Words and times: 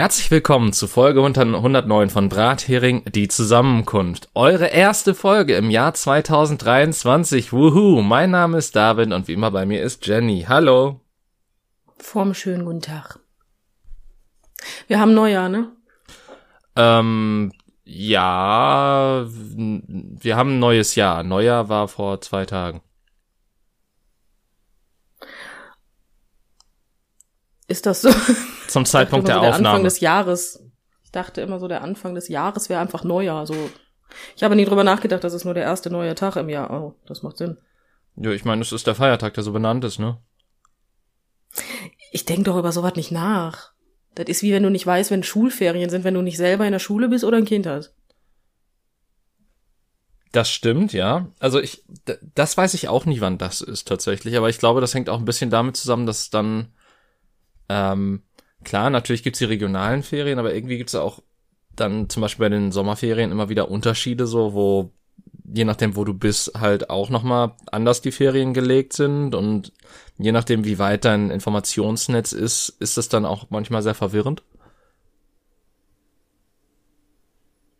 Herzlich 0.00 0.30
willkommen 0.30 0.72
zu 0.72 0.86
Folge 0.86 1.20
109 1.20 2.08
von 2.08 2.30
Brathering, 2.30 3.04
die 3.12 3.28
Zusammenkunft. 3.28 4.30
Eure 4.34 4.68
erste 4.68 5.14
Folge 5.14 5.56
im 5.56 5.68
Jahr 5.68 5.92
2023. 5.92 7.52
Wuhu, 7.52 8.00
mein 8.00 8.30
Name 8.30 8.56
ist 8.56 8.74
David 8.74 9.12
und 9.12 9.28
wie 9.28 9.34
immer 9.34 9.50
bei 9.50 9.66
mir 9.66 9.82
ist 9.82 10.06
Jenny. 10.06 10.46
Hallo. 10.48 11.02
Vorm 11.98 12.32
schönen 12.32 12.64
guten 12.64 12.80
Tag. 12.80 13.18
Wir 14.86 14.98
haben 14.98 15.12
Neujahr, 15.12 15.50
ne? 15.50 15.70
Ähm, 16.76 17.52
ja, 17.84 19.26
wir 19.28 20.34
haben 20.34 20.52
ein 20.52 20.60
neues 20.60 20.94
Jahr. 20.94 21.24
Neujahr 21.24 21.68
war 21.68 21.88
vor 21.88 22.22
zwei 22.22 22.46
Tagen. 22.46 22.80
Ist 27.70 27.86
das 27.86 28.02
so? 28.02 28.10
Zum 28.66 28.84
Zeitpunkt 28.84 29.28
der 29.28 29.36
so 29.36 29.40
Aufnahme. 29.42 29.62
Der 29.62 29.70
Anfang 29.70 29.84
des 29.84 30.00
Jahres. 30.00 30.60
Ich 31.04 31.12
dachte 31.12 31.40
immer 31.40 31.60
so, 31.60 31.68
der 31.68 31.82
Anfang 31.82 32.16
des 32.16 32.26
Jahres 32.26 32.68
wäre 32.68 32.80
einfach 32.80 33.04
Neujahr. 33.04 33.46
So. 33.46 33.54
Ich 34.34 34.42
habe 34.42 34.56
nie 34.56 34.64
drüber 34.64 34.82
nachgedacht, 34.82 35.22
dass 35.22 35.34
es 35.34 35.44
nur 35.44 35.54
der 35.54 35.62
erste 35.62 35.88
neue 35.88 36.16
Tag 36.16 36.34
im 36.34 36.48
Jahr. 36.48 36.68
Oh, 36.72 36.96
das 37.06 37.22
macht 37.22 37.36
Sinn. 37.36 37.58
Ja, 38.16 38.32
ich 38.32 38.44
meine, 38.44 38.62
es 38.62 38.72
ist 38.72 38.88
der 38.88 38.96
Feiertag, 38.96 39.34
der 39.34 39.44
so 39.44 39.52
benannt 39.52 39.84
ist, 39.84 40.00
ne? 40.00 40.18
Ich 42.10 42.24
denk 42.24 42.44
doch 42.46 42.58
über 42.58 42.72
sowas 42.72 42.96
nicht 42.96 43.12
nach. 43.12 43.70
Das 44.16 44.26
ist 44.26 44.42
wie 44.42 44.52
wenn 44.52 44.64
du 44.64 44.70
nicht 44.70 44.84
weißt, 44.84 45.12
wenn 45.12 45.22
Schulferien 45.22 45.90
sind, 45.90 46.02
wenn 46.02 46.14
du 46.14 46.22
nicht 46.22 46.38
selber 46.38 46.66
in 46.66 46.72
der 46.72 46.80
Schule 46.80 47.08
bist 47.08 47.22
oder 47.22 47.36
ein 47.36 47.44
Kind 47.44 47.68
hast. 47.68 47.94
Das 50.32 50.50
stimmt, 50.50 50.92
ja. 50.92 51.28
Also 51.38 51.60
ich, 51.60 51.84
das 52.34 52.56
weiß 52.56 52.74
ich 52.74 52.88
auch 52.88 53.06
nicht, 53.06 53.20
wann 53.20 53.38
das 53.38 53.60
ist 53.60 53.86
tatsächlich, 53.86 54.36
aber 54.36 54.48
ich 54.48 54.58
glaube, 54.58 54.80
das 54.80 54.92
hängt 54.92 55.08
auch 55.08 55.20
ein 55.20 55.24
bisschen 55.24 55.50
damit 55.50 55.76
zusammen, 55.76 56.06
dass 56.06 56.30
dann 56.30 56.72
ähm, 57.70 58.22
klar, 58.64 58.90
natürlich 58.90 59.22
gibt's 59.22 59.38
die 59.38 59.44
regionalen 59.44 60.02
Ferien, 60.02 60.40
aber 60.40 60.52
irgendwie 60.52 60.76
gibt's 60.76 60.96
auch 60.96 61.22
dann 61.76 62.08
zum 62.08 62.20
Beispiel 62.20 62.46
bei 62.46 62.48
den 62.48 62.72
Sommerferien 62.72 63.30
immer 63.30 63.48
wieder 63.48 63.70
Unterschiede, 63.70 64.26
so 64.26 64.54
wo 64.54 64.90
je 65.52 65.64
nachdem, 65.64 65.94
wo 65.94 66.04
du 66.04 66.14
bist, 66.14 66.52
halt 66.58 66.90
auch 66.90 67.10
nochmal 67.10 67.52
anders 67.70 68.00
die 68.02 68.12
Ferien 68.12 68.54
gelegt 68.54 68.92
sind 68.92 69.34
und 69.34 69.72
je 70.18 70.32
nachdem, 70.32 70.64
wie 70.64 70.78
weit 70.78 71.04
dein 71.04 71.30
Informationsnetz 71.30 72.32
ist, 72.32 72.70
ist 72.80 72.98
es 72.98 73.08
dann 73.08 73.24
auch 73.24 73.46
manchmal 73.50 73.82
sehr 73.82 73.94
verwirrend. 73.94 74.42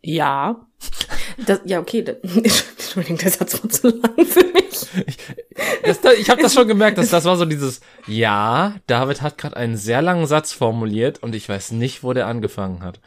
Ja. 0.01 0.67
Das, 1.45 1.61
ja, 1.65 1.79
okay. 1.79 2.01
Das, 2.01 2.15
Entschuldigung, 2.23 3.17
der 3.17 3.31
Satz 3.31 3.61
war 3.61 3.69
zu 3.69 3.89
lang 3.89 4.25
für 4.25 4.45
mich. 4.45 4.87
Ich, 5.05 5.17
das, 5.99 6.13
ich 6.17 6.29
habe 6.29 6.41
das 6.41 6.53
schon 6.53 6.67
gemerkt, 6.67 6.97
dass 6.97 7.09
das 7.11 7.25
war 7.25 7.35
so 7.35 7.45
dieses, 7.45 7.81
ja, 8.07 8.75
David 8.87 9.21
hat 9.21 9.37
gerade 9.37 9.57
einen 9.57 9.77
sehr 9.77 10.01
langen 10.01 10.27
Satz 10.27 10.53
formuliert 10.53 11.21
und 11.21 11.35
ich 11.35 11.49
weiß 11.49 11.71
nicht, 11.71 12.03
wo 12.03 12.13
der 12.13 12.27
angefangen 12.27 12.83
hat. 12.83 12.99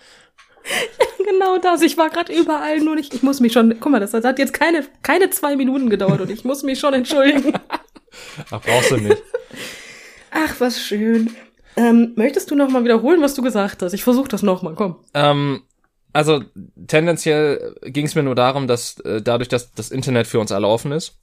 Genau 1.25 1.59
das. 1.59 1.83
Ich 1.83 1.97
war 1.97 2.11
gerade 2.11 2.33
überall, 2.33 2.81
nur 2.81 2.97
nicht. 2.97 3.15
Ich 3.15 3.23
muss 3.23 3.41
mich 3.41 3.53
schon. 3.53 3.79
Guck 3.81 3.93
mal, 3.93 4.01
das 4.01 4.13
hat 4.13 4.39
jetzt 4.39 4.53
keine 4.53 4.85
keine 5.03 5.31
zwei 5.31 5.57
Minuten 5.57 5.89
gedauert 5.89 6.21
und 6.21 6.31
ich 6.31 6.45
muss 6.45 6.63
mich 6.63 6.79
schon 6.79 6.95
entschuldigen. 6.95 7.55
Ach, 8.51 8.61
brauchst 8.61 8.91
du 8.91 8.97
nicht. 8.99 9.23
Ach, 10.31 10.55
was 10.59 10.81
schön. 10.81 11.35
Ähm, 11.77 12.13
möchtest 12.17 12.51
du 12.51 12.55
noch 12.55 12.69
mal 12.69 12.85
wiederholen, 12.85 13.21
was 13.23 13.35
du 13.35 13.43
gesagt 13.43 13.83
hast? 13.83 13.95
Ich 13.95 14.05
versuche 14.05 14.29
das 14.29 14.43
noch 14.43 14.63
mal. 14.63 14.75
Komm. 14.75 14.97
Ähm, 15.15 15.63
also 16.13 16.43
tendenziell 16.87 17.75
ging 17.83 18.07
es 18.07 18.15
mir 18.15 18.23
nur 18.23 18.35
darum, 18.35 18.69
dass 18.69 19.01
äh, 19.01 19.21
dadurch, 19.21 19.49
dass 19.49 19.73
das 19.73 19.91
Internet 19.91 20.27
für 20.27 20.39
uns 20.39 20.53
alle 20.53 20.69
offen 20.69 20.93
ist 20.93 21.19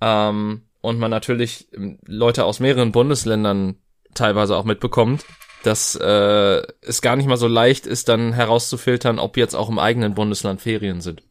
ähm, 0.00 0.62
und 0.80 0.98
man 0.98 1.10
natürlich 1.10 1.68
ähm, 1.74 1.98
Leute 2.06 2.44
aus 2.44 2.60
mehreren 2.60 2.92
Bundesländern 2.92 3.76
teilweise 4.14 4.56
auch 4.56 4.64
mitbekommt, 4.64 5.24
dass 5.62 5.94
äh, 5.94 6.62
es 6.82 7.02
gar 7.02 7.16
nicht 7.16 7.26
mal 7.26 7.36
so 7.36 7.48
leicht 7.48 7.86
ist, 7.86 8.08
dann 8.08 8.32
herauszufiltern, 8.32 9.18
ob 9.18 9.36
jetzt 9.36 9.54
auch 9.54 9.68
im 9.68 9.78
eigenen 9.78 10.14
Bundesland 10.14 10.60
Ferien 10.60 11.00
sind. 11.00 11.22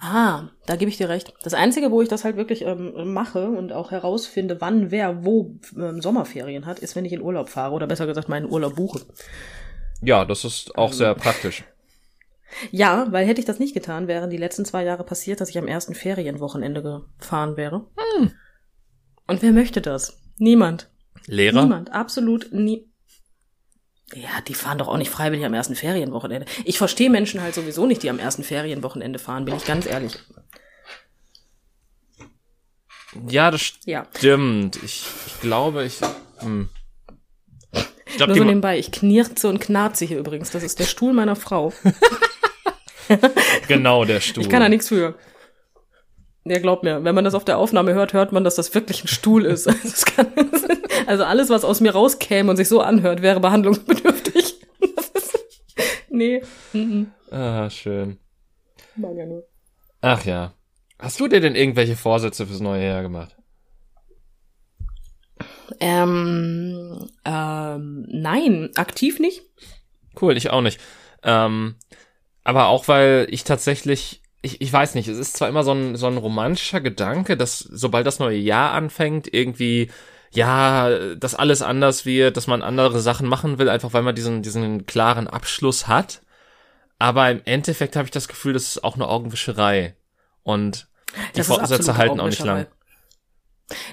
Ah, 0.00 0.48
da 0.66 0.76
gebe 0.76 0.90
ich 0.90 0.98
dir 0.98 1.08
recht. 1.08 1.32
Das 1.42 1.54
Einzige, 1.54 1.90
wo 1.90 2.02
ich 2.02 2.08
das 2.08 2.24
halt 2.24 2.36
wirklich 2.36 2.62
ähm, 2.62 3.14
mache 3.14 3.48
und 3.48 3.72
auch 3.72 3.90
herausfinde, 3.90 4.60
wann 4.60 4.90
wer 4.90 5.24
wo 5.24 5.54
ähm, 5.76 6.02
Sommerferien 6.02 6.66
hat, 6.66 6.78
ist, 6.80 6.94
wenn 6.94 7.04
ich 7.06 7.12
in 7.12 7.22
Urlaub 7.22 7.48
fahre 7.48 7.74
oder 7.74 7.86
besser 7.86 8.06
gesagt 8.06 8.28
meinen 8.28 8.50
Urlaub 8.50 8.76
buche. 8.76 9.00
Ja, 10.02 10.24
das 10.24 10.44
ist 10.44 10.76
auch 10.76 10.92
sehr 10.92 11.14
praktisch. 11.14 11.64
Ja, 12.70 13.06
weil 13.10 13.26
hätte 13.26 13.40
ich 13.40 13.46
das 13.46 13.58
nicht 13.58 13.74
getan, 13.74 14.06
wären 14.08 14.30
die 14.30 14.36
letzten 14.36 14.64
zwei 14.64 14.84
Jahre 14.84 15.04
passiert, 15.04 15.40
dass 15.40 15.50
ich 15.50 15.58
am 15.58 15.66
ersten 15.68 15.94
Ferienwochenende 15.94 17.08
gefahren 17.18 17.56
wäre. 17.56 17.86
Hm. 18.18 18.32
Und 19.26 19.42
wer 19.42 19.52
möchte 19.52 19.80
das? 19.80 20.20
Niemand. 20.38 20.90
Lehrer? 21.26 21.62
Niemand, 21.62 21.92
absolut 21.92 22.52
nie. 22.52 22.90
Ja, 24.12 24.40
die 24.46 24.54
fahren 24.54 24.78
doch 24.78 24.88
auch 24.88 24.98
nicht 24.98 25.10
freiwillig 25.10 25.44
am 25.44 25.54
ersten 25.54 25.74
Ferienwochenende. 25.74 26.46
Ich 26.64 26.78
verstehe 26.78 27.10
Menschen 27.10 27.40
halt 27.40 27.54
sowieso 27.54 27.86
nicht, 27.86 28.02
die 28.02 28.10
am 28.10 28.18
ersten 28.18 28.44
Ferienwochenende 28.44 29.18
fahren, 29.18 29.44
bin 29.44 29.56
ich 29.56 29.64
ganz 29.64 29.86
ehrlich. 29.86 30.18
Ja, 33.28 33.50
das 33.50 33.74
Ja. 33.84 34.06
stimmt. 34.16 34.76
Ich, 34.82 35.06
ich 35.26 35.40
glaube, 35.40 35.84
ich. 35.84 36.00
Hm. 36.38 36.68
Ich 38.06 38.16
glaub, 38.16 38.28
Nur 38.28 38.38
so 38.38 38.44
nebenbei, 38.44 38.78
ich 38.78 38.92
knirze 38.92 39.48
und 39.48 39.60
knarze 39.60 40.04
hier 40.04 40.18
übrigens. 40.18 40.50
Das 40.50 40.62
ist 40.62 40.78
der 40.78 40.84
Stuhl 40.84 41.12
meiner 41.12 41.34
Frau. 41.36 41.72
genau 43.68 44.04
der 44.04 44.20
Stuhl. 44.20 44.42
Ich 44.42 44.48
kann 44.48 44.60
da 44.60 44.68
nichts 44.68 44.88
für. 44.88 45.14
Ja, 46.46 46.58
glaub 46.58 46.82
mir, 46.82 47.04
wenn 47.04 47.14
man 47.14 47.24
das 47.24 47.34
auf 47.34 47.44
der 47.44 47.56
Aufnahme 47.56 47.94
hört, 47.94 48.12
hört 48.12 48.32
man, 48.32 48.44
dass 48.44 48.56
das 48.56 48.74
wirklich 48.74 49.04
ein 49.04 49.08
Stuhl 49.08 49.44
ist. 49.44 49.66
Also, 49.84 50.06
kann, 50.06 50.26
also 51.06 51.24
alles, 51.24 51.50
was 51.50 51.64
aus 51.64 51.80
mir 51.80 51.92
rauskäme 51.92 52.50
und 52.50 52.56
sich 52.56 52.68
so 52.68 52.80
anhört, 52.80 53.22
wäre 53.22 53.40
behandlungsbedürftig. 53.40 54.60
Das 54.94 55.08
ist, 55.14 55.38
nee. 56.10 56.42
Mhm. 56.72 57.10
Ah, 57.30 57.68
schön. 57.70 58.18
Mag 58.96 59.16
ja 59.16 59.26
nur. 59.26 59.44
Ach 60.00 60.24
ja. 60.24 60.54
Hast 60.98 61.18
du 61.20 61.28
dir 61.28 61.40
denn 61.40 61.54
irgendwelche 61.54 61.96
Vorsätze 61.96 62.46
fürs 62.46 62.60
neue 62.60 62.86
Jahr 62.86 63.02
gemacht? 63.02 63.36
Ähm, 65.80 67.08
ähm, 67.24 68.06
nein, 68.08 68.70
aktiv 68.76 69.18
nicht. 69.18 69.42
Cool, 70.20 70.36
ich 70.36 70.50
auch 70.50 70.60
nicht. 70.60 70.80
Ähm, 71.22 71.76
aber 72.44 72.66
auch 72.66 72.88
weil 72.88 73.26
ich 73.30 73.44
tatsächlich, 73.44 74.22
ich, 74.42 74.60
ich 74.60 74.72
weiß 74.72 74.94
nicht, 74.94 75.08
es 75.08 75.18
ist 75.18 75.36
zwar 75.36 75.48
immer 75.48 75.64
so 75.64 75.72
ein, 75.72 75.96
so 75.96 76.06
ein 76.06 76.18
romantischer 76.18 76.80
Gedanke, 76.80 77.36
dass 77.36 77.58
sobald 77.58 78.06
das 78.06 78.18
neue 78.18 78.38
Jahr 78.38 78.72
anfängt, 78.72 79.32
irgendwie, 79.32 79.90
ja, 80.30 81.14
dass 81.16 81.34
alles 81.34 81.62
anders 81.62 82.04
wird, 82.04 82.36
dass 82.36 82.46
man 82.46 82.62
andere 82.62 83.00
Sachen 83.00 83.26
machen 83.26 83.58
will, 83.58 83.70
einfach 83.70 83.94
weil 83.94 84.02
man 84.02 84.14
diesen, 84.14 84.42
diesen 84.42 84.84
klaren 84.84 85.26
Abschluss 85.26 85.88
hat. 85.88 86.20
Aber 86.98 87.30
im 87.30 87.40
Endeffekt 87.44 87.96
habe 87.96 88.06
ich 88.06 88.12
das 88.12 88.28
Gefühl, 88.28 88.52
das 88.52 88.68
ist 88.68 88.84
auch 88.84 88.94
eine 88.94 89.08
Augenwischerei. 89.08 89.96
Und 90.42 90.88
die 91.34 91.40
absolute 91.40 91.96
halten 91.96 92.20
auch 92.20 92.26
nicht 92.26 92.44
lang. 92.44 92.66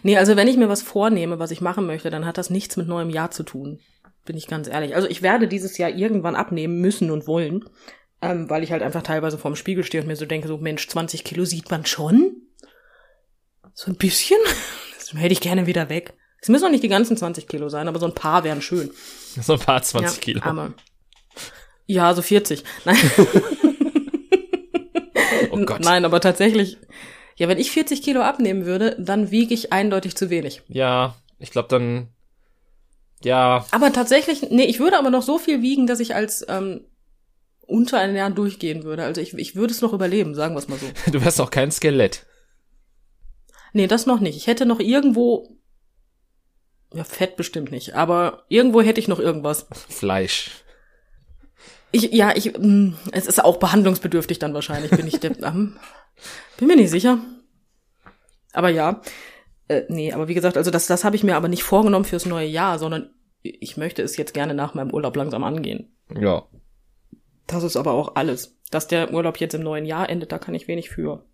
Nee, 0.03 0.17
also 0.17 0.35
wenn 0.35 0.47
ich 0.47 0.57
mir 0.57 0.69
was 0.69 0.81
vornehme, 0.81 1.39
was 1.39 1.51
ich 1.51 1.61
machen 1.61 1.85
möchte, 1.85 2.09
dann 2.09 2.25
hat 2.25 2.37
das 2.37 2.49
nichts 2.49 2.75
mit 2.75 2.87
neuem 2.87 3.09
Jahr 3.09 3.31
zu 3.31 3.43
tun. 3.43 3.79
Bin 4.25 4.37
ich 4.37 4.47
ganz 4.47 4.67
ehrlich. 4.67 4.95
Also 4.95 5.07
ich 5.07 5.21
werde 5.21 5.47
dieses 5.47 5.77
Jahr 5.77 5.89
irgendwann 5.89 6.35
abnehmen 6.35 6.79
müssen 6.79 7.09
und 7.09 7.25
wollen, 7.27 7.65
ähm, 8.21 8.49
weil 8.49 8.63
ich 8.63 8.71
halt 8.71 8.83
einfach 8.83 9.03
teilweise 9.03 9.37
vorm 9.37 9.55
Spiegel 9.55 9.83
stehe 9.83 10.01
und 10.01 10.07
mir 10.07 10.15
so 10.15 10.25
denke, 10.25 10.47
so 10.47 10.57
Mensch, 10.57 10.87
20 10.87 11.23
Kilo 11.23 11.45
sieht 11.45 11.71
man 11.71 11.85
schon? 11.85 12.35
So 13.73 13.91
ein 13.91 13.97
bisschen? 13.97 14.37
Das 15.11 15.19
hätte 15.19 15.33
ich 15.33 15.41
gerne 15.41 15.67
wieder 15.67 15.89
weg. 15.89 16.13
Es 16.41 16.47
müssen 16.47 16.63
auch 16.63 16.69
nicht 16.69 16.85
die 16.85 16.87
ganzen 16.87 17.17
20 17.17 17.45
Kilo 17.45 17.67
sein, 17.67 17.89
aber 17.89 17.99
so 17.99 18.05
ein 18.05 18.15
paar 18.15 18.45
wären 18.45 18.61
schön. 18.61 18.91
So 19.41 19.53
ein 19.53 19.59
paar 19.59 19.81
20 19.81 20.15
ja, 20.15 20.21
Kilo. 20.21 20.41
Aber, 20.41 20.73
ja, 21.85 22.13
so 22.13 22.21
40. 22.21 22.63
Nein. 22.85 22.97
Oh 25.51 25.57
Gott. 25.65 25.81
Nein, 25.81 26.05
aber 26.05 26.21
tatsächlich, 26.21 26.77
ja, 27.35 27.49
wenn 27.49 27.57
ich 27.57 27.71
40 27.71 28.01
Kilo 28.01 28.21
abnehmen 28.21 28.65
würde, 28.65 28.95
dann 28.99 29.31
wiege 29.31 29.53
ich 29.53 29.73
eindeutig 29.73 30.15
zu 30.15 30.29
wenig. 30.29 30.61
Ja, 30.69 31.15
ich 31.39 31.51
glaube 31.51 31.67
dann, 31.67 32.07
ja, 33.23 33.65
Aber 33.71 33.93
tatsächlich, 33.93 34.49
nee, 34.49 34.63
ich 34.63 34.79
würde 34.79 34.97
aber 34.97 35.09
noch 35.09 35.21
so 35.21 35.37
viel 35.37 35.61
wiegen, 35.61 35.87
dass 35.87 35.99
ich 35.99 36.15
als 36.15 36.45
ähm, 36.47 36.85
unter 37.71 37.99
ein 37.99 38.15
Jahr 38.15 38.29
durchgehen 38.29 38.83
würde. 38.83 39.03
Also 39.03 39.21
ich, 39.21 39.33
ich 39.33 39.55
würde 39.55 39.73
es 39.73 39.81
noch 39.81 39.93
überleben, 39.93 40.35
sagen 40.35 40.53
wir 40.53 40.59
es 40.59 40.67
mal 40.67 40.77
so. 40.77 40.85
du 41.11 41.23
wärst 41.23 41.41
auch 41.41 41.51
kein 41.51 41.71
Skelett. 41.71 42.25
Nee, 43.73 43.87
das 43.87 44.05
noch 44.05 44.19
nicht. 44.19 44.35
Ich 44.35 44.47
hätte 44.47 44.65
noch 44.65 44.79
irgendwo, 44.79 45.57
ja, 46.93 47.03
Fett 47.03 47.37
bestimmt 47.37 47.71
nicht, 47.71 47.95
aber 47.95 48.43
irgendwo 48.49 48.81
hätte 48.81 48.99
ich 48.99 49.07
noch 49.07 49.19
irgendwas. 49.19 49.65
Fleisch. 49.87 50.51
Ich, 51.93 52.11
ja, 52.11 52.35
ich, 52.35 52.57
mh, 52.57 52.93
es 53.11 53.27
ist 53.27 53.43
auch 53.43 53.57
behandlungsbedürftig 53.57 54.39
dann 54.39 54.53
wahrscheinlich, 54.53 54.91
bin 54.91 55.07
ich 55.07 55.19
der, 55.19 55.31
ähm, 55.43 55.77
bin 56.57 56.67
mir 56.67 56.75
nicht 56.75 56.91
sicher. 56.91 57.19
Aber 58.53 58.69
ja, 58.69 59.01
äh, 59.69 59.83
nee, 59.87 60.11
aber 60.11 60.27
wie 60.27 60.33
gesagt, 60.33 60.57
also 60.57 60.71
das, 60.71 60.87
das 60.87 61.05
habe 61.05 61.15
ich 61.15 61.23
mir 61.23 61.37
aber 61.37 61.47
nicht 61.47 61.63
vorgenommen 61.63 62.05
fürs 62.05 62.25
neue 62.25 62.47
Jahr, 62.47 62.77
sondern 62.79 63.13
ich 63.41 63.77
möchte 63.77 64.01
es 64.03 64.17
jetzt 64.17 64.33
gerne 64.33 64.53
nach 64.53 64.73
meinem 64.73 64.93
Urlaub 64.93 65.15
langsam 65.15 65.43
angehen. 65.43 65.95
Ja. 66.19 66.43
Das 67.47 67.63
ist 67.63 67.75
aber 67.75 67.91
auch 67.91 68.15
alles. 68.15 68.57
Dass 68.69 68.87
der 68.87 69.13
Urlaub 69.13 69.37
jetzt 69.37 69.53
im 69.53 69.63
neuen 69.63 69.85
Jahr 69.85 70.09
endet, 70.09 70.31
da 70.31 70.39
kann 70.39 70.55
ich 70.55 70.67
wenig 70.67 70.89
für. 70.89 71.25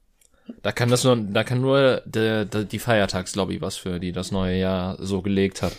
Da 0.63 0.71
kann 0.71 0.89
das 0.89 1.04
nur, 1.04 1.18
da 1.18 1.44
kann 1.44 1.62
nur 1.62 2.01
de, 2.06 2.45
de, 2.45 2.65
die 2.65 2.80
Feiertagslobby 2.80 3.62
was 3.62 3.77
für, 3.77 4.00
die 4.00 4.12
das 4.12 4.31
neue 4.31 4.57
Jahr 4.57 4.98
so 5.00 5.21
gelegt 5.21 5.62
hat. 5.62 5.74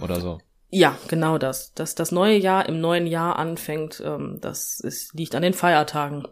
Oder 0.00 0.20
so. 0.20 0.40
Ja, 0.70 0.98
genau 1.08 1.38
das. 1.38 1.72
Dass 1.74 1.94
das 1.94 2.12
neue 2.12 2.36
Jahr 2.36 2.68
im 2.68 2.80
neuen 2.80 3.06
Jahr 3.06 3.36
anfängt, 3.38 4.02
ähm, 4.04 4.38
das 4.40 4.80
ist, 4.80 5.14
liegt 5.14 5.34
an 5.34 5.42
den 5.42 5.54
Feiertagen. 5.54 6.26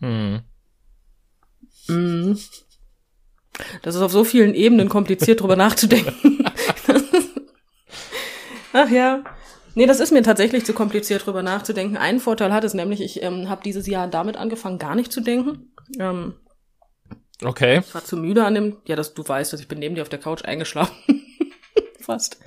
Hm. 0.00 0.40
Mhm. 1.88 2.38
Das 3.82 3.94
ist 3.94 4.02
auf 4.02 4.12
so 4.12 4.24
vielen 4.24 4.54
Ebenen 4.54 4.88
kompliziert, 4.88 5.40
drüber 5.40 5.56
nachzudenken. 5.56 6.44
Ach 8.72 8.90
ja. 8.90 9.24
Nee, 9.78 9.86
das 9.86 10.00
ist 10.00 10.10
mir 10.10 10.24
tatsächlich 10.24 10.66
zu 10.66 10.72
kompliziert, 10.72 11.24
drüber 11.24 11.44
nachzudenken. 11.44 11.96
Einen 11.96 12.18
Vorteil 12.18 12.52
hat 12.52 12.64
es 12.64 12.74
nämlich, 12.74 13.00
ich 13.00 13.22
ähm, 13.22 13.48
habe 13.48 13.62
dieses 13.64 13.86
Jahr 13.86 14.08
damit 14.08 14.36
angefangen, 14.36 14.76
gar 14.76 14.96
nicht 14.96 15.12
zu 15.12 15.20
denken. 15.20 15.72
Ähm, 16.00 16.34
Okay. 17.44 17.82
ich 17.86 17.94
war 17.94 18.04
zu 18.04 18.16
müde 18.16 18.44
an 18.44 18.56
dem, 18.56 18.78
ja, 18.86 18.96
dass 18.96 19.14
du 19.14 19.22
weißt, 19.24 19.52
dass 19.52 19.60
ich 19.60 19.68
bin 19.68 19.78
neben 19.78 19.94
dir 19.94 20.02
auf 20.02 20.08
der 20.08 20.18
Couch 20.18 20.44
eingeschlafen. 20.44 20.96
Fast. 22.00 22.40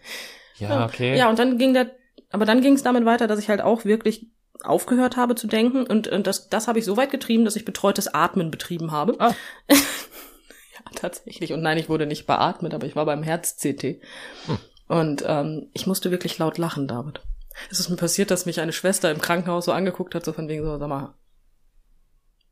Ja, 0.57 0.83
okay. 0.83 1.17
Ja, 1.17 1.29
und 1.29 1.39
dann 1.39 1.57
ging 1.57 1.73
der, 1.73 1.91
aber 2.31 2.43
dann 2.43 2.59
ging 2.59 2.73
es 2.73 2.83
damit 2.83 3.05
weiter, 3.05 3.27
dass 3.27 3.39
ich 3.39 3.47
halt 3.47 3.61
auch 3.61 3.85
wirklich 3.85 4.27
aufgehört 4.61 5.15
habe 5.15 5.35
zu 5.35 5.47
denken 5.47 5.85
und, 5.85 6.09
und 6.09 6.27
das, 6.27 6.49
das 6.49 6.67
habe 6.67 6.79
ich 6.79 6.85
so 6.85 6.97
weit 6.97 7.11
getrieben, 7.11 7.45
dass 7.45 7.55
ich 7.55 7.63
betreutes 7.63 8.13
Atmen 8.13 8.51
betrieben 8.51 8.91
habe. 8.91 9.15
Ah. 9.19 9.33
ja, 9.69 10.91
tatsächlich. 10.95 11.53
Und 11.53 11.61
nein, 11.61 11.77
ich 11.77 11.87
wurde 11.87 12.07
nicht 12.07 12.27
beatmet, 12.27 12.73
aber 12.73 12.85
ich 12.87 12.97
war 12.97 13.05
beim 13.05 13.23
Herz-CT. 13.23 14.01
Hm. 14.47 14.57
Und 14.91 15.23
ähm, 15.25 15.69
ich 15.71 15.87
musste 15.87 16.11
wirklich 16.11 16.37
laut 16.37 16.57
lachen, 16.57 16.85
David. 16.85 17.21
Es 17.69 17.79
ist 17.79 17.87
mir 17.87 17.95
passiert, 17.95 18.29
dass 18.29 18.45
mich 18.45 18.59
eine 18.59 18.73
Schwester 18.73 19.09
im 19.09 19.21
Krankenhaus 19.21 19.63
so 19.63 19.71
angeguckt 19.71 20.13
hat, 20.13 20.25
so 20.25 20.33
von 20.33 20.49
wegen 20.49 20.65
so, 20.65 20.77
sag 20.77 20.89
mal, 20.89 21.15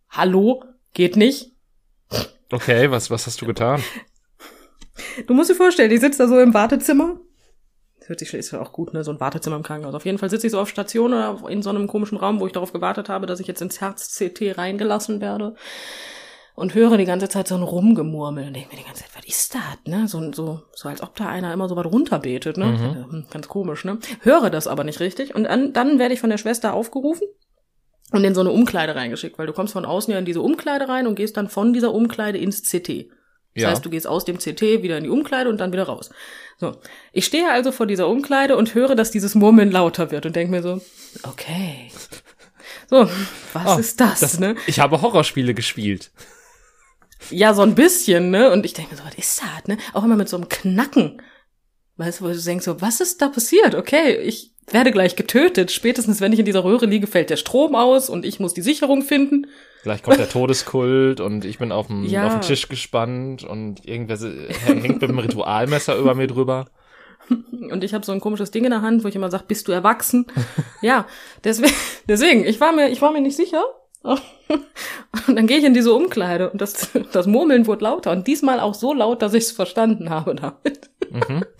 hallo, 0.09 0.63
geht 0.93 1.17
nicht? 1.17 1.51
Okay, 2.49 2.91
was, 2.91 3.11
was 3.11 3.27
hast 3.27 3.41
du 3.41 3.45
getan? 3.45 3.83
Du 5.27 5.33
musst 5.33 5.49
dir 5.49 5.55
vorstellen, 5.55 5.91
ich 5.91 5.99
sitze 5.99 6.19
da 6.19 6.29
so 6.29 6.39
im 6.39 6.53
Wartezimmer. 6.53 7.19
Das 7.99 8.07
hört 8.07 8.19
sich 8.19 8.33
ist 8.33 8.51
ja 8.51 8.61
auch 8.61 8.71
gut, 8.71 8.93
ne? 8.93 9.03
So 9.03 9.11
ein 9.11 9.19
Wartezimmer 9.19 9.57
im 9.57 9.63
Krankenhaus. 9.63 9.93
Auf 9.93 10.05
jeden 10.05 10.17
Fall 10.17 10.29
sitze 10.29 10.47
ich 10.47 10.51
so 10.51 10.61
auf 10.61 10.69
Station 10.69 11.13
oder 11.13 11.41
in 11.49 11.61
so 11.61 11.69
einem 11.69 11.87
komischen 11.87 12.17
Raum, 12.17 12.39
wo 12.39 12.47
ich 12.47 12.53
darauf 12.53 12.71
gewartet 12.71 13.09
habe, 13.09 13.27
dass 13.27 13.41
ich 13.41 13.47
jetzt 13.47 13.61
ins 13.61 13.81
Herz-CT 13.81 14.57
reingelassen 14.57 15.19
werde. 15.19 15.55
Und 16.59 16.73
höre 16.75 16.97
die 16.97 17.05
ganze 17.05 17.29
Zeit 17.29 17.47
so 17.47 17.55
ein 17.55 17.63
Rumgemurmel 17.63 18.47
und 18.47 18.53
denke 18.53 18.69
mir 18.69 18.77
die 18.81 18.85
ganze 18.85 19.03
Zeit, 19.03 19.11
was 19.15 19.25
ist 19.25 19.55
das, 19.55 19.61
ne? 19.85 20.07
So, 20.07 20.31
so, 20.33 20.61
so 20.75 20.89
als 20.89 21.01
ob 21.01 21.15
da 21.15 21.27
einer 21.27 21.53
immer 21.53 21.69
so 21.69 21.75
was 21.75 21.85
runterbetet, 21.85 22.57
ne? 22.57 22.65
Hm, 23.09 23.25
Ganz 23.31 23.47
komisch, 23.47 23.85
ne? 23.85 23.97
Höre 24.21 24.49
das 24.49 24.67
aber 24.67 24.83
nicht 24.83 24.99
richtig. 24.99 25.33
Und 25.35 25.45
dann, 25.45 25.71
dann 25.73 25.99
werde 25.99 26.13
ich 26.13 26.19
von 26.19 26.29
der 26.29 26.37
Schwester 26.37 26.73
aufgerufen 26.73 27.27
und 28.11 28.23
in 28.23 28.35
so 28.35 28.41
eine 28.41 28.51
Umkleide 28.51 28.95
reingeschickt, 28.95 29.37
weil 29.39 29.47
du 29.47 29.53
kommst 29.53 29.73
von 29.73 29.85
außen 29.85 30.11
ja 30.11 30.19
in 30.19 30.25
diese 30.25 30.41
Umkleide 30.41 30.89
rein 30.89 31.07
und 31.07 31.15
gehst 31.15 31.37
dann 31.37 31.47
von 31.49 31.73
dieser 31.73 31.93
Umkleide 31.93 32.37
ins 32.39 32.61
CT. 32.63 33.07
Das 33.55 33.63
Ja. 33.63 33.69
heißt, 33.69 33.85
du 33.85 33.89
gehst 33.89 34.05
aus 34.07 34.25
dem 34.25 34.37
CT 34.37 34.83
wieder 34.83 34.97
in 34.97 35.05
die 35.05 35.09
Umkleide 35.09 35.49
und 35.49 35.59
dann 35.59 35.71
wieder 35.71 35.83
raus. 35.83 36.09
So. 36.59 36.75
Ich 37.13 37.25
stehe 37.25 37.49
also 37.51 37.71
vor 37.71 37.85
dieser 37.87 38.07
Umkleide 38.07 38.55
und 38.57 38.75
höre, 38.75 38.95
dass 38.95 39.11
dieses 39.11 39.33
Murmeln 39.33 39.71
lauter 39.71 40.11
wird 40.11 40.25
und 40.25 40.35
denke 40.35 40.51
mir 40.51 40.61
so, 40.61 40.81
okay. 41.23 41.89
So, 42.89 43.07
was 43.53 43.65
Ah, 43.65 43.79
ist 43.79 43.99
das, 44.01 44.39
ne? 44.39 44.55
Ich 44.67 44.79
habe 44.79 45.01
Horrorspiele 45.01 45.53
gespielt. 45.53 46.11
Ja, 47.31 47.53
so 47.53 47.61
ein 47.61 47.75
bisschen, 47.75 48.31
ne? 48.31 48.51
Und 48.51 48.65
ich 48.65 48.73
denke 48.73 48.91
mir 48.91 48.97
so, 48.97 49.05
was 49.05 49.15
ist 49.15 49.41
das, 49.41 49.67
ne? 49.67 49.77
Auch 49.93 50.03
immer 50.03 50.15
mit 50.15 50.29
so 50.29 50.37
einem 50.37 50.49
Knacken. 50.49 51.21
Weißt 51.97 52.19
du, 52.21 52.25
wo 52.25 52.29
du 52.29 52.41
denkst 52.41 52.65
so, 52.65 52.81
was 52.81 53.01
ist 53.01 53.21
da 53.21 53.27
passiert? 53.27 53.75
Okay, 53.75 54.15
ich 54.17 54.53
werde 54.71 54.91
gleich 54.91 55.15
getötet. 55.15 55.71
Spätestens, 55.71 56.21
wenn 56.21 56.31
ich 56.31 56.39
in 56.39 56.45
dieser 56.45 56.63
Röhre 56.63 56.85
liege, 56.85 57.07
fällt 57.07 57.29
der 57.29 57.37
Strom 57.37 57.75
aus 57.75 58.09
und 58.09 58.25
ich 58.25 58.39
muss 58.39 58.53
die 58.53 58.61
Sicherung 58.61 59.01
finden. 59.01 59.47
Gleich 59.83 60.03
kommt 60.03 60.19
der 60.19 60.29
Todeskult 60.29 61.19
und 61.19 61.45
ich 61.45 61.57
bin 61.59 61.71
auf 61.71 61.87
dem, 61.87 62.03
Ja. 62.05 62.39
Tisch 62.39 62.67
gespannt 62.69 63.43
und 63.43 63.85
irgendwer 63.85 64.17
hängt 64.65 65.01
mit 65.01 65.09
dem 65.09 65.19
Ritualmesser 65.19 65.97
über 65.97 66.15
mir 66.15 66.27
drüber. 66.27 66.65
Und 67.29 67.83
ich 67.83 67.93
habe 67.93 68.05
so 68.05 68.11
ein 68.11 68.19
komisches 68.19 68.51
Ding 68.51 68.63
in 68.65 68.71
der 68.71 68.81
Hand, 68.81 69.03
wo 69.03 69.07
ich 69.07 69.15
immer 69.15 69.29
sage, 69.29 69.45
bist 69.47 69.67
du 69.67 69.71
erwachsen? 69.71 70.25
ja, 70.81 71.05
deswegen, 71.43 71.73
deswegen, 72.07 72.45
ich 72.45 72.59
war 72.59 72.71
mir, 72.71 72.89
ich 72.89 73.01
war 73.01 73.11
mir 73.11 73.21
nicht 73.21 73.35
sicher. 73.35 73.63
Und 75.27 75.35
dann 75.35 75.47
gehe 75.47 75.57
ich 75.57 75.63
in 75.63 75.73
diese 75.73 75.93
Umkleide 75.93 76.49
und 76.49 76.61
das, 76.61 76.91
das 77.11 77.27
Murmeln 77.27 77.67
wurde 77.67 77.83
lauter 77.83 78.11
und 78.11 78.27
diesmal 78.27 78.59
auch 78.59 78.73
so 78.73 78.93
laut, 78.93 79.21
dass 79.21 79.33
ich 79.33 79.45
es 79.45 79.51
verstanden 79.51 80.09
habe 80.09 80.35
damit. 80.35 80.89
Mhm. 81.09 81.45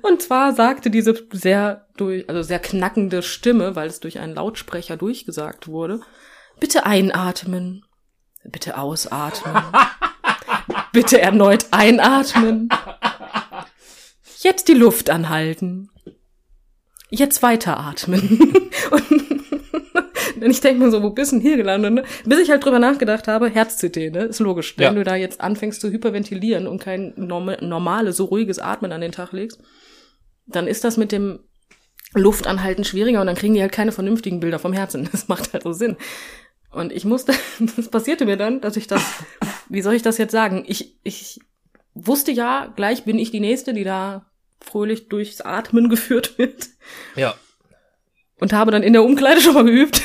Und 0.00 0.22
zwar 0.22 0.54
sagte 0.54 0.88
diese 0.88 1.14
sehr 1.32 1.86
durch, 1.98 2.26
also 2.26 2.42
sehr 2.42 2.58
knackende 2.58 3.22
Stimme, 3.22 3.76
weil 3.76 3.88
es 3.88 4.00
durch 4.00 4.20
einen 4.20 4.34
Lautsprecher 4.34 4.96
durchgesagt 4.96 5.68
wurde, 5.68 6.00
bitte 6.60 6.86
einatmen, 6.86 7.84
bitte 8.42 8.78
ausatmen, 8.78 9.62
bitte 10.92 11.20
erneut 11.20 11.66
einatmen, 11.72 12.70
jetzt 14.38 14.68
die 14.68 14.74
Luft 14.74 15.10
anhalten, 15.10 15.90
jetzt 17.10 17.42
weiteratmen. 17.42 18.70
Und 18.90 19.41
ich 20.50 20.60
denke 20.60 20.84
mir 20.84 20.90
so, 20.90 21.02
wo 21.02 21.10
bist 21.10 21.32
du 21.32 21.36
denn 21.36 21.42
hier 21.42 21.56
gelandet? 21.56 21.92
Ne? 21.92 22.04
Bis 22.24 22.38
ich 22.38 22.50
halt 22.50 22.64
drüber 22.64 22.78
nachgedacht 22.78 23.28
habe, 23.28 23.48
Herz-CT, 23.48 23.96
ne? 24.12 24.24
Ist 24.24 24.40
logisch. 24.40 24.74
Ja. 24.78 24.88
Wenn 24.88 24.96
du 24.96 25.04
da 25.04 25.16
jetzt 25.16 25.40
anfängst 25.40 25.80
zu 25.80 25.90
hyperventilieren 25.90 26.66
und 26.66 26.80
kein 26.80 27.12
norm 27.16 27.52
normales, 27.60 28.16
so 28.16 28.24
ruhiges 28.24 28.58
Atmen 28.58 28.92
an 28.92 29.00
den 29.00 29.12
Tag 29.12 29.32
legst, 29.32 29.60
dann 30.46 30.66
ist 30.66 30.84
das 30.84 30.96
mit 30.96 31.12
dem 31.12 31.40
Luftanhalten 32.14 32.84
schwieriger 32.84 33.20
und 33.20 33.26
dann 33.26 33.36
kriegen 33.36 33.54
die 33.54 33.62
halt 33.62 33.72
keine 33.72 33.92
vernünftigen 33.92 34.40
Bilder 34.40 34.58
vom 34.58 34.72
Herzen. 34.72 35.08
Das 35.12 35.28
macht 35.28 35.52
halt 35.52 35.62
so 35.62 35.72
Sinn. 35.72 35.96
Und 36.70 36.92
ich 36.92 37.04
musste, 37.04 37.34
das 37.76 37.88
passierte 37.88 38.24
mir 38.24 38.36
dann, 38.36 38.60
dass 38.60 38.76
ich 38.76 38.86
das, 38.86 39.02
wie 39.68 39.82
soll 39.82 39.94
ich 39.94 40.02
das 40.02 40.18
jetzt 40.18 40.32
sagen? 40.32 40.64
Ich, 40.66 40.98
ich 41.02 41.40
wusste 41.94 42.32
ja, 42.32 42.72
gleich 42.76 43.04
bin 43.04 43.18
ich 43.18 43.30
die 43.30 43.40
Nächste, 43.40 43.74
die 43.74 43.84
da 43.84 44.30
fröhlich 44.60 45.08
durchs 45.08 45.40
Atmen 45.40 45.88
geführt 45.90 46.38
wird 46.38 46.68
Ja. 47.16 47.34
Und 48.42 48.52
habe 48.52 48.72
dann 48.72 48.82
in 48.82 48.92
der 48.92 49.04
Umkleide 49.04 49.40
schon 49.40 49.54
mal 49.54 49.64
geübt. 49.64 50.02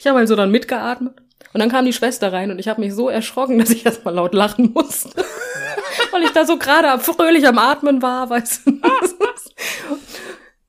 ich 0.00 0.06
habe 0.06 0.18
also 0.18 0.34
dann 0.34 0.50
mitgeatmet 0.50 1.14
und 1.52 1.60
dann 1.60 1.70
kam 1.70 1.84
die 1.84 1.92
Schwester 1.92 2.32
rein 2.32 2.50
und 2.50 2.58
ich 2.58 2.66
habe 2.66 2.80
mich 2.80 2.92
so 2.92 3.08
erschrocken, 3.08 3.60
dass 3.60 3.70
ich 3.70 3.86
erst 3.86 4.04
mal 4.04 4.10
laut 4.10 4.34
lachen 4.34 4.72
musste. 4.74 5.10
Weil 6.10 6.24
ich 6.24 6.30
da 6.30 6.44
so 6.44 6.58
gerade 6.58 6.98
fröhlich 6.98 7.46
am 7.46 7.58
Atmen 7.58 8.02
war, 8.02 8.28
weißt 8.28 8.66
du. 8.66 8.80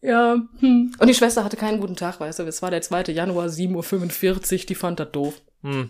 ja, 0.02 0.38
hm. 0.60 0.94
und 1.00 1.08
die 1.08 1.16
Schwester 1.16 1.44
hatte 1.44 1.58
keinen 1.58 1.80
guten 1.80 1.96
Tag, 1.96 2.20
weißt 2.20 2.38
du. 2.38 2.44
Es 2.44 2.62
war 2.62 2.70
der 2.70 2.82
2. 2.82 3.06
Januar, 3.06 3.48
7.45 3.48 4.54
Uhr, 4.60 4.66
die 4.68 4.76
fand 4.76 5.00
das 5.00 5.12
doof. 5.12 5.42
Hm. 5.64 5.90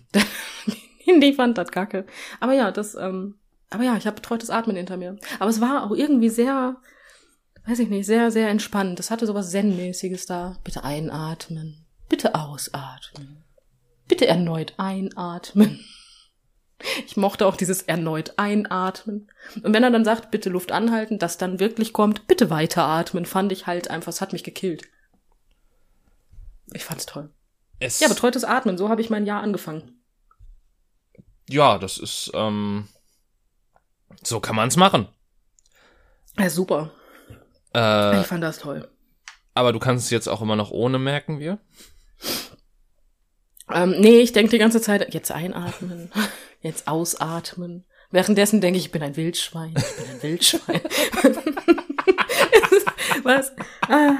die 1.05 1.33
fand 1.33 1.57
das 1.57 1.71
kacke. 1.71 2.05
Aber 2.39 2.53
ja, 2.53 2.71
das, 2.71 2.95
ähm, 2.95 3.35
aber 3.69 3.83
ja, 3.83 3.97
ich 3.97 4.07
habe 4.07 4.15
betreutes 4.15 4.49
Atmen 4.49 4.77
hinter 4.77 4.95
mir. 4.95 5.17
Aber 5.39 5.49
es 5.49 5.59
war 5.59 5.83
auch 5.83 5.91
irgendwie 5.93 6.29
sehr, 6.29 6.77
weiß 7.67 7.79
ich 7.79 7.89
nicht, 7.89 8.05
sehr, 8.05 8.31
sehr 8.31 8.49
entspannt. 8.49 8.99
Es 8.99 9.11
hatte 9.11 9.25
sowas 9.25 9.51
Zen-mäßiges 9.51 10.25
da. 10.25 10.57
Bitte 10.63 10.83
einatmen. 10.83 11.85
Bitte 12.09 12.35
ausatmen. 12.35 13.43
Bitte 14.07 14.27
erneut 14.27 14.73
einatmen. 14.77 15.83
Ich 17.05 17.15
mochte 17.15 17.47
auch 17.47 17.55
dieses 17.55 17.83
erneut 17.83 18.33
einatmen. 18.37 19.31
Und 19.63 19.73
wenn 19.73 19.83
er 19.83 19.91
dann 19.91 20.03
sagt, 20.03 20.29
bitte 20.29 20.49
Luft 20.49 20.71
anhalten, 20.73 21.17
das 21.17 21.37
dann 21.37 21.59
wirklich 21.59 21.93
kommt, 21.93 22.27
bitte 22.27 22.49
weiteratmen, 22.49 23.25
fand 23.25 23.51
ich 23.53 23.65
halt 23.65 23.89
einfach, 23.89 24.09
es 24.09 24.19
hat 24.21 24.33
mich 24.33 24.43
gekillt. 24.43 24.83
Ich 26.73 26.83
fand's 26.83 27.05
toll. 27.05 27.29
Es, 27.79 27.99
Ja, 28.01 28.09
betreutes 28.09 28.43
Atmen, 28.43 28.77
so 28.77 28.89
habe 28.89 29.01
ich 29.01 29.09
mein 29.09 29.25
Jahr 29.25 29.41
angefangen. 29.41 30.01
ja, 31.47 31.77
das 31.77 31.97
ist, 31.97 32.31
ähm, 32.33 32.87
so 34.23 34.39
kann 34.39 34.55
man's 34.55 34.75
machen. 34.75 35.07
Ja, 36.37 36.49
super. 36.49 36.91
Äh, 37.75 38.21
Ich 38.21 38.27
fand 38.27 38.43
das 38.43 38.59
toll. 38.59 38.87
aber 39.53 39.73
du 39.73 39.79
kannst 39.79 40.05
es 40.05 40.11
jetzt 40.11 40.27
auch 40.27 40.41
immer 40.41 40.55
noch 40.55 40.71
ohne, 40.71 40.99
merken 40.99 41.39
wir. 41.39 41.59
Ähm, 43.73 43.95
nee, 43.99 44.19
ich 44.19 44.31
denke 44.31 44.51
die 44.51 44.57
ganze 44.59 44.79
Zeit, 44.81 45.13
jetzt 45.13 45.31
einatmen, 45.31 46.11
jetzt 46.61 46.87
ausatmen. 46.87 47.85
Währenddessen 48.11 48.61
denke 48.61 48.77
ich, 48.79 48.85
ich 48.85 48.91
bin 48.91 49.01
ein 49.03 49.17
Wildschwein, 49.17 49.73
ich 49.75 49.95
bin 49.97 50.05
ein 50.15 50.23
Wildschwein. 50.23 50.81
Was? 53.23 53.51
Ah. 53.89 54.17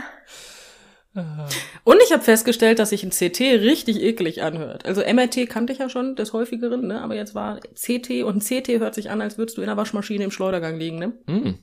Und 1.85 1.97
ich 2.03 2.11
habe 2.11 2.23
festgestellt, 2.23 2.79
dass 2.79 2.89
sich 2.89 3.03
ein 3.03 3.11
CT 3.11 3.39
richtig 3.39 4.01
eklig 4.01 4.41
anhört. 4.41 4.85
Also 4.85 5.01
MRT 5.01 5.47
kannte 5.47 5.71
ich 5.71 5.79
ja 5.79 5.87
schon 5.89 6.15
des 6.17 6.33
häufigeren, 6.33 6.87
ne? 6.87 7.01
aber 7.01 7.15
jetzt 7.15 7.33
war 7.35 7.59
CT 7.59 8.23
und 8.23 8.43
CT 8.43 8.67
hört 8.79 8.95
sich 8.95 9.09
an, 9.09 9.21
als 9.21 9.37
würdest 9.37 9.57
du 9.57 9.61
in 9.61 9.67
der 9.67 9.77
Waschmaschine 9.77 10.25
im 10.25 10.31
Schleudergang 10.31 10.77
liegen. 10.77 10.99
Ne? 10.99 11.13
Hm. 11.27 11.59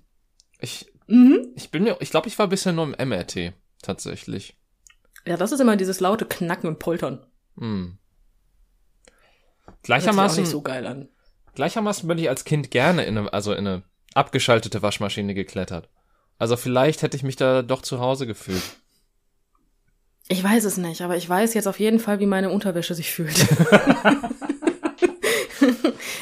Ich, 0.60 0.86
Mhm. 1.06 1.48
ich 1.56 1.70
bin 1.70 1.84
mir, 1.84 1.96
ich 2.00 2.10
glaube, 2.10 2.28
ich 2.28 2.38
war 2.38 2.48
bisher 2.48 2.72
nur 2.72 2.84
im 2.84 3.08
MRT, 3.08 3.52
tatsächlich. 3.82 4.56
Ja, 5.26 5.36
das 5.36 5.52
ist 5.52 5.60
immer 5.60 5.76
dieses 5.76 6.00
laute 6.00 6.26
Knacken 6.26 6.68
und 6.68 6.78
Poltern. 6.78 7.24
Hm. 7.58 7.98
Auch 9.66 9.72
Gleichermaßen, 9.82 10.46
so 10.46 10.62
geil 10.62 10.86
an. 10.86 11.08
gleichermaßen 11.54 12.08
bin 12.08 12.18
ich 12.18 12.28
als 12.28 12.44
Kind 12.44 12.70
gerne 12.70 13.04
in 13.04 13.18
eine, 13.18 13.32
also 13.32 13.52
in 13.52 13.66
eine 13.66 13.82
abgeschaltete 14.14 14.82
Waschmaschine 14.82 15.34
geklettert. 15.34 15.88
Also 16.38 16.56
vielleicht 16.56 17.02
hätte 17.02 17.16
ich 17.16 17.22
mich 17.22 17.36
da 17.36 17.62
doch 17.62 17.82
zu 17.82 18.00
Hause 18.00 18.26
gefühlt. 18.26 18.62
Ich 20.28 20.42
weiß 20.42 20.64
es 20.64 20.76
nicht, 20.76 21.02
aber 21.02 21.16
ich 21.16 21.28
weiß 21.28 21.54
jetzt 21.54 21.66
auf 21.68 21.78
jeden 21.78 21.98
Fall, 22.00 22.20
wie 22.20 22.26
meine 22.26 22.50
Unterwäsche 22.50 22.94
sich 22.94 23.10
fühlt. 23.10 23.36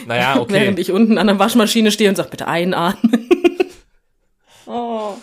Naja, 0.07 0.41
okay. 0.41 0.53
Während 0.61 0.79
ich 0.79 0.91
unten 0.93 1.19
an 1.19 1.27
der 1.29 1.39
Waschmaschine 1.39 1.91
stehe 1.91 2.11
und 2.11 2.17
sage, 2.17 2.31
bitte 2.31 2.49
einatmen. 2.49 3.29
Oh. 4.71 5.17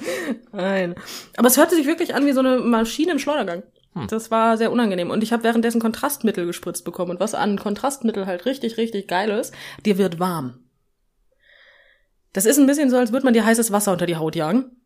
Nein. 0.52 0.96
Aber 1.38 1.48
es 1.48 1.58
hörte 1.58 1.76
sich 1.76 1.88
wirklich 1.88 2.16
an 2.16 2.26
wie 2.26 2.34
so 2.34 2.40
eine 2.40 2.60
Maschine 2.60 3.12
im 3.14 3.20
Schleudergang. 3.20 3.64
Hm. 3.94 4.08
Das 4.08 4.32
war 4.32 4.58
sehr 4.58 4.72
unangenehm. 4.72 5.10
Und 5.10 5.24
ich 5.24 5.34
habe 5.34 5.44
währenddessen 5.44 5.82
Kontrastmittel 5.82 6.46
gespritzt 6.46 6.86
bekommen. 6.86 7.12
Und 7.12 7.20
was 7.20 7.36
an 7.36 7.58
Kontrastmittel 7.58 8.26
halt 8.26 8.46
richtig, 8.46 8.78
richtig 8.78 9.08
geil 9.08 9.30
ist, 9.30 9.54
dir 9.86 9.98
wird 9.98 10.20
warm. 10.20 10.60
Das 12.34 12.46
ist 12.46 12.58
ein 12.60 12.68
bisschen 12.68 12.90
so, 12.90 12.98
als 12.98 13.12
würde 13.12 13.26
man 13.26 13.34
dir 13.34 13.46
heißes 13.46 13.72
Wasser 13.72 13.92
unter 13.92 14.06
die 14.06 14.18
Haut 14.18 14.36
jagen. 14.36 14.78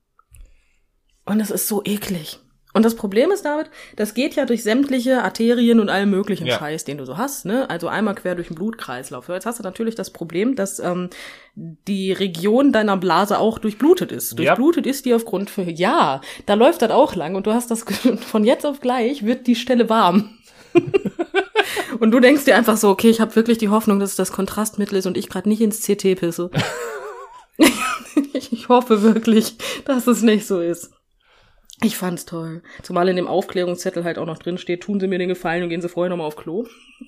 Und 1.26 1.40
das 1.40 1.52
ist 1.52 1.68
so 1.68 1.82
eklig. 1.84 2.40
Und 2.74 2.84
das 2.84 2.96
Problem 2.96 3.32
ist 3.32 3.44
damit, 3.44 3.70
das 3.96 4.14
geht 4.14 4.36
ja 4.36 4.46
durch 4.46 4.64
sämtliche 4.64 5.24
Arterien 5.24 5.80
und 5.80 5.90
allen 5.90 6.10
möglichen 6.10 6.48
Ja. 6.48 6.58
Scheiß, 6.58 6.86
den 6.86 6.98
du 6.98 7.06
so 7.06 7.18
hast, 7.18 7.46
ne? 7.46 7.70
Also 7.70 7.88
einmal 7.88 8.16
quer 8.16 8.36
durch 8.36 8.48
den 8.48 8.56
Blutkreislauf. 8.56 9.28
Jetzt 9.30 9.46
hast 9.46 9.60
du 9.60 9.64
natürlich 9.64 9.96
das 9.96 10.12
Problem, 10.12 10.56
dass 10.56 10.80
ähm, 10.80 11.10
die 11.56 12.12
Region 12.12 12.72
deiner 12.72 12.98
Blase 12.98 13.40
auch 13.40 13.60
durchblutet 13.60 14.12
ist. 14.12 14.40
Ja. 14.40 14.56
Durchblutet 14.56 14.88
ist 14.88 15.06
die 15.06 15.14
aufgrund 15.14 15.50
für 15.50 15.64
ja, 15.64 16.22
da 16.46 16.54
läuft 16.54 16.82
das 16.82 16.92
auch 16.92 17.16
lang 17.16 17.36
und 17.36 17.48
du 17.48 17.54
hast 17.54 17.72
das 17.72 17.84
von 18.20 18.44
jetzt 18.44 18.66
auf 18.66 18.80
gleich 18.80 19.26
wird 19.26 19.48
die 19.48 19.56
Stelle 19.56 19.90
warm. 19.90 20.38
und 22.00 22.12
du 22.12 22.20
denkst 22.20 22.46
dir 22.46 22.56
einfach 22.56 22.78
so, 22.78 22.90
okay, 22.90 23.10
ich 23.10 23.20
habe 23.20 23.36
wirklich 23.36 23.58
die 23.58 23.70
Hoffnung, 23.70 24.00
dass 24.00 24.12
es 24.12 24.16
das 24.16 24.32
Kontrastmittel 24.32 24.98
ist 24.98 25.06
und 25.06 25.18
ich 25.18 25.30
gerade 25.30 25.50
nicht 25.50 25.62
ins 25.62 25.82
CT 25.82 26.16
pisse. 26.20 26.50
ich 28.34 28.70
hoffe 28.70 29.04
wirklich, 29.04 29.58
dass 29.86 30.08
es 30.08 30.22
nicht 30.22 30.48
so 30.48 30.62
ist. 30.62 30.92
Ich 31.84 31.98
fand's 31.98 32.26
toll. 32.26 32.62
Zumal 32.84 33.10
in 33.10 33.16
dem 33.16 33.28
Aufklärungszettel 33.28 34.04
halt 34.04 34.18
auch 34.20 34.26
noch 34.26 34.38
drin 34.38 34.58
steht, 34.58 34.84
tun 34.84 35.00
Sie 35.00 35.08
mir 35.08 35.18
den 35.18 35.30
Gefallen 35.30 35.64
und 35.64 35.70
gehen 35.70 35.82
Sie 35.82 35.90
vorher 35.90 36.10
nochmal 36.10 36.28
auf 36.28 36.36
Klo. 36.36 36.68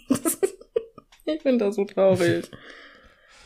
ich 1.26 1.42
finde 1.42 1.66
das 1.66 1.76
so 1.76 1.86
traurig. 1.86 2.50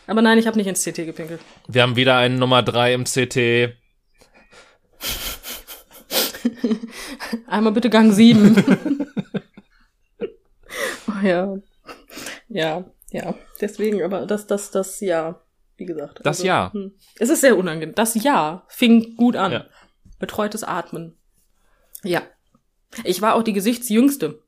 Aber 0.08 0.22
nein, 0.22 0.38
ich 0.38 0.48
habe 0.48 0.58
nicht 0.58 0.68
ins 0.68 0.84
CT 0.84 1.06
gepinkelt. 1.06 1.42
Wir 1.68 1.82
haben 1.82 1.98
wieder 1.98 2.16
einen 2.16 2.40
Nummer 2.40 2.64
drei 2.64 2.94
im 2.94 3.04
CT. 3.04 3.76
Einmal 7.48 7.74
bitte 7.74 7.90
Gang 7.90 8.14
7. 8.14 8.56
oh, 11.08 11.26
ja. 11.26 11.58
Ja, 12.48 12.86
ja. 13.12 13.36
Deswegen, 13.60 14.02
aber 14.02 14.26
das, 14.26 14.48
das, 14.48 14.72
das, 14.72 15.02
ja. 15.02 15.42
Wie 15.76 15.86
gesagt. 15.86 16.22
Das 16.24 16.42
Ja. 16.42 16.72
hm. 16.74 16.94
Es 17.20 17.30
ist 17.30 17.42
sehr 17.42 17.58
unangenehm. 17.58 17.94
Das 17.94 18.16
Ja 18.16 18.66
fing 18.70 19.16
gut 19.16 19.36
an. 19.36 19.52
Ja. 19.52 19.66
Betreutes 20.20 20.64
Atmen. 20.64 21.17
Ja. 22.04 22.24
Ich 23.04 23.22
war 23.22 23.36
auch 23.36 23.44
die 23.44 23.54
Gesichtsjüngste. 23.54 24.42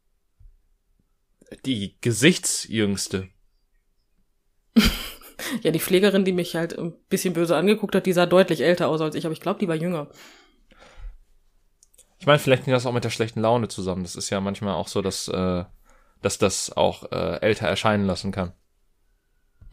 Die 1.65 1.97
Gesichtsjüngste. 2.01 3.29
Ja, 5.61 5.71
die 5.71 5.79
Pflegerin, 5.79 6.25
die 6.25 6.33
mich 6.33 6.55
halt 6.55 6.77
ein 6.77 6.93
bisschen 7.09 7.33
böse 7.33 7.55
angeguckt 7.55 7.95
hat, 7.95 8.05
die 8.05 8.13
sah 8.13 8.25
deutlich 8.25 8.61
älter 8.61 8.89
aus 8.89 8.99
als 8.99 9.15
ich, 9.15 9.25
aber 9.25 9.31
ich 9.33 9.39
glaube, 9.39 9.57
die 9.57 9.69
war 9.69 9.75
jünger. 9.75 10.09
Ich 12.19 12.25
meine, 12.25 12.39
vielleicht 12.39 12.65
hängt 12.65 12.75
das 12.75 12.85
auch 12.85 12.91
mit 12.91 13.05
der 13.05 13.09
schlechten 13.09 13.39
Laune 13.39 13.69
zusammen. 13.69 14.03
Das 14.03 14.15
ist 14.15 14.29
ja 14.29 14.41
manchmal 14.41 14.73
auch 14.73 14.89
so, 14.89 15.01
dass, 15.01 15.29
äh, 15.29 15.63
dass 16.21 16.37
das 16.37 16.75
auch 16.75 17.11
äh, 17.11 17.39
älter 17.39 17.67
erscheinen 17.67 18.05
lassen 18.05 18.31
kann. 18.33 18.51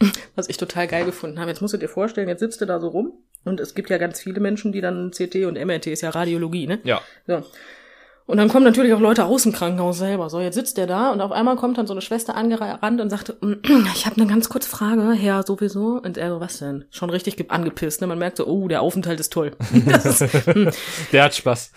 Was 0.37 0.49
ich 0.49 0.56
total 0.56 0.87
geil 0.87 1.04
gefunden 1.04 1.40
habe. 1.40 1.50
Jetzt 1.50 1.61
musst 1.61 1.75
du 1.75 1.78
dir 1.78 1.88
vorstellen, 1.88 2.28
jetzt 2.28 2.40
sitzt 2.40 2.61
du 2.61 2.66
da 2.66 2.78
so 2.78 2.88
rum 2.88 3.12
und 3.46 3.60
es 3.60 3.74
gibt 3.74 3.90
ja 3.90 3.98
ganz 3.98 4.20
viele 4.20 4.40
Menschen, 4.40 4.72
die 4.72 4.80
dann 4.80 5.10
CT 5.10 5.46
und 5.46 5.54
MRT 5.54 5.86
ist 5.88 6.02
ja 6.02 6.10
Radiologie, 6.10 6.66
ne? 6.66 6.78
Ja. 6.84 7.00
So. 7.26 7.42
Und 8.26 8.38
dann 8.38 8.48
kommen 8.48 8.64
natürlich 8.64 8.92
auch 8.92 8.98
Leute 9.00 9.24
aus 9.24 9.44
dem 9.44 9.52
Krankenhaus 9.52 9.98
selber. 9.98 10.28
So, 10.28 10.40
jetzt 10.40 10.56
sitzt 10.56 10.78
der 10.78 10.88
da 10.88 11.12
und 11.12 11.20
auf 11.20 11.30
einmal 11.30 11.54
kommt 11.54 11.78
dann 11.78 11.86
so 11.86 11.94
eine 11.94 12.00
Schwester 12.00 12.34
angerannt 12.34 13.00
und 13.00 13.08
sagt, 13.08 13.34
ich 13.94 14.04
habe 14.04 14.16
eine 14.20 14.26
ganz 14.26 14.48
kurze 14.48 14.68
Frage, 14.68 15.12
Herr 15.12 15.44
sowieso. 15.44 16.00
Und 16.02 16.18
er 16.18 16.30
so, 16.30 16.40
was 16.40 16.58
denn? 16.58 16.84
Schon 16.90 17.10
richtig 17.10 17.36
ge- 17.36 17.46
angepisst, 17.50 18.00
ne? 18.00 18.08
Man 18.08 18.18
merkt 18.18 18.38
so, 18.38 18.46
oh, 18.48 18.66
der 18.66 18.82
Aufenthalt 18.82 19.20
ist 19.20 19.32
toll. 19.32 19.52
Ist, 19.86 20.20
hm. 20.46 20.70
Der 21.12 21.22
hat 21.22 21.36
Spaß. 21.36 21.70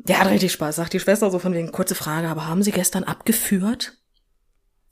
Der 0.00 0.18
hat 0.20 0.28
richtig 0.28 0.50
Spaß, 0.52 0.74
sagt 0.76 0.92
die 0.92 0.98
Schwester 1.00 1.30
so 1.30 1.38
von 1.38 1.54
wegen, 1.54 1.70
kurze 1.70 1.94
Frage, 1.94 2.28
aber 2.28 2.48
haben 2.48 2.62
Sie 2.64 2.72
gestern 2.72 3.04
abgeführt? 3.04 3.92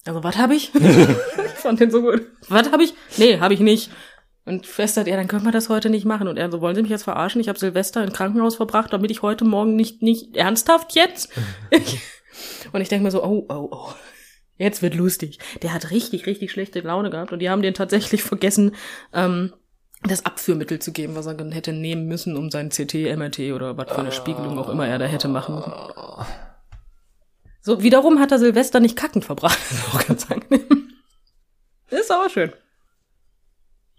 Also, 0.06 0.22
was 0.22 0.36
habe 0.38 0.54
ich? 0.54 0.72
ich 0.74 1.60
fand 1.60 1.80
den 1.80 1.90
so 1.90 2.02
gut. 2.02 2.22
Was 2.48 2.70
habe 2.70 2.84
ich? 2.84 2.94
Nee, 3.18 3.40
habe 3.40 3.54
ich 3.54 3.60
nicht. 3.60 3.90
Und 4.44 4.66
Schwester, 4.66 5.06
ja, 5.06 5.16
dann 5.16 5.28
können 5.28 5.44
wir 5.44 5.52
das 5.52 5.68
heute 5.68 5.88
nicht 5.88 6.04
machen. 6.04 6.26
Und 6.26 6.36
er 6.36 6.50
so, 6.50 6.60
wollen 6.60 6.74
Sie 6.74 6.82
mich 6.82 6.90
jetzt 6.90 7.04
verarschen? 7.04 7.40
Ich 7.40 7.48
habe 7.48 7.58
Silvester 7.58 8.02
im 8.02 8.12
Krankenhaus 8.12 8.56
verbracht, 8.56 8.92
damit 8.92 9.10
ich 9.10 9.22
heute 9.22 9.44
Morgen 9.44 9.76
nicht, 9.76 10.02
nicht 10.02 10.36
ernsthaft 10.36 10.94
jetzt? 10.94 11.32
und 12.72 12.80
ich 12.80 12.88
denke 12.88 13.04
mir 13.04 13.10
so, 13.10 13.22
oh, 13.22 13.46
oh, 13.48 13.68
oh. 13.70 13.94
Jetzt 14.58 14.82
wird 14.82 14.94
lustig. 14.94 15.38
Der 15.62 15.72
hat 15.72 15.90
richtig, 15.90 16.26
richtig 16.26 16.52
schlechte 16.52 16.80
Laune 16.80 17.10
gehabt 17.10 17.32
und 17.32 17.38
die 17.38 17.50
haben 17.50 17.62
den 17.62 17.74
tatsächlich 17.74 18.22
vergessen, 18.22 18.74
ähm, 19.12 19.52
das 20.02 20.26
Abführmittel 20.26 20.80
zu 20.80 20.92
geben, 20.92 21.14
was 21.14 21.26
er 21.26 21.34
dann 21.34 21.52
hätte 21.52 21.72
nehmen 21.72 22.06
müssen, 22.06 22.36
um 22.36 22.50
sein 22.50 22.70
CT, 22.70 22.94
MRT 23.16 23.52
oder 23.52 23.76
was 23.76 23.90
für 23.90 23.98
eine 23.98 24.12
Spiegelung 24.12 24.58
auch 24.58 24.68
immer 24.68 24.86
er 24.86 24.98
da 24.98 25.06
hätte 25.06 25.28
machen 25.28 25.54
müssen. 25.54 25.72
So, 27.60 27.82
wiederum 27.82 28.18
hat 28.18 28.32
er 28.32 28.40
Silvester 28.40 28.80
nicht 28.80 28.96
kacken 28.96 29.22
verbracht. 29.22 29.58
Das 29.70 29.78
ist 29.78 29.94
auch 29.94 30.06
ganz 30.06 30.30
angenehm. 30.30 30.88
Ist 31.90 32.10
aber 32.10 32.30
schön. 32.30 32.52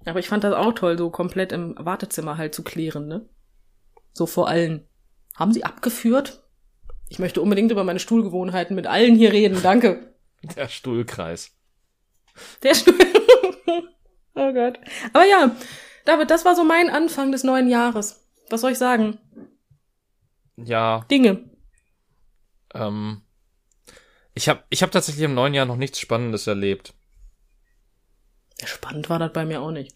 Aber 0.05 0.19
ich 0.19 0.27
fand 0.27 0.43
das 0.43 0.53
auch 0.53 0.73
toll, 0.73 0.97
so 0.97 1.09
komplett 1.09 1.51
im 1.51 1.75
Wartezimmer 1.77 2.37
halt 2.37 2.53
zu 2.53 2.63
klären, 2.63 3.07
ne? 3.07 3.27
So 4.13 4.25
vor 4.25 4.47
allen. 4.47 4.87
Haben 5.35 5.53
Sie 5.53 5.63
abgeführt? 5.63 6.43
Ich 7.09 7.19
möchte 7.19 7.41
unbedingt 7.41 7.71
über 7.71 7.83
meine 7.83 7.99
Stuhlgewohnheiten 7.99 8.75
mit 8.75 8.87
allen 8.87 9.15
hier 9.15 9.33
reden, 9.33 9.61
danke. 9.61 10.13
Der 10.55 10.67
Stuhlkreis. 10.67 11.55
Der 12.63 12.75
Stuhl. 12.75 12.95
oh 14.35 14.53
Gott. 14.53 14.79
Aber 15.13 15.25
ja, 15.25 15.55
David, 16.05 16.29
das 16.29 16.45
war 16.45 16.55
so 16.55 16.63
mein 16.63 16.89
Anfang 16.89 17.31
des 17.31 17.43
neuen 17.43 17.69
Jahres. 17.69 18.27
Was 18.49 18.61
soll 18.61 18.71
ich 18.71 18.77
sagen? 18.77 19.17
Ja, 20.57 21.05
Dinge. 21.09 21.49
ähm, 22.73 23.21
ich 24.35 24.49
habe 24.49 24.63
ich 24.69 24.83
hab 24.83 24.91
tatsächlich 24.91 25.23
im 25.23 25.33
neuen 25.33 25.53
Jahr 25.53 25.65
noch 25.65 25.77
nichts 25.77 25.99
Spannendes 25.99 26.47
erlebt. 26.47 26.93
Spannend 28.65 29.09
war 29.09 29.19
das 29.19 29.31
bei 29.33 29.45
mir 29.45 29.61
auch 29.61 29.71
nicht. 29.71 29.95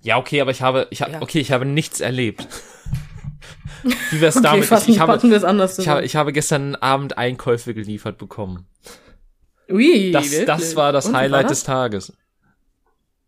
Ja, 0.00 0.18
okay, 0.18 0.40
aber 0.40 0.50
ich 0.50 0.60
habe, 0.62 0.86
ich 0.90 1.00
habe, 1.02 1.12
Ja. 1.12 1.22
okay, 1.22 1.40
ich 1.40 1.50
habe 1.52 1.64
nichts 1.64 2.00
erlebt. 2.00 2.46
Wie 4.10 4.20
wär's 4.20 4.36
Okay, 4.36 4.44
damit? 4.44 4.64
fassen, 4.66 4.90
ich, 4.90 4.96
ich 4.96 5.00
habe, 5.00 5.16
ich 5.78 5.88
habe, 5.88 6.04
ich 6.04 6.16
habe 6.16 6.32
gestern 6.32 6.74
Abend 6.76 7.18
Einkäufe 7.18 7.74
geliefert 7.74 8.16
bekommen. 8.18 8.66
Ui, 9.70 10.10
Das, 10.12 10.44
das 10.44 10.76
war 10.76 10.92
das 10.92 11.06
Und, 11.06 11.16
Highlight 11.16 11.44
war 11.44 11.48
des 11.50 11.64
Tages. 11.64 12.12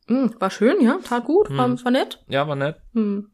Hm, 0.09 0.35
war 0.39 0.51
schön, 0.51 0.77
ja, 0.83 0.99
tat 1.03 1.25
gut, 1.25 1.49
war, 1.57 1.67
Hm. 1.67 1.85
war 1.85 1.91
nett. 1.93 2.23
Ja, 2.29 2.47
war 2.47 2.57
nett. 2.57 2.77
Hm. 2.95 3.31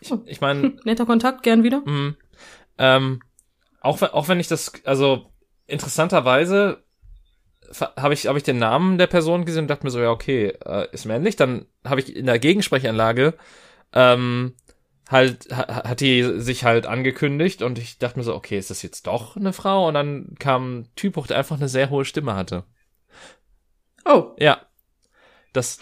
Ich, 0.00 0.12
ich 0.26 0.40
meine, 0.40 0.74
Netter 0.84 1.06
Kontakt, 1.06 1.42
gern 1.42 1.62
wieder. 1.62 1.80
Mhm. 1.84 2.16
Ähm, 2.78 3.20
auch, 3.80 4.00
wenn- 4.00 4.10
auch 4.10 4.28
wenn 4.28 4.40
ich 4.40 4.48
das, 4.48 4.72
also 4.84 5.30
interessanterweise 5.66 6.82
habe 7.96 8.14
ich, 8.14 8.26
hab 8.26 8.36
ich 8.36 8.42
den 8.42 8.58
Namen 8.58 8.98
der 8.98 9.06
Person 9.06 9.44
gesehen 9.44 9.62
und 9.62 9.68
dachte 9.68 9.84
mir 9.84 9.90
so, 9.90 10.00
ja, 10.00 10.10
okay, 10.10 10.54
äh, 10.64 10.88
ist 10.92 11.04
männlich. 11.04 11.36
Dann 11.36 11.66
habe 11.84 12.00
ich 12.00 12.14
in 12.14 12.26
der 12.26 12.38
Gegensprechanlage 12.38 13.34
ähm, 13.92 14.54
halt, 15.08 15.48
ha, 15.50 15.84
hat 15.88 16.00
die 16.00 16.40
sich 16.40 16.64
halt 16.64 16.86
angekündigt 16.86 17.62
und 17.62 17.78
ich 17.78 17.98
dachte 17.98 18.18
mir 18.18 18.24
so, 18.24 18.34
okay, 18.34 18.58
ist 18.58 18.70
das 18.70 18.82
jetzt 18.82 19.06
doch 19.06 19.36
eine 19.36 19.52
Frau? 19.52 19.88
Und 19.88 19.94
dann 19.94 20.34
kam 20.38 20.78
ein 20.78 20.88
Typ 20.96 21.16
hoch, 21.16 21.26
der 21.26 21.38
einfach 21.38 21.56
eine 21.56 21.68
sehr 21.68 21.90
hohe 21.90 22.04
Stimme 22.04 22.34
hatte. 22.34 22.64
Oh, 24.04 24.32
Ja. 24.38 24.60
Das, 25.52 25.78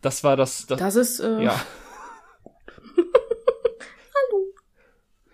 das 0.00 0.24
war 0.24 0.34
das, 0.38 0.66
das, 0.66 0.78
das 0.78 0.96
ist, 0.96 1.20
äh, 1.20 1.42
ja. 1.42 1.60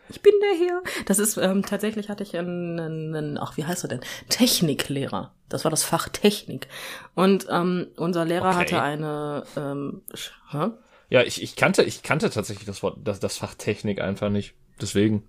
Ich 0.08 0.22
bin 0.22 0.32
der 0.40 0.66
Herr. 0.68 0.82
Das 1.06 1.18
ist, 1.18 1.36
ähm, 1.36 1.62
tatsächlich 1.64 2.08
hatte 2.08 2.22
ich 2.22 2.36
einen, 2.36 2.78
einen, 2.78 3.38
ach, 3.38 3.56
wie 3.56 3.64
heißt 3.64 3.84
er 3.84 3.88
denn? 3.88 4.00
Techniklehrer. 4.28 5.34
Das 5.48 5.64
war 5.64 5.70
das 5.70 5.84
Fach 5.84 6.08
Technik. 6.08 6.68
Und 7.14 7.46
ähm, 7.50 7.88
unser 7.96 8.24
Lehrer 8.24 8.48
Okay. 8.50 8.58
hatte 8.58 8.82
eine, 8.82 9.44
ähm, 9.56 10.02
hä? 10.50 10.70
Ja, 11.08 11.22
ich, 11.22 11.42
ich 11.42 11.56
kannte, 11.56 11.82
ich 11.84 12.02
kannte 12.02 12.30
tatsächlich 12.30 12.66
das 12.66 12.82
Wort, 12.82 12.98
das, 13.04 13.20
das 13.20 13.36
Fach 13.36 13.54
Technik 13.54 14.00
einfach 14.00 14.28
nicht. 14.28 14.54
Deswegen. 14.80 15.28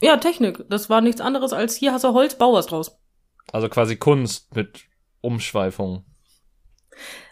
Ja, 0.00 0.16
Technik. 0.16 0.64
Das 0.68 0.90
war 0.90 1.00
nichts 1.00 1.20
anderes 1.20 1.52
als 1.52 1.76
hier 1.76 1.92
hast 1.92 2.04
du 2.04 2.12
Holz, 2.12 2.34
bau 2.36 2.52
was 2.52 2.66
draus. 2.66 2.98
Also 3.52 3.68
quasi 3.68 3.96
Kunst 3.96 4.54
mit 4.54 4.80
Umschweifung. 5.20 6.04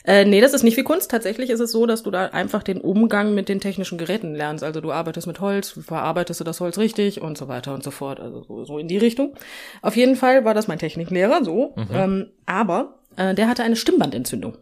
Äh, 0.04 0.24
nee, 0.24 0.40
das 0.40 0.54
ist 0.54 0.62
nicht 0.62 0.76
wie 0.76 0.82
Kunst. 0.82 1.10
Tatsächlich 1.10 1.50
ist 1.50 1.60
es 1.60 1.72
so, 1.72 1.86
dass 1.86 2.02
du 2.02 2.10
da 2.10 2.26
einfach 2.26 2.62
den 2.62 2.80
Umgang 2.80 3.34
mit 3.34 3.48
den 3.48 3.60
technischen 3.60 3.98
Geräten 3.98 4.34
lernst. 4.34 4.64
Also 4.64 4.80
du 4.80 4.92
arbeitest 4.92 5.26
mit 5.26 5.40
Holz, 5.40 5.78
verarbeitest 5.84 6.40
du 6.40 6.44
das 6.44 6.60
Holz 6.60 6.78
richtig 6.78 7.20
und 7.20 7.36
so 7.36 7.48
weiter 7.48 7.74
und 7.74 7.82
so 7.84 7.90
fort. 7.90 8.20
Also 8.20 8.42
so, 8.42 8.64
so 8.64 8.78
in 8.78 8.88
die 8.88 8.98
Richtung. 8.98 9.34
Auf 9.82 9.96
jeden 9.96 10.16
Fall 10.16 10.44
war 10.44 10.54
das 10.54 10.68
mein 10.68 10.78
Techniklehrer, 10.78 11.44
so. 11.44 11.74
Ähm, 11.92 12.30
aber 12.46 13.00
äh, 13.16 13.34
der 13.34 13.48
hatte 13.48 13.62
eine 13.62 13.76
Stimmbandentzündung. 13.76 14.56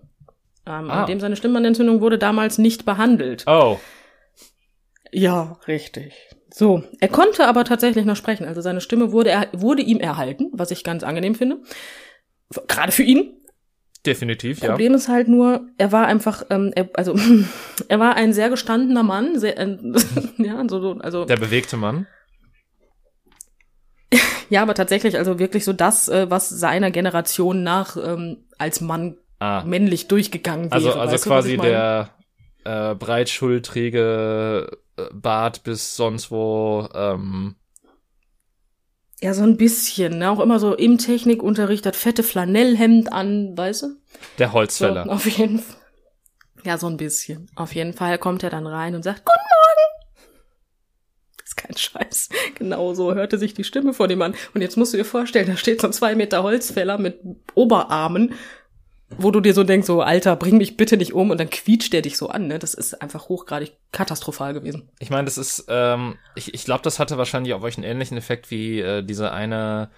Ähm, 0.66 0.90
Ah. 0.90 1.06
Dem 1.06 1.20
seine 1.20 1.36
Stimmbandentzündung 1.36 2.00
wurde 2.00 2.18
damals 2.18 2.58
nicht 2.58 2.84
behandelt. 2.84 3.44
Oh. 3.46 3.78
Ja, 5.12 5.58
richtig. 5.66 6.14
So, 6.50 6.82
er 7.00 7.08
konnte 7.08 7.46
aber 7.46 7.64
tatsächlich 7.64 8.04
noch 8.04 8.16
sprechen. 8.16 8.46
Also 8.46 8.60
seine 8.60 8.80
Stimme 8.80 9.12
wurde, 9.12 9.30
er, 9.30 9.48
wurde 9.52 9.82
ihm 9.82 10.00
erhalten, 10.00 10.50
was 10.52 10.70
ich 10.70 10.84
ganz 10.84 11.02
angenehm 11.02 11.34
finde. 11.34 11.58
Gerade 12.66 12.92
für 12.92 13.02
ihn. 13.02 13.34
Definitiv, 14.06 14.60
ja. 14.60 14.70
Problem 14.70 14.94
ist 14.94 15.08
halt 15.08 15.28
nur, 15.28 15.66
er 15.76 15.92
war 15.92 16.06
einfach, 16.06 16.44
ähm, 16.50 16.72
er, 16.74 16.88
also 16.94 17.16
er 17.88 18.00
war 18.00 18.14
ein 18.14 18.32
sehr 18.32 18.48
gestandener 18.50 19.02
Mann, 19.02 19.38
sehr, 19.38 19.58
äh, 19.58 19.76
ja, 20.38 20.62
so, 20.68 20.80
so, 20.80 20.92
also 21.00 21.24
Der 21.24 21.36
bewegte 21.36 21.76
Mann. 21.76 22.06
ja, 24.50 24.62
aber 24.62 24.74
tatsächlich, 24.74 25.16
also 25.18 25.38
wirklich 25.38 25.64
so 25.64 25.72
das, 25.72 26.08
äh, 26.08 26.30
was 26.30 26.48
seiner 26.48 26.90
Generation 26.90 27.62
nach 27.62 27.96
ähm, 27.96 28.46
als 28.56 28.80
Mann 28.80 29.16
Ah. 29.40 29.62
männlich 29.64 30.08
durchgegangen 30.08 30.64
wäre. 30.64 30.74
Also, 30.74 30.92
also 30.94 31.28
quasi 31.28 31.56
der 31.56 32.10
äh, 32.64 32.94
breitschultrige 32.96 34.78
äh, 34.96 35.02
Bart 35.12 35.62
bis 35.62 35.94
sonst 35.94 36.30
wo. 36.30 36.88
Ähm, 36.92 37.54
Ja, 39.20 39.34
so 39.34 39.42
ein 39.42 39.56
bisschen, 39.56 40.18
ne? 40.18 40.30
Auch 40.30 40.38
immer 40.40 40.60
so 40.60 40.74
im 40.74 40.96
Technikunterricht, 40.98 41.84
das 41.84 41.96
fette 41.96 42.22
Flanellhemd 42.22 43.12
an, 43.12 43.56
weißt 43.56 43.82
du? 43.82 43.86
der 44.38 44.48
So, 44.48 44.52
Holzfäller. 44.54 45.08
auf 45.10 45.26
jeden 45.26 45.58
Fall. 45.58 45.76
Ja, 46.64 46.76
so 46.78 46.86
ein 46.86 46.96
bisschen. 46.96 47.48
Auf 47.56 47.74
jeden 47.74 47.92
Fall 47.94 48.18
kommt 48.18 48.42
er 48.42 48.50
dann 48.50 48.66
rein 48.66 48.94
und 48.94 49.02
sagt, 49.02 49.24
Guten 49.24 49.38
Morgen! 49.38 50.26
Das 51.36 51.48
ist 51.48 51.56
kein 51.56 51.76
Scheiß. 51.76 52.28
Genau 52.58 52.92
so 52.94 53.14
hörte 53.14 53.38
sich 53.38 53.54
die 53.54 53.62
Stimme 53.62 53.92
von 53.94 54.08
dem 54.08 54.20
an. 54.22 54.34
Und 54.52 54.62
jetzt 54.62 54.76
musst 54.76 54.92
du 54.92 54.96
dir 54.96 55.04
vorstellen, 55.04 55.46
da 55.46 55.56
steht 55.56 55.80
so 55.80 55.86
ein 55.86 55.92
zwei 55.92 56.16
Meter 56.16 56.42
Holzfäller 56.42 56.98
mit 56.98 57.20
Oberarmen, 57.54 58.34
wo 59.16 59.30
du 59.30 59.40
dir 59.40 59.54
so 59.54 59.64
denkst, 59.64 59.86
so, 59.86 60.02
Alter, 60.02 60.36
bring 60.36 60.58
mich 60.58 60.76
bitte 60.76 60.96
nicht 60.96 61.14
um. 61.14 61.30
Und 61.30 61.38
dann 61.40 61.48
quietscht 61.50 61.92
der 61.92 62.02
dich 62.02 62.16
so 62.18 62.28
an, 62.28 62.46
ne? 62.46 62.58
Das 62.58 62.74
ist 62.74 63.00
einfach 63.00 63.28
hochgradig 63.28 63.72
katastrophal 63.92 64.52
gewesen. 64.52 64.90
Ich 64.98 65.10
meine, 65.10 65.24
das 65.24 65.38
ist, 65.38 65.64
ähm, 65.68 66.16
ich, 66.34 66.52
ich 66.52 66.64
glaube, 66.64 66.82
das 66.82 66.98
hatte 66.98 67.16
wahrscheinlich 67.16 67.54
auf 67.54 67.62
euch 67.62 67.76
einen 67.78 67.86
ähnlichen 67.86 68.18
Effekt 68.18 68.50
wie 68.50 68.80
äh, 68.80 69.02
diese 69.02 69.32
eine 69.32 69.90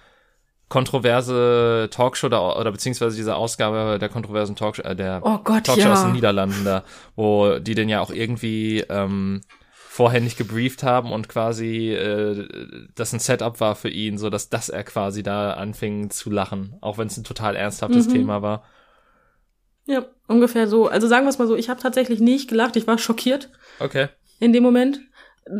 kontroverse 0.69 1.89
Talkshow 1.91 2.29
da, 2.29 2.55
oder 2.57 2.71
beziehungsweise 2.71 3.17
diese 3.17 3.35
Ausgabe 3.35 3.99
der 3.99 4.07
kontroversen 4.07 4.55
Talkshow, 4.55 4.83
äh, 4.83 4.95
der 4.95 5.21
Oh 5.23 5.39
Gott, 5.43 5.65
Talkshow 5.65 5.87
ja. 5.87 5.93
aus 5.93 6.03
den 6.03 6.13
Niederlanden 6.13 6.63
da, 6.63 6.83
wo 7.17 7.59
die 7.59 7.75
den 7.75 7.89
ja 7.89 7.99
auch 7.99 8.09
irgendwie 8.11 8.79
ähm, 8.89 9.41
vorher 9.73 10.21
nicht 10.21 10.37
gebrieft 10.37 10.83
haben 10.83 11.11
und 11.11 11.27
quasi 11.27 11.91
äh, 11.91 12.47
das 12.95 13.11
ein 13.11 13.19
Setup 13.19 13.59
war 13.59 13.75
für 13.75 13.89
ihn, 13.89 14.17
so 14.17 14.29
dass 14.29 14.47
dass 14.49 14.69
er 14.69 14.85
quasi 14.85 15.23
da 15.23 15.51
anfing 15.55 16.09
zu 16.09 16.29
lachen, 16.29 16.77
auch 16.79 16.97
wenn 16.97 17.07
es 17.07 17.17
ein 17.17 17.25
total 17.25 17.57
ernsthaftes 17.57 18.07
Mhm. 18.07 18.13
Thema 18.13 18.41
war. 18.41 18.63
Ja, 19.85 20.05
ungefähr 20.27 20.67
so. 20.67 20.87
Also 20.87 21.07
sagen 21.07 21.25
wir 21.25 21.29
es 21.29 21.39
mal 21.39 21.47
so, 21.47 21.55
ich 21.55 21.69
habe 21.69 21.81
tatsächlich 21.81 22.19
nicht 22.19 22.49
gelacht, 22.49 22.75
ich 22.75 22.87
war 22.87 22.97
schockiert. 22.97 23.49
Okay. 23.79 24.09
in 24.39 24.53
dem 24.53 24.63
Moment. 24.63 24.99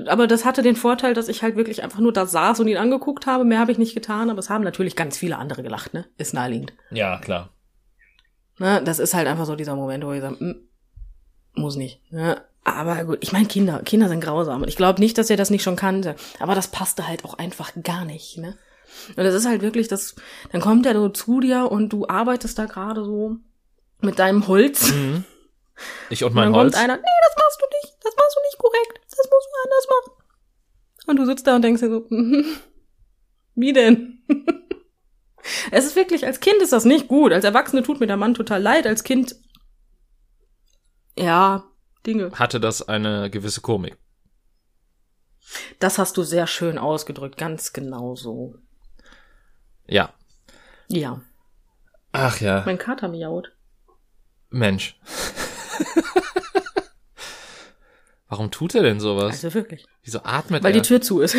Aber 0.08 0.28
das 0.28 0.46
hatte 0.46 0.62
den 0.62 0.76
Vorteil, 0.76 1.14
dass 1.14 1.28
ich 1.28 1.42
halt 1.42 1.56
wirklich 1.56 1.84
einfach 1.84 2.00
nur 2.00 2.14
da 2.14 2.26
saß 2.26 2.60
und 2.60 2.68
ihn 2.68 2.78
angeguckt 2.78 3.26
habe. 3.26 3.44
Mehr 3.44 3.60
habe 3.60 3.72
ich 3.72 3.78
nicht 3.78 3.96
getan, 3.96 4.30
aber 4.30 4.40
es 4.40 4.50
haben 4.50 4.64
natürlich 4.64 4.96
ganz 4.96 5.18
viele 5.18 5.38
andere 5.38 5.64
gelacht, 5.64 5.94
ne? 5.94 6.06
Ist 6.18 6.34
naheliegend. 6.34 6.74
Ja, 6.92 7.18
klar. 7.20 7.50
Ne? 8.60 8.82
Das 8.86 9.00
ist 9.00 9.14
halt 9.14 9.28
einfach 9.28 9.46
so 9.46 9.56
dieser 9.56 9.76
Moment, 9.76 10.06
wo 10.06 10.12
ich 10.12 10.22
sage, 10.22 10.44
mm, 10.44 10.56
muss 11.56 11.76
nicht. 11.76 12.00
Ne? 12.12 12.42
Aber 12.64 13.04
gut, 13.06 13.18
ich 13.22 13.32
meine, 13.32 13.48
Kinder, 13.48 13.82
Kinder 13.84 14.08
sind 14.08 14.22
grausam. 14.22 14.62
Und 14.62 14.68
ich 14.68 14.78
glaube 14.78 15.02
nicht, 15.02 15.18
dass 15.18 15.32
er 15.32 15.38
das 15.38 15.50
nicht 15.50 15.64
schon 15.64 15.76
kannte. 15.76 16.16
Aber 16.40 16.54
das 16.54 16.68
passte 16.68 17.08
halt 17.08 17.26
auch 17.26 17.34
einfach 17.34 17.72
gar 17.82 18.06
nicht, 18.06 18.38
ne? 18.38 18.56
Und 19.10 19.24
das 19.24 19.34
ist 19.34 19.48
halt 19.48 19.62
wirklich 19.62 19.88
das, 19.88 20.16
dann 20.52 20.62
kommt 20.62 20.86
er 20.86 20.94
so 20.94 21.10
zu 21.10 21.40
dir 21.40 21.72
und 21.72 21.90
du 21.94 22.08
arbeitest 22.08 22.60
da 22.60 22.66
gerade 22.66 23.04
so 23.04 23.38
mit 24.04 24.20
deinem 24.20 24.48
Holz. 24.48 24.92
Mhm. 24.92 25.24
Ich 26.10 26.24
und 26.24 26.30
Und 26.30 26.36
mein 26.36 26.46
dann 26.54 26.56
Holz. 26.56 26.74
kommt 26.74 26.84
einer, 26.84 26.98
nee, 26.98 27.04
das 27.28 27.36
machst 27.38 27.62
du 27.62 27.66
nicht, 27.82 27.98
das 28.04 28.16
machst 28.16 28.36
du 28.36 28.42
nicht 28.42 28.58
korrekt, 28.58 29.00
das 29.10 29.18
musst 29.18 29.48
du 29.52 29.64
anders 29.64 29.88
machen. 29.90 30.24
Und 31.08 31.16
du 31.18 31.26
sitzt 31.26 31.48
da 31.48 31.56
und 31.56 31.62
denkst 31.64 31.82
dir 31.82 31.90
so, 31.90 32.08
wie 33.56 33.74
denn? 33.74 34.24
es 35.72 35.86
ist 35.86 35.96
wirklich, 35.96 36.26
als 36.26 36.40
Kind 36.40 36.62
ist 36.62 36.72
das 36.74 36.86
nicht 36.86 37.08
gut. 37.08 37.34
Als 37.34 37.44
Erwachsene 37.46 37.82
tut 37.84 38.00
mir 38.00 38.08
der 38.08 38.18
Mann 38.18 38.34
total 38.36 38.62
leid. 38.62 38.86
Als 38.86 39.04
Kind, 39.04 39.36
ja, 41.18 41.64
Dinge. 42.06 42.32
hatte 42.34 42.60
das 42.60 42.88
eine 42.88 43.30
gewisse 43.30 43.62
Komik. 43.62 43.98
Das 45.80 45.98
hast 45.98 46.16
du 46.18 46.24
sehr 46.24 46.48
schön 46.48 46.78
ausgedrückt, 46.78 47.38
ganz 47.38 47.74
genau 47.74 48.16
so. 48.16 48.56
Ja. 49.88 50.14
Ja, 50.88 51.22
Ach 52.14 52.40
ja, 52.42 52.64
mein 52.66 52.78
Kater 52.78 53.08
miaut. 53.08 53.52
Mensch. 54.52 54.96
Warum 58.30 58.50
tut 58.50 58.76
er 58.76 58.84
denn 58.84 59.00
sowas? 59.00 59.32
Also 59.32 59.54
wirklich. 59.54 59.86
Wieso 60.04 60.20
atmet 60.24 60.64
Weil 60.64 60.74
er? 60.74 60.82
die 60.82 60.88
Tür 60.88 61.02
zu 61.02 61.20
ist. 61.20 61.36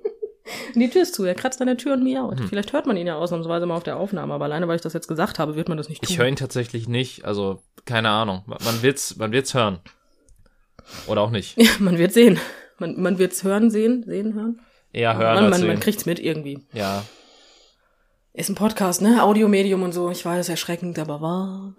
die 0.74 0.90
Tür 0.90 1.02
ist 1.02 1.14
zu, 1.14 1.24
er 1.24 1.34
kratzt 1.34 1.60
an 1.60 1.68
der 1.68 1.76
Tür 1.76 1.92
und 1.92 2.02
miaut. 2.02 2.40
Vielleicht 2.48 2.72
hört 2.72 2.86
man 2.86 2.96
ihn 2.96 3.06
ja 3.06 3.14
ausnahmsweise 3.16 3.64
mal 3.66 3.76
auf 3.76 3.84
der 3.84 3.96
Aufnahme, 3.96 4.34
aber 4.34 4.46
alleine, 4.46 4.66
weil 4.66 4.76
ich 4.76 4.82
das 4.82 4.92
jetzt 4.92 5.06
gesagt 5.06 5.38
habe, 5.38 5.54
wird 5.54 5.68
man 5.68 5.78
das 5.78 5.88
nicht 5.88 6.02
tun. 6.02 6.10
ich 6.10 6.18
höre 6.18 6.26
ihn 6.26 6.34
tatsächlich 6.36 6.88
nicht, 6.88 7.24
also 7.24 7.62
keine 7.84 8.08
Ahnung. 8.10 8.42
Man 8.46 8.82
wird's, 8.82 9.16
man 9.16 9.30
wird's 9.30 9.54
hören. 9.54 9.78
Oder 11.06 11.20
auch 11.22 11.30
nicht. 11.30 11.56
Ja, 11.62 11.70
man 11.78 11.98
wird 11.98 12.12
sehen. 12.12 12.40
Man, 12.78 13.00
man 13.00 13.18
wird's 13.18 13.44
hören, 13.44 13.70
sehen, 13.70 14.02
sehen, 14.04 14.34
hören. 14.34 14.60
Eher 14.92 15.16
hören 15.16 15.48
man, 15.48 15.60
man, 15.60 15.66
man 15.66 15.80
kriegt's 15.80 16.06
mit 16.06 16.18
irgendwie. 16.18 16.66
ja. 16.72 17.04
Ist 18.36 18.50
ein 18.50 18.54
Podcast, 18.54 19.00
ne? 19.00 19.22
Audiomedium 19.22 19.82
und 19.82 19.92
so. 19.92 20.10
Ich 20.10 20.22
weiß, 20.22 20.50
erschreckend, 20.50 20.98
aber 20.98 21.22
wahr. 21.22 21.74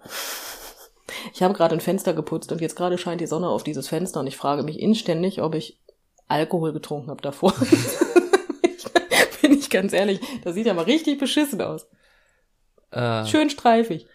Ich 1.32 1.40
habe 1.40 1.54
gerade 1.54 1.76
ein 1.76 1.80
Fenster 1.80 2.14
geputzt 2.14 2.50
und 2.50 2.60
jetzt 2.60 2.74
gerade 2.74 2.98
scheint 2.98 3.20
die 3.20 3.28
Sonne 3.28 3.48
auf 3.48 3.62
dieses 3.62 3.86
Fenster 3.86 4.18
und 4.18 4.26
ich 4.26 4.36
frage 4.36 4.64
mich 4.64 4.80
inständig, 4.80 5.40
ob 5.40 5.54
ich 5.54 5.78
Alkohol 6.26 6.72
getrunken 6.72 7.10
habe 7.10 7.22
davor. 7.22 7.54
bin 9.40 9.52
ich 9.52 9.70
ganz 9.70 9.92
ehrlich, 9.92 10.18
das 10.42 10.54
sieht 10.54 10.66
ja 10.66 10.74
mal 10.74 10.82
richtig 10.82 11.18
beschissen 11.18 11.62
aus. 11.62 11.86
Äh, 12.90 13.24
Schön 13.26 13.50
streifig. 13.50 14.08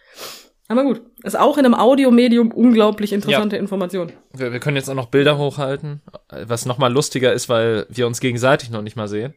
Aber 0.68 0.84
gut, 0.84 1.00
ist 1.22 1.38
auch 1.38 1.56
in 1.56 1.64
einem 1.64 1.74
Audiomedium 1.74 2.52
unglaublich 2.52 3.14
interessante 3.14 3.56
Information. 3.56 4.12
wir, 4.34 4.52
wir 4.52 4.60
können 4.60 4.76
jetzt 4.76 4.90
auch 4.90 4.94
noch 4.94 5.06
Bilder 5.08 5.38
hochhalten, 5.38 6.02
was 6.28 6.66
nochmal 6.66 6.92
lustiger 6.92 7.32
ist, 7.32 7.48
weil 7.48 7.86
wir 7.88 8.06
uns 8.06 8.20
gegenseitig 8.20 8.68
noch 8.68 8.82
nicht 8.82 8.96
mal 8.96 9.08
sehen. 9.08 9.34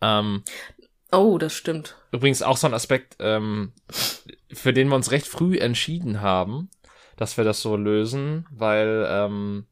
Ähm, 0.00 0.42
Oh, 1.10 1.38
das 1.38 1.54
stimmt. 1.54 1.96
übrigens 2.12 2.42
auch 2.42 2.56
so 2.56 2.66
ein 2.66 2.74
Aspekt, 2.74 3.16
ähm, 3.18 3.72
für 4.52 4.72
den 4.72 4.88
wir 4.88 4.96
uns 4.96 5.10
recht 5.10 5.26
früh 5.26 5.58
entschieden 5.58 6.20
haben, 6.20 6.70
dass 7.16 7.36
wir 7.36 7.44
das 7.44 7.60
so 7.60 7.76
lösen, 7.76 8.46
weil 8.50 9.06
ähm, 9.08 9.66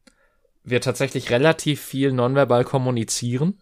wir 0.65 0.81
tatsächlich 0.81 1.31
relativ 1.31 1.81
viel 1.83 2.13
nonverbal 2.13 2.65
kommunizieren 2.65 3.61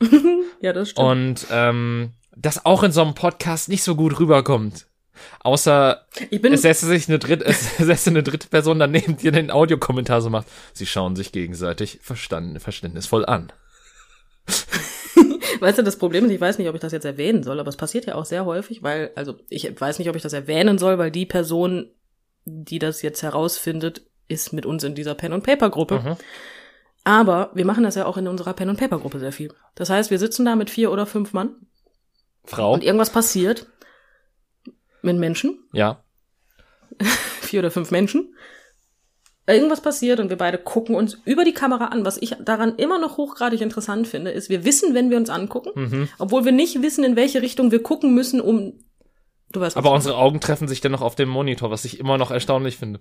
Ja, 0.60 0.72
das 0.72 0.90
stimmt. 0.90 1.08
und 1.08 1.46
ähm, 1.50 2.12
das 2.36 2.64
auch 2.64 2.82
in 2.82 2.92
so 2.92 3.02
einem 3.02 3.14
Podcast 3.14 3.68
nicht 3.68 3.82
so 3.82 3.96
gut 3.96 4.18
rüberkommt. 4.18 4.86
Außer 5.40 6.06
es 6.30 6.62
säße 6.62 6.86
sich 6.86 7.08
eine 7.08 7.18
dritte, 7.18 7.44
es 7.46 7.76
säße 7.76 8.10
eine 8.10 8.22
dritte 8.22 8.48
Person 8.48 8.78
daneben, 8.78 9.16
die 9.16 9.30
den 9.30 9.50
Audiokommentar 9.50 10.20
so 10.20 10.30
macht. 10.30 10.46
Sie 10.72 10.86
schauen 10.86 11.16
sich 11.16 11.32
gegenseitig 11.32 12.00
verstanden, 12.02 12.58
verständnisvoll 12.60 13.24
an. 13.24 13.52
Weißt 15.60 15.78
du, 15.78 15.82
das 15.82 15.98
Problem 15.98 16.24
ist, 16.24 16.30
ich 16.32 16.40
weiß 16.40 16.58
nicht, 16.58 16.68
ob 16.68 16.74
ich 16.74 16.80
das 16.80 16.92
jetzt 16.92 17.04
erwähnen 17.04 17.42
soll, 17.42 17.60
aber 17.60 17.68
es 17.68 17.76
passiert 17.76 18.06
ja 18.06 18.14
auch 18.14 18.24
sehr 18.24 18.44
häufig, 18.44 18.82
weil, 18.82 19.10
also 19.14 19.36
ich 19.48 19.80
weiß 19.80 19.98
nicht, 19.98 20.08
ob 20.08 20.16
ich 20.16 20.22
das 20.22 20.32
erwähnen 20.32 20.78
soll, 20.78 20.98
weil 20.98 21.10
die 21.10 21.26
Person, 21.26 21.90
die 22.44 22.78
das 22.78 23.02
jetzt 23.02 23.22
herausfindet, 23.22 24.02
ist 24.28 24.52
mit 24.52 24.66
uns 24.66 24.84
in 24.84 24.94
dieser 24.94 25.14
Pen 25.14 25.32
and 25.32 25.44
Paper 25.44 25.70
Gruppe. 25.70 26.00
Mhm. 26.00 26.16
Aber 27.04 27.50
wir 27.54 27.66
machen 27.66 27.84
das 27.84 27.94
ja 27.94 28.06
auch 28.06 28.16
in 28.16 28.26
unserer 28.26 28.54
Pen 28.54 28.70
and 28.70 28.78
Paper 28.78 28.98
Gruppe 28.98 29.20
sehr 29.20 29.32
viel. 29.32 29.52
Das 29.74 29.90
heißt, 29.90 30.10
wir 30.10 30.18
sitzen 30.18 30.46
da 30.46 30.56
mit 30.56 30.70
vier 30.70 30.90
oder 30.90 31.06
fünf 31.06 31.32
Mann 31.32 31.54
Frau? 32.44 32.72
und 32.72 32.82
irgendwas 32.82 33.10
passiert 33.10 33.66
mit 35.02 35.18
Menschen, 35.18 35.58
Ja. 35.72 36.02
vier 37.40 37.60
oder 37.60 37.70
fünf 37.70 37.90
Menschen. 37.90 38.34
Irgendwas 39.46 39.82
passiert 39.82 40.20
und 40.20 40.30
wir 40.30 40.38
beide 40.38 40.56
gucken 40.56 40.94
uns 40.94 41.18
über 41.26 41.44
die 41.44 41.52
Kamera 41.52 41.86
an. 41.86 42.04
Was 42.06 42.16
ich 42.16 42.34
daran 42.42 42.76
immer 42.76 42.98
noch 42.98 43.18
hochgradig 43.18 43.60
interessant 43.60 44.08
finde, 44.08 44.30
ist, 44.30 44.48
wir 44.48 44.64
wissen, 44.64 44.94
wenn 44.94 45.10
wir 45.10 45.18
uns 45.18 45.28
angucken, 45.28 45.70
Mhm. 45.74 46.08
obwohl 46.18 46.44
wir 46.46 46.52
nicht 46.52 46.80
wissen, 46.80 47.04
in 47.04 47.14
welche 47.16 47.42
Richtung 47.42 47.70
wir 47.70 47.82
gucken 47.82 48.14
müssen, 48.14 48.40
um. 48.40 48.72
Du 49.52 49.60
weißt, 49.60 49.76
Aber 49.76 49.90
ich 49.90 49.94
unsere 49.96 50.16
Augen 50.16 50.40
treffen 50.40 50.66
sich 50.66 50.80
dennoch 50.80 51.02
auf 51.02 51.14
dem 51.14 51.28
Monitor, 51.28 51.70
was 51.70 51.84
ich 51.84 52.00
immer 52.00 52.16
noch 52.18 52.30
erstaunlich 52.30 52.76
finde. 52.78 53.00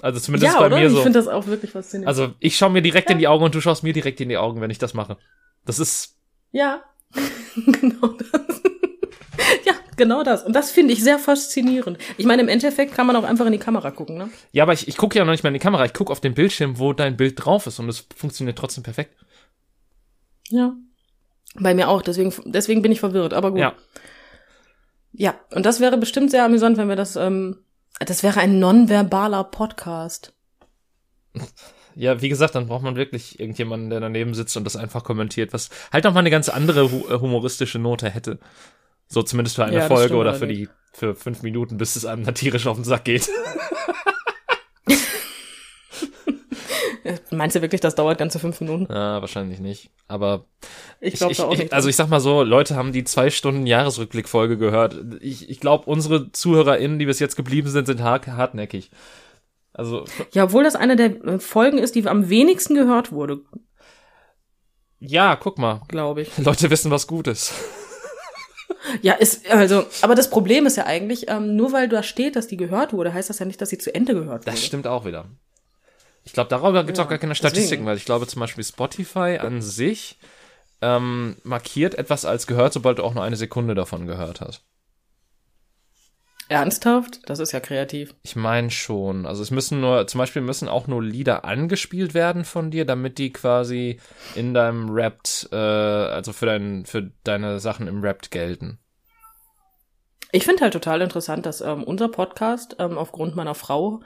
Also 0.00 0.20
zumindest 0.20 0.54
ja, 0.54 0.60
bei 0.60 0.66
oder? 0.66 0.78
mir 0.78 0.86
ich 0.86 0.92
so. 0.92 1.02
finde 1.02 1.18
das 1.18 1.28
auch 1.28 1.46
wirklich 1.48 1.72
faszinierend. 1.72 2.08
Also 2.08 2.32
ich 2.38 2.56
schaue 2.56 2.70
mir 2.70 2.80
direkt 2.80 3.10
in 3.10 3.18
die 3.18 3.28
Augen 3.28 3.44
und 3.44 3.54
du 3.54 3.60
schaust 3.60 3.82
mir 3.82 3.92
direkt 3.92 4.20
in 4.20 4.28
die 4.30 4.38
Augen, 4.38 4.60
wenn 4.60 4.70
ich 4.70 4.78
das 4.78 4.94
mache. 4.94 5.18
Das 5.66 5.78
ist 5.78 6.16
ja, 6.52 6.82
genau 7.56 8.08
das. 8.08 8.30
ja, 9.66 9.74
genau 10.00 10.22
das. 10.24 10.42
Und 10.42 10.56
das 10.56 10.70
finde 10.70 10.94
ich 10.94 11.04
sehr 11.04 11.18
faszinierend. 11.18 11.98
Ich 12.16 12.24
meine, 12.24 12.42
im 12.42 12.48
Endeffekt 12.48 12.94
kann 12.94 13.06
man 13.06 13.14
auch 13.16 13.22
einfach 13.22 13.46
in 13.46 13.52
die 13.52 13.58
Kamera 13.58 13.90
gucken, 13.90 14.16
ne? 14.16 14.30
ja, 14.50 14.64
aber 14.64 14.72
ich, 14.72 14.88
ich 14.88 14.96
gucke 14.96 15.18
ja 15.18 15.24
noch 15.24 15.32
nicht 15.32 15.44
mal 15.44 15.50
in 15.50 15.54
die 15.54 15.60
Kamera. 15.60 15.84
Ich 15.84 15.92
gucke 15.92 16.10
auf 16.10 16.20
den 16.20 16.34
Bildschirm, 16.34 16.78
wo 16.78 16.92
dein 16.94 17.16
Bild 17.16 17.44
drauf 17.44 17.66
ist 17.66 17.78
und 17.78 17.88
es 17.88 18.06
funktioniert 18.16 18.58
trotzdem 18.58 18.82
perfekt. 18.82 19.14
Ja. 20.48 20.74
Bei 21.54 21.74
mir 21.74 21.88
auch, 21.88 22.00
deswegen, 22.00 22.32
deswegen 22.46 22.80
bin 22.80 22.92
ich 22.92 23.00
verwirrt, 23.00 23.34
aber 23.34 23.50
gut. 23.50 23.60
Ja. 23.60 23.74
Ja, 25.12 25.34
und 25.52 25.66
das 25.66 25.80
wäre 25.80 25.98
bestimmt 25.98 26.30
sehr 26.30 26.44
amüsant, 26.44 26.78
wenn 26.78 26.88
wir 26.88 26.96
das, 26.96 27.16
ähm, 27.16 27.58
das 27.98 28.22
wäre 28.22 28.40
ein 28.40 28.58
nonverbaler 28.58 29.44
Podcast. 29.44 30.32
Ja, 31.96 32.22
wie 32.22 32.28
gesagt, 32.28 32.54
dann 32.54 32.68
braucht 32.68 32.84
man 32.84 32.94
wirklich 32.94 33.40
irgendjemanden, 33.40 33.90
der 33.90 33.98
daneben 33.98 34.32
sitzt 34.32 34.56
und 34.56 34.64
das 34.64 34.76
einfach 34.76 35.02
kommentiert, 35.02 35.52
was 35.52 35.70
halt 35.92 36.04
noch 36.04 36.14
mal 36.14 36.20
eine 36.20 36.30
ganz 36.30 36.48
andere 36.48 36.90
hu 36.90 37.20
humoristische 37.20 37.80
Note 37.80 38.08
hätte. 38.08 38.38
So 39.12 39.22
zumindest 39.22 39.56
für 39.56 39.64
eine 39.64 39.76
Ja, 39.76 39.88
Folge 39.88 40.16
oder 40.16 40.34
für 40.34 40.46
die. 40.46 40.68
Für 40.92 41.14
fünf 41.14 41.42
Minuten, 41.42 41.76
bis 41.76 41.96
es 41.96 42.04
einem 42.04 42.32
tierisch 42.34 42.66
auf 42.66 42.76
den 42.76 42.84
Sack 42.84 43.04
geht. 43.04 43.28
Meinst 47.30 47.56
du 47.56 47.62
wirklich, 47.62 47.80
das 47.80 47.94
dauert 47.94 48.18
ganze 48.18 48.38
fünf 48.38 48.60
Minuten? 48.60 48.92
Ja, 48.92 49.20
wahrscheinlich 49.20 49.60
nicht. 49.60 49.90
Aber 50.06 50.44
Ich 51.00 51.14
glaube 51.14 51.34
auch 51.44 51.52
ich, 51.52 51.58
nicht. 51.60 51.72
Also 51.72 51.88
ich 51.88 51.96
sag 51.96 52.08
mal 52.08 52.20
so, 52.20 52.42
Leute 52.42 52.76
haben 52.76 52.92
die 52.92 53.04
zwei 53.04 53.30
Stunden 53.30 53.66
Jahresrückblick-Folge 53.66 54.58
gehört. 54.58 54.96
Ich, 55.20 55.48
ich 55.48 55.60
glaube, 55.60 55.86
unsere 55.86 56.30
ZuhörerInnen, 56.32 56.98
die 56.98 57.06
bis 57.06 57.18
jetzt 57.18 57.36
geblieben 57.36 57.68
sind, 57.68 57.86
sind 57.86 58.02
hart, 58.02 58.26
hartnäckig. 58.26 58.90
Also, 59.72 60.04
ja, 60.32 60.44
obwohl 60.44 60.64
das 60.64 60.76
eine 60.76 60.96
der 60.96 61.24
äh, 61.24 61.38
Folgen 61.38 61.78
ist, 61.78 61.94
die 61.94 62.06
am 62.06 62.28
wenigsten 62.28 62.74
gehört 62.74 63.12
wurde, 63.12 63.40
ja, 64.98 65.36
guck 65.36 65.58
mal. 65.58 65.80
glaube 65.88 66.22
ich. 66.22 66.36
Leute 66.38 66.70
wissen, 66.70 66.90
was 66.90 67.06
gut 67.06 67.26
ist. 67.26 67.54
Ja, 69.02 69.14
ist, 69.14 69.48
also, 69.50 69.84
aber 70.02 70.14
das 70.14 70.30
Problem 70.30 70.66
ist 70.66 70.76
ja 70.76 70.86
eigentlich, 70.86 71.28
ähm, 71.28 71.54
nur 71.56 71.72
weil 71.72 71.88
da 71.88 72.02
steht, 72.02 72.36
dass 72.36 72.46
die 72.46 72.56
gehört 72.56 72.92
wurde, 72.92 73.12
heißt 73.12 73.28
das 73.30 73.38
ja 73.38 73.46
nicht, 73.46 73.60
dass 73.60 73.68
sie 73.70 73.78
zu 73.78 73.94
Ende 73.94 74.14
gehört 74.14 74.46
wurde. 74.46 74.50
Das 74.52 74.64
stimmt 74.64 74.86
auch 74.86 75.04
wieder. 75.04 75.26
Ich 76.24 76.32
glaube, 76.32 76.48
darüber 76.50 76.84
gibt 76.84 76.96
es 76.96 76.98
Ja, 76.98 77.04
auch 77.04 77.08
gar 77.08 77.18
keine 77.18 77.32
deswegen. 77.32 77.48
Statistiken, 77.48 77.86
weil 77.86 77.96
ich 77.96 78.04
glaube 78.04 78.26
zum 78.26 78.40
Beispiel 78.40 78.64
Spotify 78.64 79.38
an 79.40 79.62
sich 79.62 80.18
ähm, 80.82 81.36
markiert 81.42 81.94
etwas 81.94 82.24
als 82.24 82.46
gehört, 82.46 82.72
sobald 82.72 82.98
du 82.98 83.04
auch 83.04 83.14
nur 83.14 83.22
eine 83.24 83.36
Sekunde 83.36 83.74
davon 83.74 84.06
gehört 84.06 84.40
hast. 84.40 84.62
Ernsthaft? 86.50 87.20
Das 87.26 87.38
ist 87.38 87.52
ja 87.52 87.60
kreativ. 87.60 88.14
Ich 88.22 88.34
meine 88.34 88.70
schon. 88.70 89.24
Also 89.24 89.40
es 89.42 89.52
müssen 89.52 89.80
nur, 89.80 90.06
zum 90.08 90.18
Beispiel 90.18 90.42
müssen 90.42 90.68
auch 90.68 90.88
nur 90.88 91.02
Lieder 91.02 91.44
angespielt 91.44 92.12
werden 92.12 92.44
von 92.44 92.72
dir, 92.72 92.84
damit 92.84 93.18
die 93.18 93.32
quasi 93.32 94.00
in 94.34 94.52
deinem 94.52 94.90
Rap, 94.90 95.20
äh, 95.52 95.56
also 95.56 96.32
für 96.32 96.46
dein, 96.46 96.84
für 96.86 97.12
deine 97.22 97.60
Sachen 97.60 97.86
im 97.86 98.02
Rap 98.02 98.30
gelten. 98.30 98.80
Ich 100.32 100.44
finde 100.44 100.62
halt 100.62 100.72
total 100.72 101.02
interessant, 101.02 101.46
dass 101.46 101.60
ähm, 101.60 101.84
unser 101.84 102.08
Podcast 102.08 102.76
ähm, 102.80 102.98
aufgrund 102.98 103.36
meiner 103.36 103.54
Frau 103.54 104.00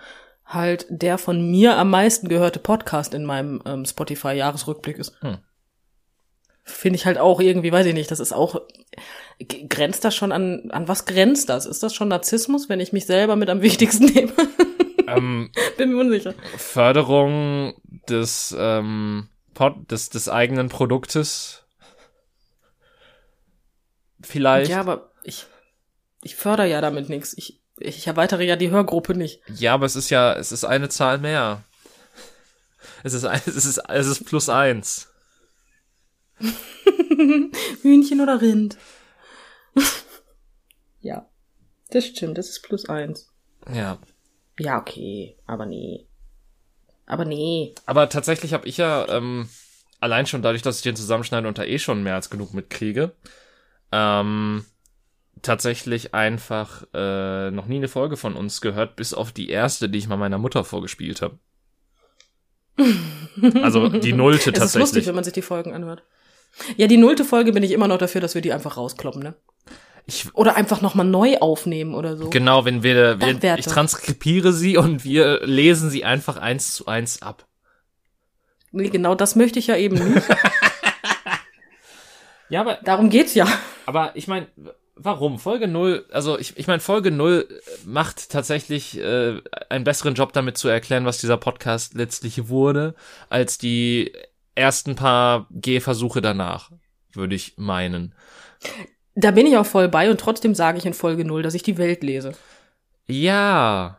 halt 0.45 0.87
der 0.91 1.17
von 1.17 1.51
mir 1.51 1.79
am 1.79 1.89
meisten 1.89 2.29
gehörte 2.29 2.59
Podcast 2.59 3.15
in 3.15 3.25
meinem 3.25 3.63
ähm, 3.65 3.87
Spotify-Jahresrückblick 3.87 4.99
ist. 4.99 5.21
Hm. 5.23 5.39
Finde 6.67 6.97
ich 6.97 7.05
halt 7.05 7.19
auch 7.19 7.41
irgendwie, 7.41 7.71
weiß 7.73 7.85
ich 7.87 7.95
nicht, 7.95 8.11
das 8.11 8.21
ist 8.21 8.33
auch, 8.33 8.63
grenzt 9.69 10.03
das 10.05 10.15
schon 10.15 10.33
an, 10.33 10.71
an 10.71 10.89
was 10.89 11.05
grenzt 11.05 11.51
das? 11.51 11.67
Ist 11.67 11.83
das 11.83 11.95
schon 11.95 12.09
Narzissmus, 12.09 12.69
wenn 12.71 12.81
ich 12.81 12.93
mich 12.93 13.05
selber 13.07 13.37
mit 13.37 13.51
am 13.51 13.61
wichtigsten 13.61 14.05
nehme? 14.15 14.33
ähm, 15.07 15.51
Bin 15.77 15.93
mir 15.93 16.01
unsicher. 16.01 16.33
Förderung 16.57 17.75
des, 18.09 18.55
ähm, 18.59 19.29
Pod, 19.53 19.91
des, 19.91 20.09
des 20.09 20.29
eigenen 20.31 20.69
Produktes. 20.71 21.65
Vielleicht. 24.23 24.71
Ja, 24.71 24.81
aber 24.81 25.11
ich, 25.23 25.47
ich 26.23 26.35
fördere 26.37 26.69
ja 26.69 26.81
damit 26.81 27.09
nichts. 27.09 27.35
Ich, 27.37 27.61
ich 27.79 28.07
erweitere 28.07 28.45
ja 28.45 28.57
die 28.57 28.71
Hörgruppe 28.71 29.15
nicht. 29.15 29.41
Ja, 29.49 29.75
aber 29.75 29.87
es 29.87 29.97
ist 29.97 30.11
ja, 30.11 30.33
es 30.35 30.51
ist 30.53 30.65
eine 30.65 30.89
Zahl 30.89 31.19
mehr. 31.19 31.63
Es 33.03 33.13
ist, 33.13 33.25
ein- 33.25 33.41
es 33.47 33.67
ist, 33.67 33.79
es 33.89 34.07
ist 34.07 34.25
plus 34.25 34.49
eins. 34.49 35.11
Hühnchen 37.83 38.21
oder 38.21 38.41
Rind? 38.41 38.77
ja, 41.01 41.29
das 41.91 42.07
stimmt, 42.07 42.39
das 42.39 42.49
ist 42.49 42.63
plus 42.63 42.89
eins. 42.89 43.33
Ja. 43.73 43.99
Ja, 44.59 44.79
okay, 44.79 45.37
aber 45.47 45.67
nee. 45.67 46.07
Aber 47.07 47.25
nee. 47.25 47.75
Aber 47.87 48.09
tatsächlich 48.09 48.55
habe 48.55 48.69
ich 48.69 48.77
ja, 48.77 49.07
ähm, 49.09 49.49
allein 50.01 50.27
schon 50.27 50.43
dadurch, 50.43 50.63
dass 50.63 50.79
ich 50.79 50.83
den 50.83 50.97
zusammenschneide 50.97 51.49
und 51.49 51.59
da 51.59 51.65
eh 51.65 51.79
schon 51.79 52.03
mehr 52.03 52.15
als 52.15 52.31
genug 52.31 52.55
mitkriege, 52.55 53.13
ähm, 53.93 54.65
tatsächlich 55.43 56.15
einfach 56.15 56.85
äh, 56.95 57.51
noch 57.51 57.67
nie 57.67 57.77
eine 57.77 57.89
Folge 57.89 58.17
von 58.17 58.35
uns 58.35 58.61
gehört, 58.61 58.97
bis 58.97 59.13
auf 59.15 59.33
die 59.33 59.51
erste, 59.51 59.89
die 59.89 59.99
ich 59.99 60.09
mal 60.09 60.17
meiner 60.17 60.39
Mutter 60.39 60.65
vorgespielt 60.65 61.23
habe. 61.23 61.39
Also 63.63 63.89
die 63.89 64.13
nullte 64.13 64.51
Es 64.51 64.57
ist 64.57 64.57
lustig, 64.57 64.81
tatsächlich. 64.81 65.07
wenn 65.09 65.15
man 65.17 65.25
sich 65.25 65.33
die 65.33 65.43
Folgen 65.43 65.75
anhört. 65.75 66.05
Ja, 66.77 66.87
die 66.87 66.97
nullte 66.97 67.25
Folge 67.25 67.53
bin 67.53 67.63
ich 67.63 67.73
immer 67.73 67.89
noch 67.89 67.99
dafür, 67.99 68.21
dass 68.21 68.35
wir 68.35 68.43
die 68.43 68.53
einfach 68.53 68.77
rauskloppen, 68.77 69.23
ne? 69.23 69.35
Ich, 70.07 70.35
Oder 70.35 70.57
einfach 70.57 70.83
nochmal 70.83 71.07
neu 71.07 71.39
aufnehmen 71.39 71.95
oder 71.95 72.17
so. 72.17 72.29
genau, 72.29 72.67
wenn 72.67 72.83
wir, 72.83 73.21
wir 73.21 73.59
ich 73.59 73.65
transkribiere 73.65 74.53
sie 74.53 74.77
und 74.77 75.03
wir 75.03 75.41
lesen 75.47 75.89
sie 75.89 76.05
einfach 76.05 76.37
eins 76.37 76.75
zu 76.75 76.87
eins 76.87 77.23
ab. 77.23 77.47
Nee, 78.71 78.91
genau 78.91 79.15
das 79.15 79.35
möchte 79.35 79.59
ich 79.59 79.67
ja 79.69 79.77
eben 79.77 80.13
nicht. 80.13 80.27
Ja, 82.51 82.61
aber 82.61 82.79
Darum 82.85 83.09
geht's 83.11 83.35
ja. 83.35 83.47
Aber 83.87 84.13
ich 84.15 84.29
meine, 84.29 84.47
warum? 84.95 85.39
Folge 85.39 85.67
0, 85.67 86.05
also 86.13 86.39
ich, 86.39 86.57
ich 86.57 86.67
meine, 86.67 86.81
Folge 86.81 87.11
0 87.11 87.49
macht 87.85 88.31
tatsächlich 88.31 88.99
äh, 88.99 89.41
einen 89.71 89.85
besseren 89.85 90.15
Job 90.15 90.33
damit 90.33 90.59
zu 90.59 90.69
erklären, 90.69 91.05
was 91.05 91.19
dieser 91.19 91.37
Podcast 91.37 91.95
letztlich 91.95 92.49
wurde, 92.49 92.95
als 93.29 93.59
die 93.59 94.13
ersten 94.55 94.95
paar 94.95 95.47
Gehversuche 95.51 96.21
danach, 96.23 96.71
würde 97.13 97.35
ich 97.35 97.55
meinen. 97.57 98.15
Da 99.15 99.31
bin 99.31 99.47
ich 99.47 99.57
auch 99.57 99.67
voll 99.67 99.89
bei 99.89 100.11
und 100.11 100.19
trotzdem 100.21 100.55
sage 100.55 100.79
ich 100.79 100.87
in 100.87 100.95
Folge 100.95 101.25
null, 101.25 101.43
dass 101.43 101.55
ich 101.55 101.63
die 101.63 101.79
Welt 101.79 102.03
lese. 102.03 102.33
Ja, 103.07 103.99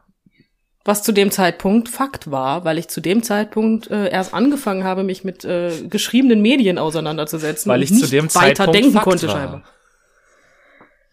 Was 0.83 1.03
zu 1.03 1.11
dem 1.11 1.31
Zeitpunkt 1.31 1.89
Fakt 1.89 2.29
war, 2.31 2.63
weil 2.65 2.77
ich 2.77 2.87
zu 2.87 3.01
dem 3.01 3.23
Zeitpunkt 3.23 3.89
äh, 3.89 4.09
erst 4.09 4.33
angefangen 4.33 4.83
habe, 4.83 5.03
mich 5.03 5.23
mit 5.23 5.43
äh, 5.45 5.87
geschriebenen 5.89 6.41
Medien 6.41 6.77
auseinanderzusetzen. 6.77 7.69
weil 7.69 7.79
und 7.79 7.83
ich 7.83 7.99
zu 7.99 8.07
dem 8.07 8.25
weiter 8.33 8.55
Zeitpunkt 8.65 8.75
denken 8.75 8.91
Fakt 8.93 9.03
konnte 9.03 9.27
war. 9.27 9.35
scheinbar. 9.35 9.63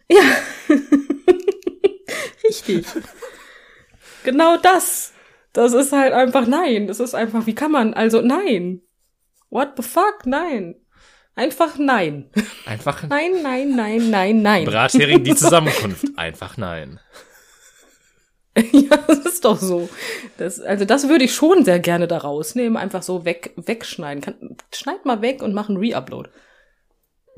Ja. 0.09 0.21
Richtig. 2.47 2.85
genau 4.23 4.57
das. 4.57 5.13
Das 5.53 5.73
ist 5.73 5.91
halt 5.91 6.13
einfach 6.13 6.47
nein. 6.47 6.87
Das 6.87 6.99
ist 6.99 7.13
einfach, 7.13 7.45
wie 7.45 7.55
kann 7.55 7.71
man, 7.71 7.93
also 7.93 8.21
nein. 8.21 8.81
What 9.53 9.73
the 9.77 9.83
fuck? 9.83 10.25
Nein. 10.25 10.75
Einfach 11.35 11.77
nein. 11.77 12.31
Einfach 12.65 13.03
Nein, 13.07 13.43
nein, 13.43 13.75
nein, 13.75 14.09
nein, 14.09 14.41
nein. 14.41 14.65
Brathering 14.65 15.23
die 15.23 15.35
Zusammenkunft. 15.35 16.05
Einfach 16.17 16.57
nein. 16.57 16.99
Ja, 18.71 18.97
das 19.07 19.25
ist 19.25 19.45
doch 19.45 19.57
so. 19.57 19.89
Das, 20.37 20.59
also 20.59 20.85
das 20.85 21.09
würde 21.09 21.23
ich 21.25 21.33
schon 21.33 21.65
sehr 21.65 21.79
gerne 21.79 22.07
da 22.07 22.19
rausnehmen, 22.19 22.77
einfach 22.77 23.01
so 23.01 23.25
weg, 23.25 23.51
wegschneiden. 23.55 24.21
Kann, 24.21 24.57
schneid 24.71 25.05
mal 25.05 25.23
weg 25.23 25.41
und 25.41 25.55
mach 25.55 25.69
einen 25.69 25.79
Reupload. 25.79 26.29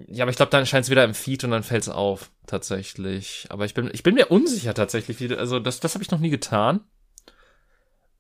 Ja, 0.10 0.26
aber 0.26 0.32
ich 0.32 0.36
glaube, 0.36 0.50
dann 0.50 0.60
erscheint 0.60 0.84
es 0.84 0.92
wieder 0.92 1.06
im 1.06 1.14
Feed 1.14 1.46
und 1.46 1.52
dann 1.52 1.64
fällt's 1.64 1.88
auf, 1.88 2.32
tatsächlich. 2.48 3.48
Aber 3.50 3.64
ich 3.64 3.74
bin, 3.74 3.90
ich 3.94 4.04
bin 4.04 4.16
mir 4.16 4.26
unsicher 4.26 4.74
tatsächlich. 4.74 5.22
Wie, 5.22 5.34
also 5.34 5.60
das, 5.60 5.80
das 5.80 5.94
habe 5.94 6.04
ich 6.04 6.12
noch 6.12 6.20
nie 6.20 6.32
getan. 6.32 6.82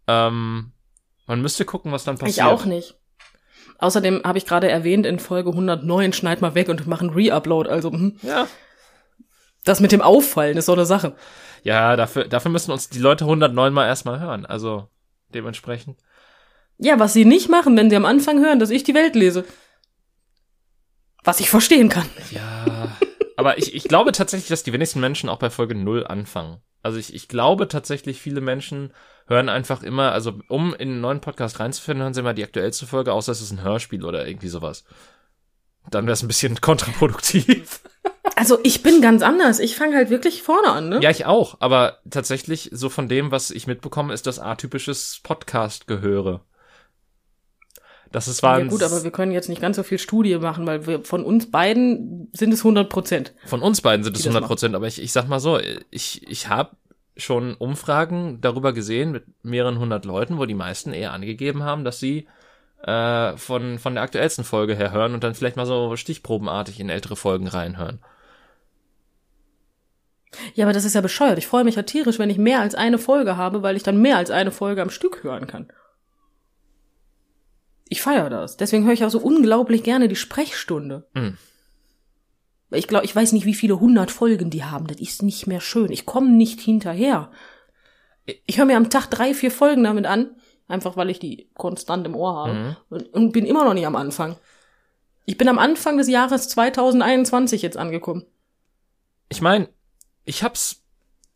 Ähm, 0.08 0.72
man 1.28 1.42
müsste 1.42 1.66
gucken, 1.66 1.92
was 1.92 2.06
dann 2.06 2.18
passiert. 2.18 2.38
Ich 2.38 2.44
auch 2.44 2.64
nicht. 2.64 2.96
Außerdem 3.78 4.22
habe 4.24 4.38
ich 4.38 4.46
gerade 4.46 4.70
erwähnt, 4.70 5.06
in 5.06 5.20
Folge 5.20 5.50
109 5.52 6.14
schneid 6.14 6.42
mal 6.42 6.56
weg 6.56 6.70
und 6.70 6.88
mach 6.88 7.02
einen 7.02 7.10
Reupload. 7.12 7.70
Also 7.70 7.92
hm, 7.92 8.18
Ja. 8.22 8.48
das 9.66 9.80
mit 9.80 9.92
dem 9.92 10.02
Auffallen 10.02 10.58
ist 10.58 10.68
so 10.68 10.74
eine 10.74 10.86
Sache. 10.86 11.16
Ja, 11.64 11.96
dafür, 11.96 12.26
dafür 12.26 12.52
müssen 12.52 12.72
uns 12.72 12.90
die 12.90 13.00
Leute 13.00 13.26
109 13.26 13.74
mal 13.74 13.88
erstmal 13.88 14.20
hören. 14.20 14.46
Also 14.46 14.88
dementsprechend. 15.30 15.98
Ja, 16.78 17.00
was 17.00 17.14
sie 17.14 17.26
nicht 17.26 17.50
machen, 17.50 17.76
wenn 17.78 17.90
sie 17.90 17.96
am 17.96 18.06
Anfang 18.06 18.40
hören, 18.44 18.60
dass 18.60 18.70
ich 18.70 18.84
die 18.84 18.94
Welt 18.94 19.16
lese. 19.16 19.46
Was 21.24 21.40
ich 21.40 21.50
verstehen 21.50 21.90
kann. 21.90 22.08
Ja. 22.32 22.96
aber 23.38 23.58
ich, 23.58 23.74
ich 23.74 23.86
glaube 23.86 24.12
tatsächlich, 24.12 24.50
dass 24.50 24.64
die 24.64 24.74
wenigsten 24.74 25.00
Menschen 25.00 25.30
auch 25.30 25.40
bei 25.40 25.50
Folge 25.50 25.76
0 25.76 26.06
anfangen. 26.06 26.62
Also 26.84 26.98
ich, 27.00 27.14
ich 27.16 27.28
glaube 27.28 27.68
tatsächlich, 27.68 28.22
viele 28.22 28.42
Menschen 28.42 28.94
hören 29.28 29.50
einfach 29.50 29.84
immer, 29.84 30.12
also 30.12 30.40
um 30.48 30.74
in 30.74 30.90
einen 30.90 31.02
neuen 31.02 31.22
Podcast 31.22 31.60
reinzufinden, 31.60 32.04
hören 32.04 32.14
sie 32.14 32.20
immer 32.20 32.34
die 32.34 32.44
aktuellste 32.44 32.86
Folge, 32.86 33.14
außer 33.14 33.32
es 33.32 33.42
ist 33.42 33.52
ein 33.52 33.64
Hörspiel 33.64 34.06
oder 34.06 34.28
irgendwie 34.28 34.50
sowas. 34.50 34.84
Dann 35.90 36.06
wäre 36.06 36.14
es 36.14 36.24
ein 36.24 36.28
bisschen 36.28 36.60
kontraproduktiv. 36.62 37.82
Also 38.36 38.60
ich 38.64 38.84
bin 38.84 39.02
ganz 39.02 39.22
anders. 39.22 39.60
Ich 39.60 39.76
fange 39.76 39.96
halt 39.96 40.10
wirklich 40.10 40.44
vorne 40.44 40.70
an, 40.70 40.90
ne? 40.90 41.00
Ja, 41.02 41.10
ich 41.10 41.26
auch, 41.26 41.58
aber 41.60 42.00
tatsächlich 42.10 42.70
so 42.74 42.90
von 42.90 43.08
dem, 43.08 43.32
was 43.32 43.52
ich 43.52 43.68
mitbekomme, 43.68 44.14
ist 44.14 44.28
das 44.28 44.40
atypisches 44.40 45.20
Podcast-Gehöre. 45.24 46.42
Das 48.12 48.28
ist 48.28 48.44
war 48.44 48.60
ja 48.60 48.66
gut, 48.66 48.84
aber 48.84 49.04
wir 49.04 49.12
können 49.12 49.32
jetzt 49.32 49.50
nicht 49.50 49.62
ganz 49.62 49.76
so 49.76 49.84
viel 49.84 50.00
Studie 50.00 50.38
machen, 50.38 50.66
weil 50.66 50.88
wir 50.88 51.04
von 51.04 51.24
uns 51.24 51.52
beiden 51.52 52.30
sind 52.34 52.54
es 52.54 52.60
100 52.60 52.90
Prozent. 52.90 53.34
von 53.46 53.62
uns 53.62 53.82
beiden 53.82 54.04
sind 54.04 54.16
es 54.16 54.22
Die 54.22 54.28
das 54.30 54.36
100 54.36 54.48
Prozent, 54.48 54.76
aber 54.76 54.88
ich, 54.88 55.02
ich 55.02 55.12
sag 55.12 55.28
mal 55.28 55.40
so, 55.40 55.60
ich, 55.92 56.26
ich 56.30 56.48
habe 56.48 56.78
schon 57.18 57.56
Umfragen 57.56 58.42
darüber 58.42 58.74
gesehen 58.74 59.12
mit 59.12 59.26
mehreren 59.44 59.80
hundert 59.80 60.06
Leuten, 60.06 60.38
wo 60.38 60.46
die 60.46 60.54
meisten 60.54 60.94
eher 60.94 61.14
angegeben 61.14 61.64
haben, 61.64 61.84
dass 61.84 62.00
sie 62.00 62.28
äh, 62.84 63.38
von, 63.38 63.80
von 63.80 63.94
der 63.96 64.04
aktuellsten 64.04 64.44
Folge 64.44 64.76
her 64.76 64.92
hören 64.92 65.14
und 65.14 65.24
dann 65.24 65.36
vielleicht 65.36 65.56
mal 65.56 65.66
so 65.66 65.96
stichprobenartig 65.96 66.80
in 66.80 66.90
ältere 66.90 67.16
Folgen 67.16 67.48
reinhören. 67.48 68.00
Ja, 70.54 70.66
aber 70.66 70.74
das 70.74 70.86
ist 70.86 70.96
ja 70.96 71.02
bescheuert. 71.02 71.38
Ich 71.38 71.48
freue 71.48 71.64
mich 71.64 71.76
ja 71.76 71.84
tierisch, 71.84 72.20
wenn 72.20 72.30
ich 72.30 72.38
mehr 72.38 72.60
als 72.60 72.76
eine 72.76 72.98
Folge 72.98 73.38
habe, 73.38 73.64
weil 73.64 73.78
ich 73.78 73.84
dann 73.84 74.02
mehr 74.02 74.18
als 74.18 74.32
eine 74.32 74.52
Folge 74.52 74.82
am 74.82 74.90
Stück 74.90 75.24
hören 75.24 75.48
kann. 75.48 75.72
Ich 77.88 78.02
feiere 78.02 78.30
das. 78.30 78.58
Deswegen 78.58 78.86
höre 78.86 78.94
ich 78.94 79.06
auch 79.06 79.10
so 79.10 79.20
unglaublich 79.20 79.84
gerne 79.84 80.08
die 80.08 80.16
Sprechstunde. 80.16 81.08
Hm. 81.14 81.38
Ich 82.78 82.88
glaube, 82.88 83.06
ich 83.06 83.16
weiß 83.16 83.32
nicht, 83.34 83.46
wie 83.46 83.54
viele 83.54 83.80
hundert 83.80 84.12
Folgen 84.12 84.50
die 84.50 84.64
haben. 84.64 84.88
Das 84.88 84.98
ist 85.00 85.24
nicht 85.24 85.48
mehr 85.48 85.62
schön. 85.62 85.92
Ich 85.92 86.06
komme 86.06 86.30
nicht 86.32 86.60
hinterher. 86.60 87.32
Ich 88.46 88.58
höre 88.58 88.66
mir 88.66 88.78
am 88.78 88.90
Tag 88.90 89.08
drei, 89.08 89.34
vier 89.34 89.52
Folgen 89.52 89.84
damit 89.84 90.06
an, 90.06 90.32
einfach 90.68 90.98
weil 90.98 91.10
ich 91.10 91.20
die 91.20 91.50
konstant 91.56 92.06
im 92.08 92.16
Ohr 92.16 92.36
habe 92.36 92.54
Mhm. 92.54 92.76
und, 92.90 93.14
und 93.14 93.32
bin 93.32 93.46
immer 93.46 93.66
noch 93.66 93.74
nicht 93.74 93.86
am 93.86 93.96
Anfang. 93.96 94.36
Ich 95.26 95.38
bin 95.38 95.48
am 95.48 95.60
Anfang 95.60 95.98
des 95.98 96.08
Jahres 96.08 96.50
2021 96.50 97.62
jetzt 97.62 97.78
angekommen. 97.78 98.26
Ich 99.30 99.42
meine, 99.42 99.70
ich 100.24 100.44
hab's, 100.44 100.84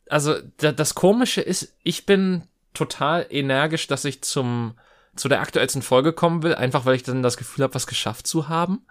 also 0.07 0.35
da, 0.57 0.71
das 0.71 0.95
Komische 0.95 1.41
ist, 1.41 1.75
ich 1.83 2.05
bin 2.05 2.43
total 2.73 3.25
energisch, 3.29 3.87
dass 3.87 4.05
ich 4.05 4.21
zum 4.23 4.75
zu 5.15 5.27
der 5.27 5.41
aktuellsten 5.41 5.81
Folge 5.81 6.13
kommen 6.13 6.43
will, 6.43 6.55
einfach 6.55 6.85
weil 6.85 6.95
ich 6.95 7.03
dann 7.03 7.23
das 7.23 7.35
Gefühl 7.35 7.63
habe, 7.63 7.73
was 7.73 7.87
geschafft 7.87 8.25
zu 8.25 8.47
haben. 8.47 8.85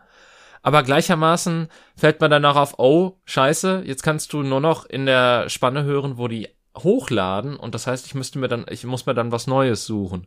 Aber 0.62 0.82
gleichermaßen 0.82 1.68
fällt 1.96 2.20
mir 2.20 2.28
danach 2.28 2.56
auf, 2.56 2.78
oh, 2.78 3.16
scheiße, 3.24 3.82
jetzt 3.86 4.02
kannst 4.02 4.32
du 4.32 4.42
nur 4.42 4.60
noch 4.60 4.84
in 4.86 5.06
der 5.06 5.48
Spanne 5.48 5.84
hören, 5.84 6.18
wo 6.18 6.28
die 6.28 6.48
hochladen 6.76 7.56
und 7.56 7.74
das 7.74 7.86
heißt, 7.86 8.06
ich 8.06 8.14
müsste 8.14 8.38
mir 8.38 8.48
dann, 8.48 8.66
ich 8.68 8.84
muss 8.84 9.06
mir 9.06 9.14
dann 9.14 9.32
was 9.32 9.46
Neues 9.46 9.84
suchen. 9.86 10.26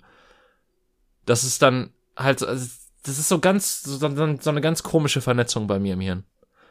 Das 1.26 1.44
ist 1.44 1.62
dann 1.62 1.92
halt, 2.18 2.40
so- 2.40 2.48
also, 2.48 2.68
das 3.04 3.18
ist 3.20 3.30
so 3.30 3.40
ganz, 3.40 3.84
so, 3.84 3.98
so 3.98 4.38
so 4.40 4.50
eine 4.50 4.62
ganz 4.62 4.84
komische 4.84 5.22
Vernetzung 5.22 5.68
bei 5.68 5.80
mir 5.80 5.94
im 5.94 6.02
Hirn. 6.02 6.24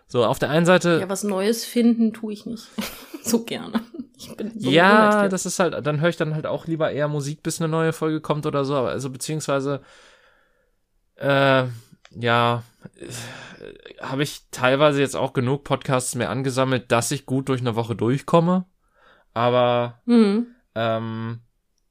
So, 0.06 0.24
auf 0.24 0.38
der 0.38 0.50
einen 0.50 0.66
Seite, 0.66 0.98
Ja, 1.00 1.08
was 1.08 1.22
Neues 1.22 1.64
finden 1.64 2.12
tue 2.12 2.32
ich 2.32 2.44
nicht. 2.46 2.66
so 3.22 3.44
gerne. 3.44 3.80
Ich 4.18 4.36
bin 4.36 4.52
so 4.58 4.68
ja, 4.70 5.28
das 5.28 5.46
ist 5.46 5.58
halt, 5.60 5.86
dann 5.86 6.00
höre 6.00 6.08
ich 6.10 6.16
dann 6.16 6.34
halt 6.34 6.46
auch 6.46 6.66
lieber 6.66 6.90
eher 6.90 7.08
Musik, 7.08 7.42
bis 7.42 7.60
eine 7.60 7.68
neue 7.68 7.92
Folge 7.92 8.20
kommt 8.20 8.44
oder 8.44 8.64
so. 8.64 8.74
aber 8.74 8.88
Also 8.90 9.08
beziehungsweise, 9.10 9.80
äh, 11.16 11.64
ja, 12.18 12.62
habe 14.00 14.22
ich 14.22 14.42
teilweise 14.50 15.00
jetzt 15.00 15.16
auch 15.16 15.32
genug 15.32 15.64
Podcasts 15.64 16.14
mehr 16.14 16.30
angesammelt, 16.30 16.90
dass 16.92 17.10
ich 17.10 17.26
gut 17.26 17.48
durch 17.48 17.60
eine 17.60 17.76
Woche 17.76 17.94
durchkomme. 17.94 18.66
Aber 19.34 20.00
Mhm. 20.06 20.46
ähm, 20.74 21.40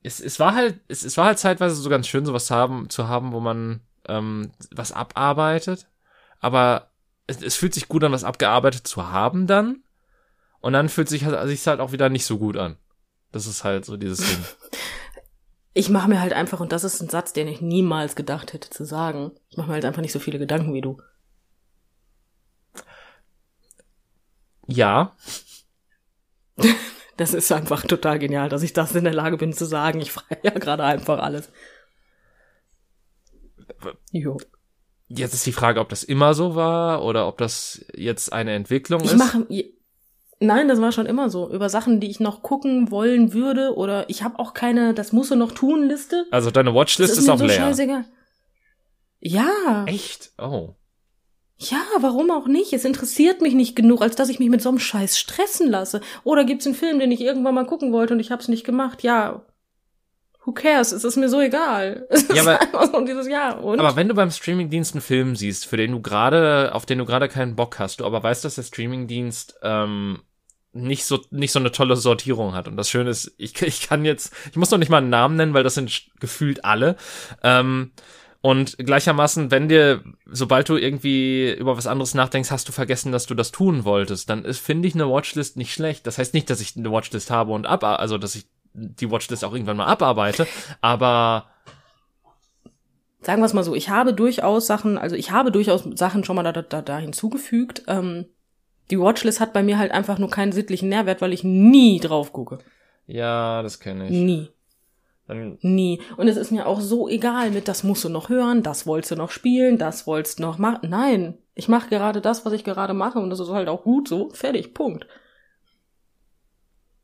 es, 0.04 0.20
es 0.20 0.40
war 0.40 0.56
halt, 0.56 0.80
es, 0.88 1.04
es 1.04 1.18
war 1.18 1.26
halt 1.26 1.40
zeitweise 1.40 1.76
so 1.76 1.90
ganz 1.90 2.08
schön, 2.08 2.26
sowas 2.26 2.46
zu 2.48 2.56
haben, 2.56 2.90
zu 2.90 3.08
haben, 3.08 3.32
wo 3.32 3.40
man 3.40 3.82
ähm, 4.08 4.52
was 4.72 4.92
abarbeitet. 4.92 5.88
Aber 6.40 6.90
es, 7.28 7.42
es 7.42 7.56
fühlt 7.56 7.74
sich 7.74 7.88
gut 7.88 8.04
an, 8.04 8.12
was 8.12 8.24
abgearbeitet 8.24 8.88
zu 8.88 9.10
haben 9.10 9.48
dann. 9.48 9.84
Und 10.62 10.74
dann 10.74 10.90
fühlt 10.90 11.10
sich 11.10 11.26
halt, 11.26 11.48
sich 11.48 11.66
halt 11.68 11.80
auch 11.80 11.92
wieder 11.92 12.10
nicht 12.10 12.26
so 12.26 12.38
gut 12.38 12.58
an. 12.58 12.78
Das 13.32 13.46
ist 13.46 13.64
halt 13.64 13.86
so 13.86 13.96
dieses 13.98 14.20
Ding. 14.20 14.44
Ich 15.80 15.90
mache 15.90 16.10
mir 16.10 16.20
halt 16.20 16.34
einfach, 16.34 16.60
und 16.60 16.74
das 16.74 16.84
ist 16.84 17.02
ein 17.02 17.08
Satz, 17.08 17.32
den 17.32 17.48
ich 17.48 17.62
niemals 17.62 18.16
gedacht 18.16 18.52
hätte 18.52 18.70
zu 18.70 18.84
sagen, 18.84 19.32
ich 19.50 19.56
mache 19.56 19.68
mir 19.68 19.76
halt 19.76 19.86
einfach 19.86 20.02
nicht 20.02 20.12
so 20.12 20.20
viele 20.20 20.38
Gedanken 20.38 20.74
wie 20.74 20.82
du. 20.82 20.98
Ja, 24.68 25.16
Das 27.18 27.34
ist 27.34 27.52
einfach 27.52 27.84
total 27.84 28.18
genial, 28.18 28.48
dass 28.48 28.64
ich 28.64 28.72
das 28.72 28.96
in 28.96 29.04
der 29.04 29.14
Lage 29.14 29.36
bin 29.36 29.52
zu 29.52 29.66
sagen. 29.66 30.00
Ich 30.00 30.12
frage 30.12 30.40
ja 30.44 30.52
gerade 30.52 30.86
einfach 30.86 31.20
alles. 31.20 31.52
Jo. 34.12 34.38
jetzt 35.10 35.34
ist 35.34 35.46
die 35.46 35.52
Frage, 35.52 35.82
ob 35.82 35.90
das 35.90 36.04
immer 36.04 36.34
so 36.34 36.56
war 36.56 37.04
oder 37.04 37.28
ob 37.28 37.38
das 37.38 37.86
jetzt 37.94 38.32
eine 38.32 38.54
Entwicklung 38.54 39.02
Ich 39.04 39.12
ist. 39.12 39.18
mache. 39.18 39.46
Nein, 40.42 40.68
das 40.70 40.80
war 40.82 40.92
schon 40.94 41.06
immer 41.06 41.30
so. 41.30 41.52
Über 41.52 41.68
Sachen, 41.70 42.00
die 42.00 42.10
ich 42.10 42.20
noch 42.22 42.42
gucken 42.44 42.92
wollen 42.92 43.34
würde, 43.34 43.76
oder 43.76 44.10
ich 44.10 44.24
habe 44.24 44.40
auch 44.40 44.54
keine, 44.54 44.94
das 44.94 45.12
musst 45.12 45.32
du 45.32 45.36
noch 45.36 45.52
tun, 45.52 45.88
Liste. 45.88 46.26
also 46.32 46.50
deine 46.50 46.74
Watchlist 46.74 47.18
ist, 47.18 47.28
mir 47.28 47.34
auch 47.34 47.38
so 47.40 47.46
leer. 47.46 47.56
scheißegal. 47.58 48.06
Ja. 49.20 49.84
Echt? 49.86 50.32
Oh. 50.38 50.76
Ja, 51.58 51.82
warum 52.00 52.32
auch 52.32 52.48
nicht? 52.48 52.72
Es 52.72 52.86
interessiert 52.86 53.42
mich 53.42 53.54
nicht 53.54 53.76
genug, 53.76 54.02
als 54.02 54.16
dass 54.16 54.30
ich 54.30 54.40
mich 54.40 54.50
mit 54.50 54.62
so 54.62 54.70
einem 54.70 54.80
Scheiß 54.80 55.20
stressen 55.20 55.68
lasse. 55.70 56.00
Oder 56.24 56.46
gibt's 56.46 56.66
einen 56.66 56.76
Film, 56.76 57.00
den 57.00 57.12
ich 57.12 57.20
irgendwann 57.20 57.54
mal 57.56 57.66
gucken 57.66 57.92
wollte 57.92 58.14
und 58.14 58.22
ich 58.22 58.32
hab's 58.32 58.48
nicht 58.48 58.64
gemacht? 58.64 59.04
Ja. 59.04 59.46
Who 60.46 60.54
cares? 60.54 60.94
Es 60.94 61.04
ist 61.04 61.18
mir 61.18 61.28
so 61.28 61.42
egal. 61.42 62.08
Es 62.10 62.30
Ja, 62.30 62.36
ist 62.36 62.48
aber- 62.48 62.62
einfach 62.62 62.94
so 62.94 63.02
dieses 63.04 63.28
Jahr. 63.28 63.62
Und 63.62 63.82
Aber 63.82 63.98
wenn 63.98 64.08
du 64.08 64.14
beim 64.16 64.32
Streamingdienst 64.32 64.94
einen 64.96 65.02
Film 65.02 65.36
siehst, 65.36 65.66
für 65.66 65.76
den 65.76 65.92
du 65.92 66.02
gerade, 66.02 66.74
auf 66.74 66.86
den 66.86 66.98
du 67.00 67.04
gerade 67.06 67.28
keinen 67.28 67.58
Bock 67.58 67.78
hast, 67.78 68.00
du 68.00 68.06
aber 68.06 68.24
weißt, 68.24 68.46
dass 68.46 68.56
der 68.56 68.64
Streamingdienst 68.64 69.60
ähm, 69.62 70.22
nicht 70.72 71.06
so 71.06 71.20
nicht 71.32 71.52
so 71.52 71.60
eine 71.60 71.72
tolle 71.72 71.96
Sortierung 71.96 72.54
hat. 72.54 72.68
Und 72.68 72.78
das 72.78 72.90
Schöne 72.90 73.10
ist, 73.10 73.34
ich, 73.38 73.60
ich 73.62 73.88
kann 73.88 74.06
jetzt, 74.06 74.34
ich 74.52 74.58
muss 74.58 74.72
noch 74.72 74.78
nicht 74.78 74.90
mal 74.90 74.98
einen 74.98 75.10
Namen 75.10 75.36
nennen, 75.36 75.54
weil 75.54 75.64
das 75.64 75.76
sind 75.76 76.08
gefühlt 76.20 76.66
alle. 76.66 76.96
Ähm, 77.44 77.92
und 78.42 78.78
gleichermaßen, 78.78 79.52
wenn 79.52 79.68
dir, 79.68 80.02
sobald 80.26 80.70
du 80.70 80.78
irgendwie 80.78 81.52
über 81.52 81.76
was 81.76 81.88
anderes 81.88 82.14
nachdenkst, 82.14 82.52
hast 82.52 82.70
du 82.70 82.72
vergessen, 82.72 83.12
dass 83.12 83.26
du 83.26 83.36
das 83.36 83.52
tun 83.52 83.84
wolltest, 83.84 84.30
dann 84.30 84.46
ist, 84.46 84.60
finde 84.60 84.88
ich, 84.88 84.96
eine 84.96 85.10
Watchlist 85.10 85.58
nicht 85.58 85.74
schlecht. 85.74 86.08
Das 86.08 86.18
heißt 86.18 86.34
nicht, 86.34 86.50
dass 86.50 86.62
ich 86.62 86.78
eine 86.78 86.90
Watchlist 86.90 87.32
habe 87.32 87.52
und 87.52 87.68
ab, 87.68 87.84
also 87.84 88.18
dass 88.18 88.36
ich 88.36 88.46
die 88.74 89.12
Watchlist 89.12 89.44
auch 89.44 89.52
irgendwann 89.52 89.76
mal 89.76 89.88
abarbeite, 89.88 90.48
aber 90.82 91.48
sagen 93.22 93.42
wir 93.42 93.46
es 93.46 93.54
mal 93.54 93.66
so, 93.66 93.76
ich 93.76 93.90
habe 93.90 94.14
durchaus 94.14 94.68
Sachen, 94.68 94.98
also 94.98 95.18
ich 95.18 95.32
habe 95.32 95.52
durchaus 95.52 95.84
Sachen 95.96 96.24
schon 96.24 96.38
mal 96.38 96.44
da, 96.44 96.54
da, 96.54 96.82
da 96.82 96.98
hinzugefügt. 96.98 97.84
Ähm, 97.88 98.28
die 98.92 99.00
Watchlist 99.00 99.40
hat 99.40 99.54
bei 99.54 99.64
mir 99.64 99.78
halt 99.78 99.92
einfach 99.92 100.18
nur 100.18 100.30
keinen 100.30 100.52
sittlichen 100.52 100.90
Nährwert, 100.90 101.22
weil 101.22 101.34
ich 101.34 101.44
nie 101.44 102.00
drauf 102.00 102.34
gucke. 102.34 102.60
ja, 103.08 103.62
das 103.62 103.80
kenne 103.80 104.06
ich. 104.06 104.12
Nie. 104.12 104.50
Dann 105.28 105.60
Nie. 105.62 106.02
Und 106.18 106.28
es 106.28 106.38
ist 106.38 106.52
mir 106.52 106.66
auch 106.66 106.82
so 106.82 107.08
egal 107.08 107.52
mit, 107.52 107.68
das 107.68 107.84
musst 107.84 108.04
du 108.04 108.10
noch 108.10 108.30
hören, 108.30 108.64
das 108.64 108.88
wolltest 108.88 109.12
du 109.12 109.16
noch 109.16 109.30
spielen, 109.30 109.78
das 109.78 110.08
wolltest 110.08 110.40
du 110.40 110.44
noch 110.44 110.58
machen. 110.58 110.90
Nein, 110.90 111.38
ich 111.54 111.68
mache 111.68 111.90
gerade 111.90 112.20
das, 112.20 112.46
was 112.46 112.54
ich 112.54 112.64
gerade 112.64 112.96
mache 112.96 113.20
und 113.20 113.30
das 113.30 113.40
ist 113.40 113.50
halt 113.50 113.68
auch 113.70 113.84
gut 113.84 114.08
so. 114.08 114.30
Fertig, 114.32 114.74
Punkt. 114.74 115.06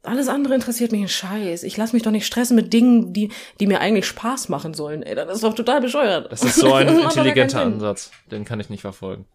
Alles 0.01 0.27
andere 0.27 0.53
interessiert 0.53 0.91
mich 0.91 1.01
ein 1.01 1.07
Scheiß. 1.07 1.63
Ich 1.63 1.77
lasse 1.77 1.95
mich 1.95 2.03
doch 2.03 2.11
nicht 2.11 2.27
stressen 2.27 2.55
mit 2.55 2.73
Dingen, 2.73 3.11
die, 3.11 3.31
die 3.59 3.65
mir 3.67 3.79
eigentlich 3.79 4.05
Spaß 4.05 4.49
machen 4.49 4.75
sollen. 4.75 5.01
Ey, 5.01 5.15
das 5.15 5.35
ist 5.35 5.43
doch 5.43 5.55
total 5.55 5.81
bescheuert. 5.81 6.31
Das 6.31 6.43
ist 6.43 6.57
so 6.57 6.73
ein 6.73 6.87
intelligenter. 6.99 7.61
Ansatz. 7.61 8.11
Den 8.31 8.45
kann 8.45 8.59
ich 8.59 8.69
nicht 8.69 8.81
verfolgen. 8.81 9.25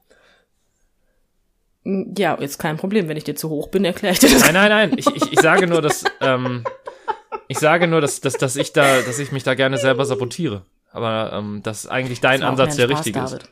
Ja, 1.85 2.35
ist 2.35 2.59
kein 2.59 2.77
Problem. 2.77 3.09
Wenn 3.09 3.16
ich 3.16 3.25
dir 3.25 3.35
zu 3.35 3.49
hoch 3.49 3.69
bin, 3.69 3.85
erkläre 3.87 4.12
ich 4.14 4.19
dir 4.21 4.29
das. 4.31 4.43
Nein, 4.43 4.55
nein, 4.55 4.69
nein. 4.71 4.93
Ich, 4.99 5.07
ich, 5.07 5.33
ich 5.33 5.40
sage 5.40 5.66
nur, 5.66 5.81
dass 5.83 6.05
ähm, 6.21 6.64
ich 7.49 7.59
sage 7.59 7.87
nur, 7.87 8.01
dass, 8.01 8.21
dass, 8.21 8.35
dass 8.35 8.57
ich 8.57 8.73
da, 8.73 9.03
dass 9.03 9.19
ich 9.19 9.33
mich 9.33 9.43
da 9.43 9.55
gerne 9.55 9.79
selber 9.79 10.05
sabotiere. 10.05 10.64
Aber 10.93 11.33
ähm, 11.33 11.62
dass 11.62 11.87
eigentlich 11.87 12.21
dein 12.21 12.40
Das 12.40 12.51
Ansatz 12.51 12.77
der 12.77 12.87
Spaß, 12.88 12.99
richtige 12.99 13.21
David. 13.21 13.43
ist. 13.45 13.51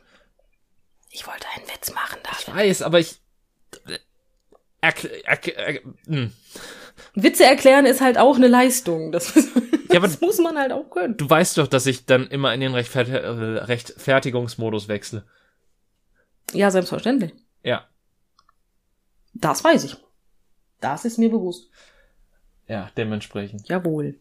Ich 1.11 1.25
wollte 1.25 1.47
einen 1.55 1.67
Witz 1.67 1.93
machen, 1.93 2.19
Ich 2.37 2.45
David. 2.45 2.59
weiß, 2.61 2.81
aber 2.83 2.99
ich. 2.99 3.19
Erkl- 4.81 5.09
erkl- 5.25 5.57
erkl- 5.57 5.81
hm. 6.07 6.33
Witze 7.15 7.43
erklären 7.45 7.85
ist 7.85 7.99
halt 8.01 8.17
auch 8.17 8.35
eine 8.37 8.47
Leistung. 8.47 9.11
Das, 9.11 9.33
Ja, 9.91 9.99
das 9.99 10.21
muss 10.21 10.37
man 10.37 10.55
halt 10.57 10.71
auch 10.71 10.89
können. 10.91 11.17
du 11.17 11.27
weißt 11.27 11.57
doch, 11.57 11.65
dass 11.67 11.87
ich 11.87 12.05
dann 12.05 12.27
immer 12.27 12.53
in 12.53 12.59
den 12.61 12.73
Rechtfert 12.75 13.09
äh, 13.09 13.17
Rechtfertigungsmodus 13.17 14.87
wechsle. 14.87 15.23
Ja, 16.53 16.69
selbstverständlich. 16.69 17.33
Ja. 17.63 17.87
Das 19.39 19.63
weiß 19.63 19.83
ich. 19.85 19.97
Das 20.79 21.05
ist 21.05 21.17
mir 21.17 21.29
bewusst. 21.29 21.69
Ja, 22.67 22.89
dementsprechend. 22.97 23.67
Jawohl. 23.67 24.19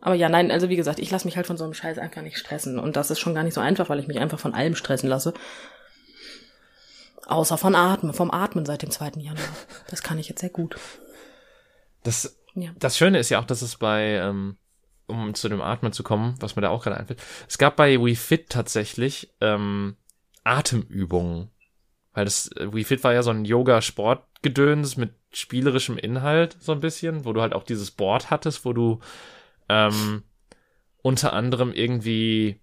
Aber 0.00 0.14
ja, 0.14 0.28
nein, 0.28 0.50
also 0.50 0.68
wie 0.68 0.76
gesagt, 0.76 0.98
ich 1.00 1.10
lasse 1.10 1.26
mich 1.26 1.36
halt 1.36 1.46
von 1.46 1.56
so 1.56 1.64
einem 1.64 1.74
Scheiß 1.74 1.98
einfach 1.98 2.22
nicht 2.22 2.38
stressen. 2.38 2.78
Und 2.78 2.96
das 2.96 3.10
ist 3.10 3.18
schon 3.18 3.34
gar 3.34 3.42
nicht 3.42 3.54
so 3.54 3.60
einfach, 3.60 3.88
weil 3.88 3.98
ich 3.98 4.06
mich 4.06 4.18
einfach 4.18 4.38
von 4.38 4.54
allem 4.54 4.74
stressen 4.74 5.08
lasse. 5.08 5.34
Außer 7.26 7.58
von 7.58 7.74
Atmen, 7.74 8.14
vom 8.14 8.30
Atmen 8.30 8.64
seit 8.64 8.82
dem 8.82 8.90
2. 8.90 9.12
Januar. 9.18 9.44
Das 9.90 10.02
kann 10.02 10.18
ich 10.18 10.28
jetzt 10.28 10.40
sehr 10.40 10.50
gut. 10.50 10.76
Das, 12.04 12.38
Ja. 12.54 12.70
das 12.78 12.96
Schöne 12.96 13.18
ist 13.18 13.28
ja 13.28 13.40
auch, 13.40 13.44
dass 13.44 13.60
es 13.60 13.76
bei, 13.76 14.14
ähm, 14.14 14.56
um 15.08 15.34
zu 15.34 15.48
dem 15.48 15.60
Atmen 15.60 15.92
zu 15.92 16.02
kommen, 16.02 16.36
was 16.40 16.56
mir 16.56 16.62
da 16.62 16.70
auch 16.70 16.84
gerade 16.84 16.96
einfällt, 16.96 17.20
es 17.48 17.58
gab 17.58 17.76
bei 17.76 17.98
WeFit 18.00 18.48
tatsächlich 18.48 19.34
ähm, 19.40 19.96
Atemübungen. 20.44 21.50
Weil 22.14 22.24
das 22.24 22.50
äh, 22.52 22.72
WeFit 22.72 23.04
war 23.04 23.12
ja 23.12 23.22
so 23.22 23.30
ein 23.30 23.44
Yoga-Sportgedöns 24.44 24.96
mit 24.96 25.14
spielerischem 25.32 25.98
Inhalt, 25.98 26.56
so 26.60 26.72
ein 26.72 26.80
bisschen, 26.80 27.24
wo 27.24 27.32
du 27.32 27.40
halt 27.40 27.52
auch 27.52 27.64
dieses 27.64 27.90
Board 27.90 28.30
hattest, 28.30 28.64
wo 28.64 28.72
du 28.72 29.00
ähm, 29.68 30.22
unter 31.02 31.32
anderem 31.32 31.72
irgendwie 31.72 32.60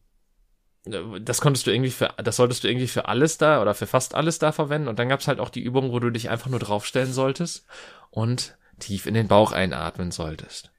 äh, 0.86 1.22
das 1.22 1.42
konntest 1.42 1.68
du 1.68 1.72
irgendwie 1.72 1.92
für, 1.92 2.14
das 2.18 2.38
solltest 2.38 2.64
du 2.64 2.68
irgendwie 2.68 2.88
für 2.88 3.08
alles 3.08 3.38
da 3.38 3.62
oder 3.62 3.74
für 3.74 3.88
fast 3.88 4.16
alles 4.16 4.40
da 4.40 4.52
verwenden. 4.52 4.88
Und 4.88 5.00
dann 5.00 5.10
gab's 5.10 5.28
halt 5.28 5.40
auch 5.40 5.50
die 5.50 5.64
Übung, 5.64 5.92
wo 5.92 6.00
du 6.00 6.10
dich 6.10 6.30
einfach 6.30 6.50
nur 6.50 6.60
draufstellen 6.60 7.14
solltest 7.14 7.66
und 8.10 8.58
tief 8.80 9.06
in 9.06 9.14
den 9.14 9.28
Bauch 9.28 9.52
einatmen 9.52 10.12
solltest. 10.12 10.72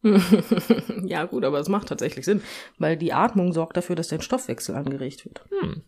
ja, 1.04 1.24
gut, 1.24 1.44
aber 1.44 1.58
es 1.58 1.68
macht 1.68 1.88
tatsächlich 1.88 2.24
Sinn, 2.24 2.40
weil 2.78 2.96
die 2.96 3.12
Atmung 3.12 3.52
sorgt 3.52 3.76
dafür, 3.76 3.96
dass 3.96 4.08
dein 4.08 4.20
Stoffwechsel 4.20 4.76
angeregt 4.76 5.24
wird. 5.24 5.44
Hm. 5.50 5.82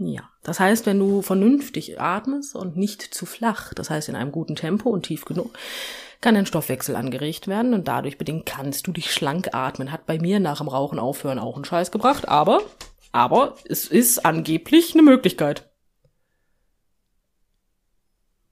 Ja. 0.00 0.30
Das 0.42 0.58
heißt, 0.58 0.86
wenn 0.86 0.98
du 0.98 1.20
vernünftig 1.20 2.00
atmest 2.00 2.56
und 2.56 2.76
nicht 2.76 3.02
zu 3.02 3.26
flach, 3.26 3.74
das 3.74 3.90
heißt 3.90 4.08
in 4.08 4.16
einem 4.16 4.32
guten 4.32 4.56
Tempo 4.56 4.88
und 4.88 5.02
tief 5.02 5.26
genug, 5.26 5.52
kann 6.22 6.34
dein 6.34 6.46
Stoffwechsel 6.46 6.96
angeregt 6.96 7.48
werden 7.48 7.74
und 7.74 7.86
dadurch 7.86 8.16
bedingt 8.16 8.46
kannst 8.46 8.86
du 8.86 8.92
dich 8.92 9.12
schlank 9.12 9.50
atmen. 9.52 9.92
Hat 9.92 10.06
bei 10.06 10.18
mir 10.18 10.40
nach 10.40 10.58
dem 10.58 10.68
Rauchen 10.68 10.98
aufhören 10.98 11.38
auch 11.38 11.56
einen 11.56 11.66
Scheiß 11.66 11.90
gebracht, 11.90 12.28
aber, 12.28 12.62
aber 13.12 13.56
es 13.66 13.86
ist 13.86 14.24
angeblich 14.24 14.94
eine 14.94 15.02
Möglichkeit. 15.02 15.70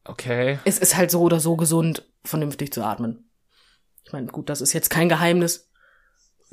Okay. 0.05 0.59
Es 0.65 0.79
ist 0.79 0.97
halt 0.97 1.11
so 1.11 1.23
oder 1.23 1.41
so 1.41 1.57
gesund, 1.57 2.07
vernünftig 2.25 2.75
zu 2.75 2.83
atmen. 2.83 3.31
Ich 4.05 4.13
meine, 4.13 4.27
gut, 4.27 4.51
das 4.51 4.61
ist 4.61 4.75
jetzt 4.75 4.91
kein 4.91 5.09
Geheimnis. 5.09 5.71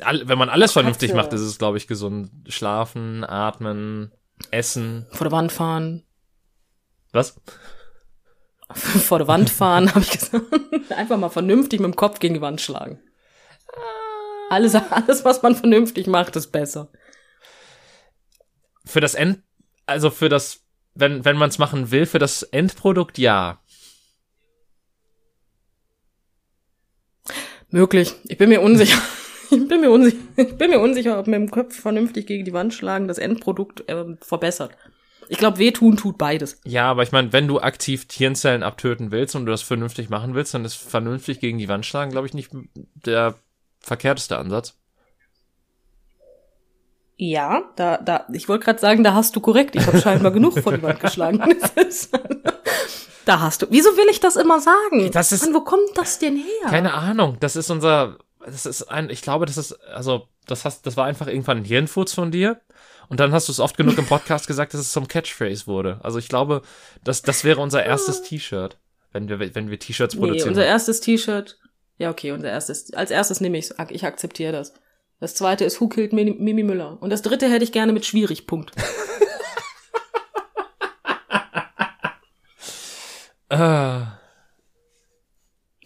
All, 0.01 0.27
wenn 0.27 0.37
man 0.37 0.49
alles 0.49 0.71
vernünftig 0.73 1.09
Katze. 1.11 1.17
macht, 1.17 1.33
ist 1.33 1.41
es, 1.41 1.57
glaube 1.57 1.77
ich, 1.77 1.87
gesund. 1.87 2.29
Schlafen, 2.47 3.23
atmen, 3.23 4.11
essen. 4.51 5.07
Vor 5.11 5.25
der 5.25 5.31
Wand 5.31 5.51
fahren, 5.51 6.03
Was? 7.11 7.39
vor 8.73 9.19
der 9.19 9.27
Wand 9.27 9.49
fahren, 9.49 9.89
habe 9.93 10.01
ich 10.01 10.11
gesagt. 10.11 10.45
Einfach 10.91 11.17
mal 11.17 11.29
vernünftig 11.29 11.79
mit 11.79 11.93
dem 11.93 11.95
Kopf 11.95 12.19
gegen 12.19 12.33
die 12.33 12.41
Wand 12.41 12.61
schlagen. 12.61 13.01
Alles, 14.49 14.75
alles, 14.75 15.25
was 15.25 15.41
man 15.41 15.55
vernünftig 15.55 16.07
macht, 16.07 16.35
ist 16.35 16.51
besser. 16.51 16.89
Für 18.85 19.01
das 19.01 19.15
End, 19.15 19.41
also 19.85 20.11
für 20.11 20.29
das, 20.29 20.61
wenn, 20.93 21.25
wenn 21.25 21.37
man 21.37 21.49
es 21.49 21.57
machen 21.57 21.89
will, 21.91 22.05
für 22.05 22.19
das 22.19 22.43
Endprodukt 22.43 23.17
ja. 23.17 23.61
Möglich. 27.69 28.13
Ich 28.25 28.37
bin 28.37 28.49
mir 28.49 28.61
unsicher. 28.61 29.01
Ich 29.51 29.67
bin 29.67 29.81
mir 29.81 29.91
unsicher, 29.91 30.17
ich 30.37 30.57
bin 30.57 30.69
mir 30.69 30.79
unsicher, 30.79 31.19
ob 31.19 31.27
mit 31.27 31.35
dem 31.35 31.51
Kopf 31.51 31.75
vernünftig 31.79 32.27
gegen 32.27 32.45
die 32.45 32.53
Wand 32.53 32.73
schlagen 32.73 33.07
das 33.07 33.17
Endprodukt 33.17 33.83
ähm, 33.87 34.17
verbessert. 34.21 34.71
Ich 35.27 35.37
glaube, 35.39 35.57
wehtun 35.57 35.97
tut 35.97 36.17
beides. 36.19 36.59
Ja, 36.65 36.89
aber 36.91 37.01
ich 37.03 37.11
meine, 37.11 37.33
wenn 37.33 37.47
du 37.47 37.59
aktiv 37.59 38.05
Hirnzellen 38.11 38.61
abtöten 38.61 39.11
willst 39.11 39.35
und 39.35 39.45
du 39.47 39.51
das 39.51 39.63
vernünftig 39.63 40.09
machen 40.09 40.35
willst, 40.35 40.53
dann 40.53 40.65
ist 40.65 40.75
vernünftig 40.75 41.39
gegen 41.39 41.57
die 41.57 41.67
Wand 41.67 41.85
schlagen, 41.85 42.11
glaube 42.11 42.27
ich, 42.27 42.33
nicht 42.35 42.51
der 43.05 43.33
verkehrteste 43.79 44.37
Ansatz. 44.37 44.75
Ja, 47.17 47.63
da, 47.75 47.97
da, 47.97 48.27
ich 48.33 48.49
wollte 48.49 48.65
gerade 48.65 48.79
sagen, 48.79 49.03
da 49.03 49.13
hast 49.13 49.35
du 49.35 49.39
korrekt. 49.39 49.75
Ich 49.75 49.87
habe 49.87 49.99
scheinbar 49.99 50.31
genug 50.31 50.59
vor 50.59 50.73
die 50.73 50.83
Wand 50.83 50.99
geschlagen. 50.99 51.41
Da 53.25 53.39
hast 53.39 53.63
du. 53.63 53.65
Wieso 53.71 53.89
will 53.97 54.05
ich 54.11 54.19
das 54.19 54.35
immer 54.35 54.59
sagen? 54.61 55.09
Das 55.11 55.31
ist- 55.31 55.43
Mann, 55.45 55.55
wo 55.55 55.61
kommt 55.61 55.89
das 55.95 56.19
denn 56.19 56.35
her? 56.35 56.69
Keine 56.69 56.93
Ahnung, 56.93 57.37
das 57.39 57.55
ist 57.55 57.71
unser, 57.71 58.19
das 58.45 58.65
ist 58.65 58.83
ein, 58.83 59.09
ich 59.09 59.21
glaube, 59.21 59.45
das 59.45 59.57
ist, 59.57 59.73
also, 59.89 60.27
das 60.47 60.65
hast, 60.65 60.85
das 60.85 60.97
war 60.97 61.05
einfach 61.05 61.27
irgendwann 61.27 61.57
ein 61.57 61.65
Hirnfurz 61.65 62.13
von 62.13 62.31
dir. 62.31 62.61
Und 63.07 63.19
dann 63.19 63.33
hast 63.33 63.47
du 63.47 63.51
es 63.51 63.59
oft 63.59 63.77
genug 63.77 63.97
im 63.97 64.05
Podcast 64.05 64.47
gesagt, 64.47 64.73
dass 64.73 64.81
es 64.81 64.91
zum 64.91 65.07
Catchphrase 65.07 65.67
wurde. 65.67 65.99
Also 66.01 66.17
ich 66.17 66.27
glaube, 66.27 66.63
das, 67.03 67.21
das 67.21 67.43
wäre 67.43 67.61
unser 67.61 67.83
erstes 67.83 68.23
T-Shirt, 68.23 68.79
wenn 69.11 69.29
wir, 69.29 69.39
wenn 69.53 69.69
wir 69.69 69.79
T-Shirts 69.79 70.15
nee, 70.15 70.21
produzieren. 70.21 70.49
unser 70.49 70.65
erstes 70.65 71.01
T-Shirt. 71.01 71.59
Ja, 71.97 72.09
okay, 72.09 72.31
unser 72.31 72.49
erstes. 72.49 72.93
Als 72.93 73.11
erstes 73.11 73.41
nehme 73.41 73.57
ich 73.59 73.69
Ich 73.89 74.05
akzeptiere 74.05 74.51
das. 74.51 74.73
Das 75.19 75.35
zweite 75.35 75.65
ist 75.65 75.79
Who 75.79 75.87
Killed 75.87 76.13
Mimi, 76.13 76.31
Mimi 76.31 76.63
Müller. 76.63 76.97
Und 76.99 77.11
das 77.11 77.21
dritte 77.21 77.49
hätte 77.49 77.63
ich 77.63 77.71
gerne 77.71 77.93
mit 77.93 78.05
schwierig. 78.05 78.47
Punkt. 78.47 78.71
Ah, 83.49 84.17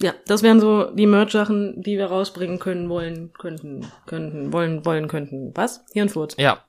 Ja, 0.01 0.13
das 0.27 0.43
wären 0.43 0.59
so 0.59 0.85
die 0.91 1.07
Merch-Sachen, 1.07 1.81
die 1.81 1.97
wir 1.97 2.05
rausbringen 2.05 2.59
können, 2.59 2.89
wollen, 2.89 3.33
könnten, 3.33 3.85
könnten, 4.05 4.53
wollen, 4.53 4.85
wollen, 4.85 5.07
könnten. 5.07 5.51
Was? 5.55 5.83
Hirnfurz. 5.93 6.35
ja. 6.37 6.63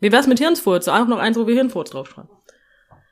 Wie 0.00 0.12
wär's 0.12 0.26
mit 0.26 0.38
Hirnfurz? 0.38 0.86
Auch 0.88 1.06
noch 1.06 1.18
eins, 1.18 1.38
wo 1.38 1.46
wir 1.46 1.54
Hirnfurz 1.54 1.88
draufschreiben. 1.88 2.28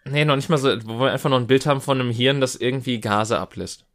Nee, 0.05 0.27
noch 0.27 0.37
nicht 0.37 0.51
mal 0.51 0.59
so, 0.59 0.69
wo 0.85 1.01
wir 1.01 1.13
einfach 1.13 1.31
noch 1.31 1.39
ein 1.39 1.47
Bild 1.47 1.65
haben 1.65 1.81
von 1.81 1.99
einem 1.99 2.11
Hirn, 2.11 2.41
das 2.41 2.55
irgendwie 2.57 3.01
Gase 3.01 3.39
ablässt. 3.39 3.87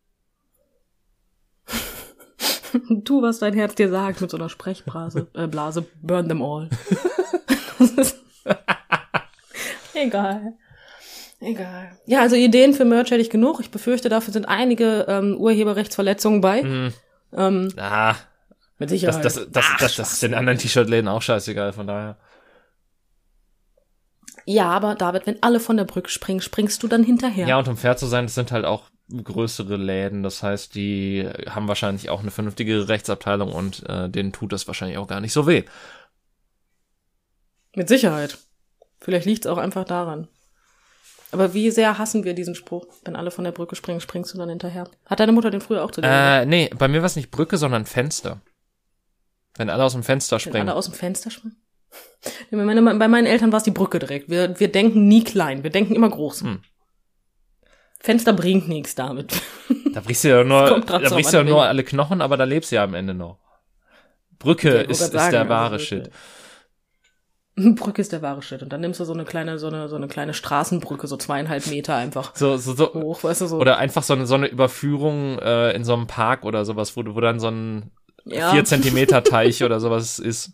Tu, 3.03 3.21
was 3.21 3.39
dein 3.39 3.53
Herz 3.53 3.75
dir 3.75 3.89
sagt, 3.89 4.21
mit 4.21 4.31
so 4.31 4.37
einer 4.37 4.49
Sprechblase, 4.49 5.27
äh, 5.35 5.47
Blase, 5.47 5.85
burn 6.01 6.27
them 6.27 6.41
all. 6.41 6.69
Egal. 9.93 10.53
Egal. 11.39 11.91
Ja, 12.05 12.21
also 12.21 12.35
Ideen 12.35 12.73
für 12.73 12.85
Merch 12.85 13.11
hätte 13.11 13.21
ich 13.21 13.29
genug. 13.29 13.59
Ich 13.59 13.69
befürchte, 13.69 14.09
dafür 14.09 14.33
sind 14.33 14.47
einige 14.47 15.05
ähm, 15.07 15.37
Urheberrechtsverletzungen 15.37 16.41
bei. 16.41 16.61
Hm, 16.61 16.93
Ähm, 17.33 17.73
ah, 17.77 18.15
mit 18.79 18.89
das, 18.89 18.91
Sicherheit. 18.91 19.25
das, 19.25 19.35
das, 19.51 19.65
das, 19.79 19.95
das 19.95 20.13
ist 20.13 20.23
den 20.23 20.33
anderen 20.33 20.57
T-Shirt-Läden 20.57 21.07
auch 21.07 21.21
scheißegal, 21.21 21.73
von 21.73 21.87
daher. 21.87 22.17
ja, 24.45 24.69
aber 24.69 24.95
David, 24.95 25.27
wenn 25.27 25.43
alle 25.43 25.59
von 25.59 25.77
der 25.77 25.83
Brücke 25.83 26.09
springen, 26.09 26.41
springst 26.41 26.81
du 26.81 26.87
dann 26.87 27.03
hinterher. 27.03 27.47
Ja, 27.47 27.57
und 27.59 27.67
um 27.67 27.77
fair 27.77 27.97
zu 27.97 28.07
sein, 28.07 28.25
das 28.25 28.35
sind 28.35 28.51
halt 28.51 28.65
auch 28.65 28.83
größere 29.11 29.75
Läden. 29.77 30.23
Das 30.23 30.41
heißt, 30.41 30.73
die 30.75 31.27
haben 31.49 31.67
wahrscheinlich 31.67 32.09
auch 32.09 32.21
eine 32.21 32.31
vernünftige 32.31 32.87
Rechtsabteilung 32.89 33.51
und 33.51 33.87
äh, 33.87 34.09
denen 34.09 34.31
tut 34.33 34.51
das 34.53 34.67
wahrscheinlich 34.67 34.97
auch 34.97 35.07
gar 35.07 35.21
nicht 35.21 35.33
so 35.33 35.47
weh. 35.47 35.63
Mit 37.75 37.89
Sicherheit. 37.89 38.37
Vielleicht 38.99 39.25
liegt's 39.25 39.47
auch 39.47 39.57
einfach 39.57 39.85
daran. 39.85 40.27
Aber 41.31 41.53
wie 41.53 41.69
sehr 41.71 41.97
hassen 41.97 42.23
wir 42.23 42.33
diesen 42.33 42.55
Spruch? 42.55 42.85
Wenn 43.03 43.15
alle 43.15 43.31
von 43.31 43.43
der 43.43 43.51
Brücke 43.51 43.75
springen, 43.75 43.99
springst 43.99 44.33
du 44.33 44.37
dann 44.37 44.49
hinterher. 44.49 44.89
Hat 45.05 45.19
deine 45.19 45.33
Mutter 45.33 45.51
den 45.51 45.59
früher 45.61 45.83
auch 45.83 45.91
zu 45.91 46.01
dir 46.01 46.07
gesagt? 46.07 46.43
Äh, 46.43 46.45
nee, 46.45 46.69
bei 46.77 46.87
mir 46.87 46.99
war 47.01 47.05
es 47.07 47.15
nicht 47.17 47.31
Brücke, 47.31 47.57
sondern 47.57 47.85
Fenster. 47.85 48.39
Wenn 49.57 49.69
alle 49.69 49.83
aus 49.83 49.93
dem 49.93 50.03
Fenster 50.03 50.35
Wenn 50.35 50.39
springen. 50.41 50.69
alle 50.69 50.75
aus 50.77 50.85
dem 50.85 50.93
Fenster 50.93 51.29
springen? 51.31 51.57
Nee, 52.51 52.57
Bei, 52.57 52.63
meine, 52.65 52.81
bei 52.95 53.07
meinen 53.07 53.25
Eltern 53.27 53.51
war 53.51 53.57
es 53.57 53.63
die 53.63 53.71
Brücke 53.71 53.99
direkt. 53.99 54.29
Wir, 54.29 54.59
wir 54.59 54.71
denken 54.71 55.07
nie 55.07 55.23
klein, 55.23 55.63
wir 55.63 55.69
denken 55.69 55.95
immer 55.95 56.09
groß. 56.09 56.41
Hm. 56.41 56.61
Fenster 57.99 58.33
bringt 58.33 58.67
nichts 58.67 58.95
damit. 58.95 59.33
Da 59.93 60.01
brichst 60.01 60.23
du 60.25 60.27
ja 60.27 60.43
nur, 60.43 60.79
da 60.81 61.09
brichst 61.09 61.33
du 61.33 61.37
ja 61.37 61.43
nur 61.43 61.63
alle 61.65 61.83
Knochen, 61.83 62.21
aber 62.21 62.37
da 62.37 62.43
lebst 62.43 62.71
du 62.71 62.75
ja 62.75 62.83
am 62.83 62.93
Ende 62.93 63.15
noch. 63.15 63.39
Brücke 64.37 64.75
Ja, 64.75 64.81
ist, 64.81 65.01
ist 65.01 65.11
sagen, 65.11 65.31
der 65.31 65.39
also 65.41 65.49
wahre 65.49 65.73
das- 65.77 65.81
Shit. 65.83 66.11
Brücke 67.75 68.01
ist 68.01 68.11
der 68.11 68.21
wahre 68.21 68.41
Shit. 68.43 68.61
Und 68.61 68.71
dann 68.71 68.81
nimmst 68.81 68.99
du 68.99 69.03
so 69.05 69.13
eine 69.13 69.25
kleine, 69.25 69.57
so 69.57 69.67
eine, 69.67 69.89
so 69.89 69.95
eine 69.95 70.07
kleine 70.07 70.33
Straßenbrücke, 70.33 71.07
so 71.07 71.17
zweieinhalb 71.17 71.65
Meter 71.67 71.95
einfach 71.95 72.35
So, 72.35 72.55
so, 72.57 72.73
so, 72.73 72.93
hoch, 72.93 73.23
weißt 73.23 73.41
du, 73.41 73.47
so. 73.47 73.57
oder 73.57 73.77
einfach 73.77 74.03
so 74.03 74.13
eine, 74.13 74.25
so 74.27 74.35
eine 74.35 74.47
Überführung 74.47 75.39
äh, 75.39 75.71
in 75.71 75.83
so 75.83 75.93
einem 75.93 76.05
Park 76.07 76.45
oder 76.45 76.65
sowas, 76.65 76.95
wo, 76.95 77.03
du- 77.03 77.15
wo 77.15 77.19
dann 77.21 77.39
so 77.39 77.47
ein 77.49 77.91
ja, 78.25 78.51
vier 78.51 78.63
Zentimeter 78.65 79.23
Teich 79.23 79.63
oder 79.63 79.79
sowas 79.79 80.19
ist. 80.19 80.51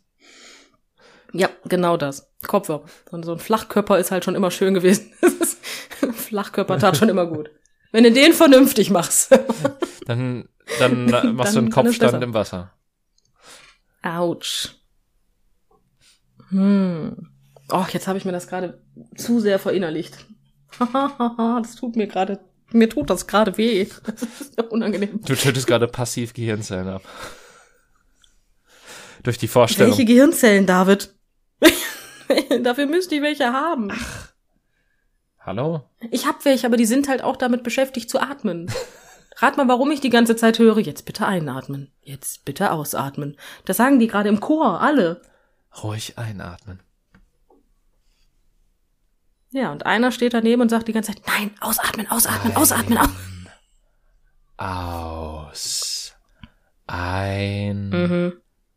ja, 1.34 1.50
genau 1.66 1.98
das. 1.98 2.32
So 2.50 2.84
ein- 3.12 3.24
so 3.24 3.34
ein 3.34 3.39
Flachkörper 3.39 3.98
ist 4.00 4.12
halt 4.12 4.24
schon 4.24 4.36
immer 4.36 4.52
schön 4.52 4.74
gewesen. 4.74 5.12
Flachkörper 6.13 6.80
tat 6.80 6.98
schon 6.98 7.10
immer 7.10 7.26
gut. 7.26 7.50
Wenn 7.92 8.04
du 8.06 8.12
den 8.12 8.34
vernünftig 8.34 8.89
machst. 8.89 9.32
Dann, 10.08 10.48
dann 10.80 11.06
machst 11.06 11.24
du 11.24 11.24
Dann- 11.26 11.36
einen 11.36 11.46
dann 11.54 11.66
ist 11.68 11.74
Kopfstand 11.74 12.24
im 12.24 12.34
Wasser. 12.34 12.72
Autsch. 14.02 14.76
Hm. 16.54 17.30
Oh, 17.72 17.86
jetzt 17.92 18.08
habe 18.08 18.18
ich 18.18 18.26
mir 18.26 18.32
das 18.32 18.48
gerade 18.48 18.80
zu 19.16 19.39
sehr 19.39 19.58
verinnerlicht. 19.58 20.26
das 20.94 21.76
tut 21.76 21.96
mir 21.96 22.08
gerade, 22.08 22.39
mir 22.72 22.89
tut 22.89 23.10
das 23.10 23.28
gerade 23.28 23.58
weh. 23.58 23.88
Das 24.06 24.22
ist 24.22 24.58
ja 24.58 24.66
unangenehm. 24.66 25.22
Du 25.24 25.36
tötest 25.36 25.68
gerade 25.68 25.88
passiv 25.88 26.34
Gehirnzellen 26.34 26.88
ab. 26.88 27.02
Durch 29.24 29.38
die 29.38 29.48
Vorstellung. 29.48 29.92
Welche 29.92 30.06
Gehirnzellen, 30.06 30.66
David? 30.66 31.13
Dafür 32.63 32.86
müsste 32.86 33.16
ich 33.16 33.22
welche 33.22 33.52
haben. 33.52 33.92
Hallo? 35.39 35.84
Ich 36.12 36.26
hab 36.26 36.46
welche, 36.46 36.68
aber 36.68 36.78
die 36.78 36.86
sind 36.86 37.08
halt 37.08 37.24
auch 37.24 37.36
damit 37.36 37.63
beschäftigt 37.63 38.10
zu 38.10 38.20
atmen. 38.20 38.72
Rat 39.38 39.58
mal, 39.58 39.68
warum 39.68 39.92
ich 39.92 40.02
die 40.02 40.10
ganze 40.10 40.36
Zeit 40.36 40.60
höre, 40.60 40.80
jetzt 40.80 41.06
bitte 41.06 41.26
einatmen, 41.26 41.92
jetzt 42.02 42.46
bitte 42.46 42.72
ausatmen. 42.72 43.38
Das 43.66 43.78
sagen 43.78 43.98
die 44.00 44.08
gerade 44.08 44.30
im 44.30 44.39
Chor, 44.39 44.82
alle. 44.82 45.22
Ruhig 45.82 46.18
einatmen. 46.18 46.82
Ja, 49.52 49.72
und 49.72 49.86
einer 49.86 50.12
steht 50.12 50.34
daneben 50.34 50.62
und 50.62 50.70
sagt 50.70 50.88
die 50.88 50.93
ganze 50.93 51.14
Zeit, 51.14 51.22
nein, 51.28 51.52
ausatmen, 51.62 52.10
ausatmen, 52.10 52.56
ausatmen, 52.56 52.97
aus. 52.97 53.10
Aus. 54.58 56.16
Ein. 56.88 57.89
Mhm. 57.89 58.34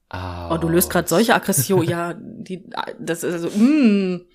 Aus. 0.09 0.53
Oh, 0.53 0.59
du 0.59 0.69
löst 0.69 0.91
gerade 0.91 1.09
solche 1.09 1.35
Aggression, 1.35 1.83
ja, 1.83 2.15
die, 2.15 2.69
das 2.99 3.25
ist 3.25 3.33
also, 3.33 3.49
mm, 3.49 4.27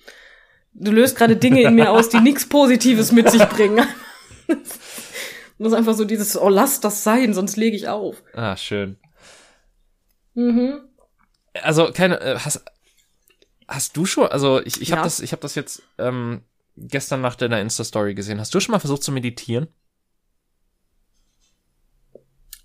du 0.74 0.90
löst 0.90 1.16
gerade 1.16 1.36
Dinge 1.36 1.62
in 1.62 1.74
mir 1.74 1.90
aus, 1.90 2.08
die 2.08 2.20
nichts 2.20 2.48
Positives 2.48 3.12
mit 3.12 3.30
sich 3.30 3.44
bringen. 3.44 3.86
Das 5.58 5.70
ist 5.70 5.78
einfach 5.78 5.94
so 5.94 6.04
dieses, 6.04 6.36
oh, 6.36 6.48
lass 6.48 6.80
das 6.80 7.04
sein, 7.04 7.34
sonst 7.34 7.56
lege 7.56 7.76
ich 7.76 7.86
auf. 7.86 8.24
Ah, 8.34 8.56
schön. 8.56 8.96
Mhm. 10.34 10.80
Also, 11.54 11.92
keine, 11.92 12.20
äh, 12.20 12.38
hast, 12.38 12.64
hast 13.68 13.96
du 13.96 14.06
schon, 14.06 14.26
also 14.28 14.60
ich, 14.64 14.80
ich 14.80 14.88
Ja. 14.88 14.96
habe 14.96 15.04
das, 15.06 15.20
ich 15.20 15.32
habe 15.32 15.42
das 15.42 15.54
jetzt 15.54 15.82
ähm, 15.98 16.42
gestern 16.76 17.20
nach 17.20 17.34
deiner 17.34 17.60
Insta-Story 17.60 18.14
gesehen. 18.14 18.40
Hast 18.40 18.54
du 18.54 18.60
schon 18.60 18.72
mal 18.72 18.78
versucht 18.78 19.02
zu 19.02 19.12
meditieren? 19.12 19.68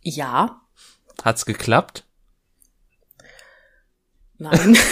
Ja, 0.02 0.62
Hat's 1.24 1.46
geklappt? 1.46 2.06
nein. 4.38 4.78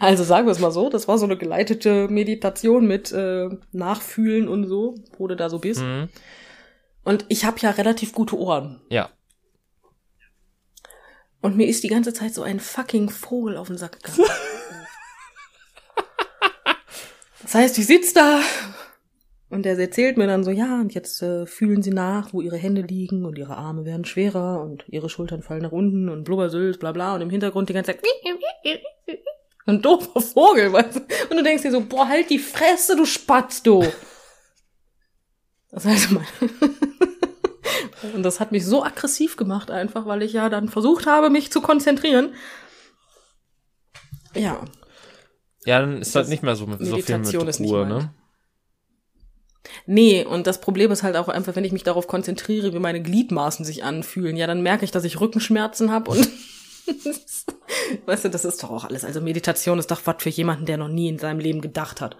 also 0.00 0.24
sagen 0.24 0.46
wir 0.46 0.52
es 0.52 0.58
mal 0.58 0.72
so, 0.72 0.90
das 0.90 1.06
war 1.08 1.16
so 1.18 1.24
eine 1.24 1.38
geleitete 1.38 2.08
Meditation 2.08 2.86
mit 2.86 3.12
äh, 3.12 3.48
Nachfühlen 3.72 4.48
und 4.48 4.66
so, 4.66 4.96
wo 5.16 5.28
du 5.28 5.36
da 5.36 5.48
so 5.48 5.60
bist. 5.60 5.80
Mhm. 5.82 6.08
Und 7.04 7.24
ich 7.28 7.44
habe 7.44 7.58
ja 7.60 7.70
relativ 7.70 8.12
gute 8.12 8.36
Ohren. 8.36 8.82
Ja. 8.90 9.08
Und 11.40 11.56
mir 11.56 11.66
ist 11.66 11.82
die 11.82 11.88
ganze 11.88 12.12
Zeit 12.12 12.34
so 12.34 12.42
ein 12.42 12.60
fucking 12.60 13.08
Vogel 13.08 13.56
auf 13.56 13.68
den 13.68 13.78
Sack 13.78 14.02
gegangen. 14.02 14.28
Das 17.42 17.54
heißt, 17.54 17.78
ich 17.78 17.86
sitz 17.86 18.12
da 18.12 18.42
Und 19.48 19.64
der 19.64 19.76
erzählt 19.76 20.16
mir 20.16 20.28
dann 20.28 20.44
so, 20.44 20.52
ja, 20.52 20.80
und 20.80 20.94
jetzt 20.94 21.20
äh, 21.20 21.46
fühlen 21.46 21.82
sie 21.82 21.90
nach, 21.90 22.32
wo 22.32 22.40
ihre 22.40 22.56
Hände 22.56 22.82
liegen 22.82 23.24
und 23.24 23.38
ihre 23.38 23.56
Arme 23.56 23.84
werden 23.84 24.04
schwerer 24.04 24.62
und 24.62 24.84
ihre 24.86 25.08
Schultern 25.08 25.42
fallen 25.42 25.62
nach 25.62 25.72
unten 25.72 26.08
und 26.08 26.22
Blubbersülz, 26.22 26.78
bla 26.78 26.92
bla 26.92 27.16
und 27.16 27.22
im 27.22 27.30
Hintergrund 27.30 27.68
die 27.68 27.72
ganze 27.72 27.92
Zeit 27.92 28.04
ein 29.66 29.82
doofer 29.82 30.20
Vogel, 30.20 30.72
weißt 30.72 30.96
du? 30.96 31.00
Und 31.30 31.36
du 31.38 31.42
denkst 31.42 31.62
dir 31.62 31.72
so, 31.72 31.80
boah, 31.80 32.08
halt 32.08 32.30
die 32.30 32.38
Fresse, 32.38 32.94
du 32.94 33.04
Spatz, 33.04 33.62
du. 33.62 33.84
Das 35.72 35.84
heißt 35.84 36.10
mal. 36.10 36.26
Und 38.14 38.22
das 38.22 38.40
hat 38.40 38.52
mich 38.52 38.64
so 38.64 38.84
aggressiv 38.84 39.36
gemacht 39.36 39.70
einfach, 39.70 40.06
weil 40.06 40.22
ich 40.22 40.32
ja 40.32 40.48
dann 40.48 40.68
versucht 40.68 41.06
habe, 41.06 41.30
mich 41.30 41.52
zu 41.52 41.60
konzentrieren. 41.60 42.34
Ja. 44.34 44.64
Ja, 45.64 45.80
dann 45.80 46.00
ist 46.00 46.14
halt 46.14 46.28
nicht 46.28 46.42
mehr 46.42 46.56
so, 46.56 46.66
mit, 46.66 46.78
so 46.78 46.84
viel 46.84 46.94
Meditation 46.94 47.42
mit 47.42 47.50
ist 47.50 47.60
nicht 47.60 47.70
Ruhe, 47.70 47.86
ne? 47.86 48.14
Nee, 49.86 50.24
und 50.24 50.46
das 50.46 50.60
Problem 50.60 50.90
ist 50.90 51.02
halt 51.02 51.16
auch 51.16 51.28
einfach, 51.28 51.54
wenn 51.54 51.64
ich 51.64 51.72
mich 51.72 51.82
darauf 51.82 52.06
konzentriere, 52.06 52.72
wie 52.72 52.78
meine 52.78 53.02
Gliedmaßen 53.02 53.64
sich 53.64 53.84
anfühlen, 53.84 54.36
ja, 54.36 54.46
dann 54.46 54.62
merke 54.62 54.84
ich, 54.84 54.90
dass 54.90 55.04
ich 55.04 55.20
Rückenschmerzen 55.20 55.90
habe 55.90 56.10
und 56.12 56.28
weißt 58.06 58.24
du, 58.24 58.30
das 58.30 58.44
ist 58.44 58.62
doch 58.62 58.70
auch 58.70 58.84
alles. 58.84 59.04
Also 59.04 59.20
Meditation 59.20 59.78
ist 59.78 59.90
doch 59.90 60.00
was 60.04 60.16
für 60.22 60.30
jemanden, 60.30 60.66
der 60.66 60.78
noch 60.78 60.88
nie 60.88 61.08
in 61.08 61.18
seinem 61.18 61.40
Leben 61.40 61.60
gedacht 61.60 62.00
hat. 62.00 62.16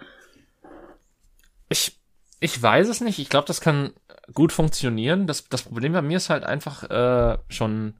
Ich, 1.69 1.99
ich 2.39 2.61
weiß 2.61 2.87
es 2.89 3.01
nicht. 3.01 3.19
Ich 3.19 3.29
glaube, 3.29 3.47
das 3.47 3.61
kann 3.61 3.93
gut 4.33 4.51
funktionieren. 4.51 5.27
Das, 5.27 5.47
das 5.49 5.63
Problem 5.63 5.93
bei 5.93 6.01
mir 6.01 6.17
ist 6.17 6.29
halt 6.29 6.43
einfach 6.43 6.83
äh, 6.89 7.37
schon. 7.49 7.95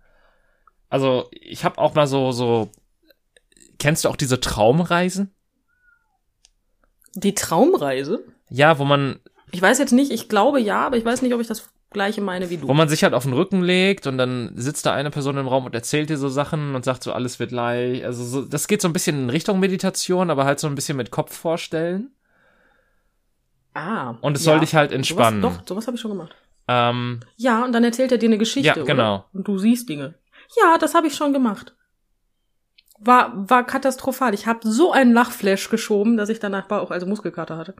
Also, 0.89 1.29
ich 1.31 1.63
habe 1.63 1.77
auch 1.77 1.93
mal 1.95 2.07
so, 2.07 2.31
so. 2.31 2.69
Kennst 3.79 4.05
du 4.05 4.09
auch 4.09 4.15
diese 4.15 4.39
Traumreisen? 4.39 5.33
Die 7.15 7.33
Traumreise? 7.33 8.23
Ja, 8.49 8.77
wo 8.79 8.85
man, 8.85 9.19
Ich 9.51 9.61
weiß 9.61 9.79
jetzt 9.79 9.91
nicht, 9.93 10.11
ich 10.11 10.29
glaube 10.29 10.59
ja, 10.61 10.85
aber 10.85 10.97
ich 10.97 11.05
weiß 11.05 11.21
nicht, 11.21 11.33
ob 11.33 11.41
ich 11.41 11.47
das 11.47 11.69
gleiche 11.89 12.21
meine 12.21 12.49
wie 12.49 12.61
wo 12.61 12.67
du. 12.67 12.73
man 12.73 12.87
sich 12.87 13.03
halt 13.03 13.13
auf 13.13 13.23
den 13.23 13.33
Rücken 13.33 13.61
legt 13.63 14.07
und 14.07 14.17
dann 14.17 14.53
sitzt 14.55 14.85
da 14.85 14.93
eine 14.93 15.11
Person 15.11 15.37
im 15.37 15.47
Raum 15.47 15.65
und 15.65 15.75
erzählt 15.75 16.09
dir 16.09 16.17
so 16.17 16.29
Sachen 16.29 16.73
und 16.73 16.85
sagt 16.85 17.03
so, 17.03 17.11
alles 17.11 17.39
wird 17.39 17.51
leicht. 17.51 18.05
Also 18.05 18.23
so, 18.23 18.41
das 18.43 18.67
geht 18.67 18.81
so 18.81 18.87
ein 18.87 18.93
bisschen 18.93 19.23
in 19.23 19.29
Richtung 19.29 19.59
Meditation, 19.59 20.29
aber 20.29 20.45
halt 20.45 20.59
so 20.59 20.67
ein 20.67 20.75
bisschen 20.75 20.95
mit 20.95 21.11
Kopf 21.11 21.35
vorstellen. 21.35 22.11
Ah. 23.73 24.15
Und 24.21 24.37
es 24.37 24.43
soll 24.43 24.59
dich 24.59 24.75
halt 24.75 24.91
entspannen. 24.91 25.41
Sowas, 25.41 25.57
doch, 25.59 25.67
sowas 25.67 25.87
habe 25.87 25.95
ich 25.95 26.01
schon 26.01 26.11
gemacht. 26.11 26.35
Ähm, 26.67 27.21
Ja, 27.37 27.63
und 27.63 27.71
dann 27.71 27.83
erzählt 27.83 28.11
er 28.11 28.17
dir 28.17 28.27
eine 28.27 28.37
Geschichte, 28.37 28.67
Ja, 28.79 28.85
genau. 28.85 29.15
Oder? 29.15 29.25
Und 29.33 29.47
du 29.47 29.57
siehst 29.57 29.87
Dinge. 29.89 30.15
Ja, 30.61 30.77
das 30.77 30.93
habe 30.93 31.07
ich 31.07 31.15
schon 31.15 31.33
gemacht. 31.33 31.75
War, 32.99 33.31
war 33.49 33.65
katastrophal. 33.65 34.33
Ich 34.33 34.45
habe 34.45 34.59
so 34.67 34.91
einen 34.91 35.13
Lachflash 35.13 35.69
geschoben, 35.69 36.17
dass 36.17 36.29
ich 36.29 36.39
danach 36.39 36.69
auch 36.69 36.91
also 36.91 37.07
Muskelkater 37.07 37.57
hatte. 37.57 37.73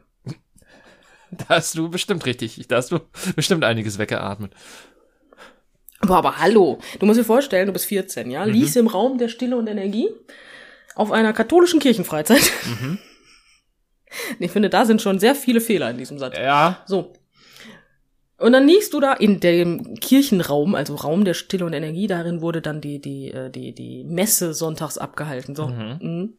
da 1.30 1.44
hast 1.50 1.76
du 1.76 1.88
bestimmt 1.88 2.26
richtig, 2.26 2.66
da 2.68 2.76
hast 2.76 2.90
du 2.90 3.00
bestimmt 3.36 3.64
einiges 3.64 3.98
weggeatmet. 3.98 4.52
Boah, 6.00 6.16
aber 6.18 6.38
hallo. 6.38 6.80
Du 6.98 7.06
musst 7.06 7.20
dir 7.20 7.24
vorstellen, 7.24 7.66
du 7.68 7.72
bist 7.72 7.84
14, 7.86 8.30
ja? 8.30 8.44
Mhm. 8.44 8.52
Lies 8.52 8.74
im 8.74 8.88
Raum 8.88 9.18
der 9.18 9.28
Stille 9.28 9.56
und 9.56 9.68
Energie 9.68 10.08
auf 10.96 11.12
einer 11.12 11.32
katholischen 11.32 11.78
Kirchenfreizeit. 11.80 12.50
Mhm. 12.80 12.98
Ich 14.38 14.50
finde, 14.50 14.70
da 14.70 14.84
sind 14.84 15.02
schon 15.02 15.18
sehr 15.18 15.34
viele 15.34 15.60
Fehler 15.60 15.90
in 15.90 15.98
diesem 15.98 16.18
Satz. 16.18 16.36
Ja, 16.38 16.78
So. 16.86 17.12
Und 18.38 18.52
dann 18.54 18.66
liegst 18.66 18.92
du 18.92 18.98
da 18.98 19.12
in 19.12 19.38
dem 19.38 19.94
Kirchenraum, 20.00 20.74
also 20.74 20.96
Raum 20.96 21.24
der 21.24 21.34
Stille 21.34 21.64
und 21.64 21.74
Energie, 21.74 22.08
darin 22.08 22.40
wurde 22.40 22.60
dann 22.60 22.80
die, 22.80 23.00
die, 23.00 23.30
äh, 23.30 23.50
die, 23.50 23.72
die 23.72 24.02
Messe 24.02 24.52
sonntags 24.52 24.98
abgehalten. 24.98 25.54
So. 25.54 25.68
Mhm. 25.68 26.34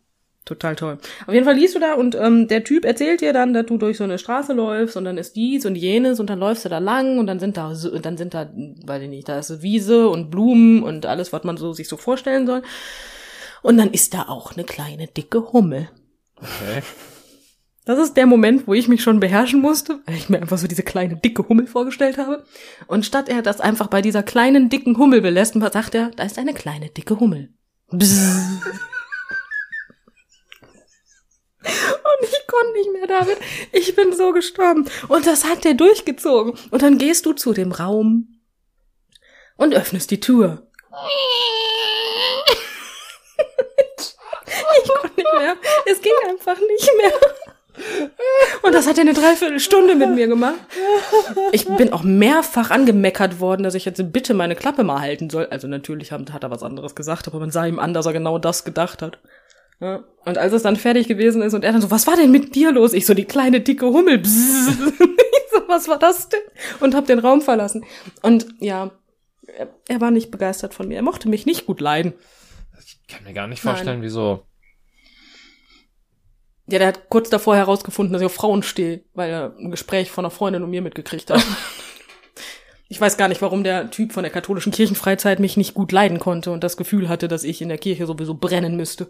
Total 0.45 0.75
toll. 0.75 0.97
Auf 1.25 1.33
jeden 1.33 1.45
Fall 1.45 1.55
liest 1.55 1.75
du 1.75 1.79
da 1.79 1.93
und 1.93 2.15
ähm, 2.15 2.49
der 2.49 2.65
Typ 2.65 2.83
erzählt 2.83 3.21
dir 3.21 3.31
dann, 3.31 3.53
dass 3.53 3.65
du 3.67 3.77
durch 3.77 3.95
so 3.95 4.03
eine 4.03 4.17
Straße 4.17 4.51
läufst 4.51 4.97
und 4.97 5.05
dann 5.05 5.17
ist 5.17 5.37
dies 5.37 5.65
und 5.65 5.75
jenes 5.75 6.19
und 6.19 6.29
dann 6.29 6.39
läufst 6.39 6.65
du 6.65 6.69
da 6.69 6.79
lang 6.79 7.17
und 7.17 7.27
dann 7.27 7.39
sind 7.39 7.55
da, 7.55 7.73
dann 8.01 8.17
sind 8.17 8.33
da, 8.33 8.51
weiß 8.53 9.03
ich 9.03 9.09
nicht, 9.09 9.29
da 9.29 9.39
ist 9.39 9.61
Wiese 9.61 10.09
und 10.09 10.29
Blumen 10.29 10.83
und 10.83 11.05
alles, 11.05 11.31
was 11.31 11.45
man 11.45 11.55
so 11.55 11.71
sich 11.71 11.87
so 11.87 11.95
vorstellen 11.95 12.45
soll. 12.45 12.61
Und 13.61 13.77
dann 13.77 13.91
ist 13.91 14.13
da 14.13 14.23
auch 14.23 14.51
eine 14.51 14.65
kleine 14.65 15.07
dicke 15.07 15.53
Hummel. 15.53 15.87
okay. 16.37 16.81
Das 17.85 17.99
ist 17.99 18.15
der 18.15 18.25
Moment, 18.25 18.65
wo 18.65 18.73
ich 18.73 18.87
mich 18.87 19.03
schon 19.03 19.19
beherrschen 19.19 19.59
musste, 19.59 19.99
weil 20.05 20.15
ich 20.15 20.29
mir 20.29 20.39
einfach 20.39 20.57
so 20.57 20.67
diese 20.67 20.83
kleine 20.83 21.17
dicke 21.17 21.47
Hummel 21.49 21.67
vorgestellt 21.67 22.17
habe. 22.17 22.45
Und 22.87 23.05
statt 23.05 23.27
er 23.27 23.41
das 23.41 23.59
einfach 23.59 23.87
bei 23.87 24.01
dieser 24.01 24.23
kleinen 24.23 24.69
dicken 24.69 24.97
Hummel 24.97 25.21
belässt, 25.21 25.53
sagt 25.53 25.95
er, 25.95 26.11
da 26.11 26.23
ist 26.23 26.37
eine 26.37 26.53
kleine 26.53 26.89
dicke 26.89 27.19
Hummel. 27.19 27.53
Bzzz. 27.91 28.61
Und 31.63 32.21
ich 32.21 32.47
konnte 32.47 32.73
nicht 32.73 32.91
mehr, 32.93 33.07
David. 33.07 33.37
Ich 33.73 33.95
bin 33.95 34.13
so 34.13 34.31
gestorben. 34.31 34.89
Und 35.09 35.27
das 35.27 35.43
hat 35.45 35.65
der 35.65 35.73
durchgezogen. 35.73 36.53
Und 36.71 36.81
dann 36.81 36.97
gehst 36.97 37.25
du 37.25 37.33
zu 37.33 37.53
dem 37.53 37.71
Raum 37.73 38.39
und 39.57 39.73
öffnest 39.73 40.11
die 40.11 40.19
Tür. 40.19 40.67
Ich 44.75 44.89
konnte 44.89 45.15
nicht 45.15 45.33
mehr. 45.37 45.55
Es 45.85 46.01
ging 46.01 46.13
einfach 46.27 46.57
nicht 46.59 46.89
mehr. 46.97 47.13
Und 48.61 48.73
das 48.73 48.87
hat 48.87 48.97
er 48.97 49.01
eine 49.01 49.13
Dreiviertelstunde 49.13 49.95
mit 49.95 50.11
mir 50.11 50.27
gemacht. 50.27 50.59
Ich 51.51 51.65
bin 51.65 51.91
auch 51.91 52.03
mehrfach 52.03 52.71
angemeckert 52.71 53.39
worden, 53.39 53.63
dass 53.63 53.75
ich 53.75 53.85
jetzt 53.85 54.13
bitte 54.13 54.33
meine 54.33 54.55
Klappe 54.55 54.83
mal 54.83 55.01
halten 55.01 55.29
soll. 55.29 55.47
Also 55.47 55.67
natürlich 55.67 56.11
hat, 56.11 56.43
er 56.43 56.51
was 56.51 56.63
anderes 56.63 56.95
gesagt, 56.95 57.27
aber 57.27 57.39
man 57.39 57.51
sah 57.51 57.65
ihm 57.65 57.79
an, 57.79 57.93
dass 57.93 58.05
er 58.05 58.13
genau 58.13 58.37
das 58.37 58.63
gedacht 58.63 59.01
hat. 59.01 59.19
Ja. 59.79 60.03
Und 60.25 60.37
als 60.37 60.53
es 60.53 60.63
dann 60.63 60.75
fertig 60.75 61.07
gewesen 61.07 61.41
ist 61.41 61.53
und 61.53 61.63
er 61.63 61.73
dann 61.73 61.81
so, 61.81 61.91
was 61.91 62.07
war 62.07 62.15
denn 62.15 62.31
mit 62.31 62.55
dir 62.55 62.71
los? 62.71 62.93
Ich 62.93 63.05
so, 63.05 63.13
die 63.13 63.25
kleine 63.25 63.61
dicke 63.61 63.87
Hummel. 63.87 64.21
Ich 65.35 65.59
so, 65.59 65.67
was 65.67 65.87
war 65.87 65.99
das 65.99 66.29
denn? 66.29 66.41
Und 66.79 66.95
hab 66.95 67.05
den 67.05 67.19
Raum 67.19 67.41
verlassen. 67.41 67.85
Und 68.21 68.47
ja, 68.59 68.91
er, 69.45 69.67
er 69.87 70.01
war 70.01 70.09
nicht 70.09 70.31
begeistert 70.31 70.73
von 70.73 70.87
mir. 70.87 70.95
Er 70.95 71.03
mochte 71.03 71.29
mich 71.29 71.45
nicht 71.45 71.65
gut 71.65 71.81
leiden. 71.81 72.13
Ich 72.85 73.07
kann 73.07 73.23
mir 73.23 73.33
gar 73.33 73.47
nicht 73.47 73.61
vorstellen, 73.61 74.01
wieso. 74.01 74.43
Ja, 76.67 76.79
der 76.79 76.87
hat 76.87 77.09
kurz 77.09 77.29
davor 77.29 77.55
herausgefunden, 77.55 78.13
dass 78.13 78.21
ich 78.21 78.25
auf 78.25 78.33
Frauen 78.33 78.63
stehe, 78.63 79.03
weil 79.13 79.29
er 79.29 79.55
ein 79.57 79.71
Gespräch 79.71 80.11
von 80.11 80.23
einer 80.23 80.31
Freundin 80.31 80.63
und 80.63 80.69
mir 80.69 80.81
mitgekriegt 80.81 81.29
hat. 81.29 81.43
Ich 82.89 83.01
weiß 83.01 83.17
gar 83.17 83.27
nicht, 83.27 83.41
warum 83.41 83.63
der 83.63 83.89
Typ 83.89 84.11
von 84.13 84.21
der 84.21 84.31
katholischen 84.31 84.71
Kirchenfreizeit 84.71 85.39
mich 85.39 85.57
nicht 85.57 85.73
gut 85.73 85.91
leiden 85.91 86.19
konnte 86.19 86.51
und 86.51 86.63
das 86.63 86.77
Gefühl 86.77 87.09
hatte, 87.09 87.27
dass 87.27 87.43
ich 87.43 87.59
in 87.59 87.69
der 87.69 87.79
Kirche 87.79 88.05
sowieso 88.05 88.35
brennen 88.35 88.75
müsste. 88.77 89.09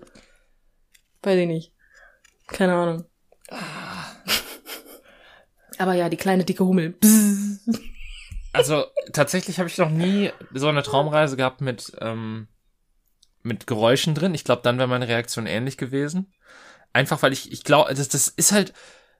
Weiß 1.21 1.37
ich 1.37 1.47
nicht. 1.47 1.73
Keine 2.47 2.75
Ahnung. 2.75 3.03
Aber 5.79 5.95
ja, 5.95 6.07
die 6.07 6.15
kleine 6.15 6.45
dicke 6.45 6.63
Hummel. 6.63 6.95
Also 8.53 8.85
tatsächlich 9.11 9.59
habe 9.59 9.67
ich 9.67 9.77
noch 9.77 9.89
nie 9.89 10.31
so 10.53 10.69
eine 10.69 10.83
Traumreise 10.83 11.35
gehabt 11.35 11.59
mit 11.59 11.91
ähm, 11.99 12.47
mit 13.41 13.67
Geräuschen 13.67 14.15
drin. 14.15 14.33
Ich 14.33 14.45
glaube, 14.45 14.61
dann 14.63 14.77
wäre 14.77 14.87
meine 14.87 15.07
Reaktion 15.07 15.45
ähnlich 15.45 15.77
gewesen. 15.77 16.33
Einfach 16.93 17.21
weil 17.23 17.33
ich 17.33 17.51
ich 17.51 17.63
glaube, 17.63 17.93
das 17.93 18.07
das 18.07 18.27
ist 18.29 18.51
halt 18.51 18.73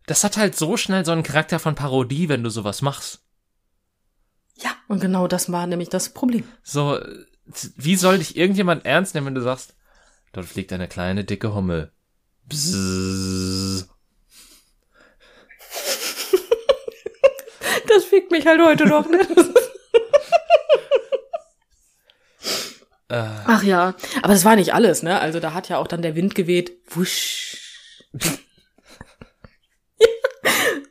das 0.05 0.24
hat 0.24 0.38
halt 0.38 0.55
so 0.55 0.78
schnell 0.78 1.05
so 1.05 1.11
einen 1.11 1.24
Charakter 1.24 1.59
von 1.59 1.76
Parodie, 1.76 2.30
wenn 2.30 2.43
du 2.43 2.49
sowas 2.49 2.82
machst. 2.82 3.21
Ja, 4.55 4.71
und 4.88 5.01
genau 5.01 5.28
das 5.28 5.51
war 5.51 5.65
nämlich 5.65 5.89
das 5.89 6.09
Problem. 6.13 6.47
So 6.61 6.99
wie 7.76 7.95
soll 7.95 8.19
dich 8.19 8.38
irgendjemand 8.38 8.86
ernst 8.86 9.15
nehmen, 9.15 9.28
wenn 9.28 9.36
du 9.36 9.41
sagst, 9.41 9.76
dort 10.32 10.45
fliegt 10.45 10.71
eine 10.71 10.88
kleine 10.88 11.24
dicke 11.24 11.53
Hummel. 11.53 11.91
Bzzz. 12.45 13.88
Das 17.86 18.05
fickt 18.05 18.32
mich 18.32 18.47
halt 18.47 18.61
heute 18.61 18.86
noch, 18.86 19.07
ne? 19.07 19.19
Äh, 23.09 23.30
Ach 23.45 23.61
ja, 23.61 23.93
aber 24.24 24.34
das 24.34 24.43
war 24.43 24.55
nicht 24.55 24.74
alles, 24.74 25.03
ne? 25.03 25.19
Also 25.19 25.39
da 25.39 25.53
hat 25.53 25.69
ja 25.69 25.78
auch 25.78 25.88
dann 25.88 26.01
der 26.01 26.15
Wind 26.15 26.34
geweht. 26.34 26.71
Wusch. 26.88 27.62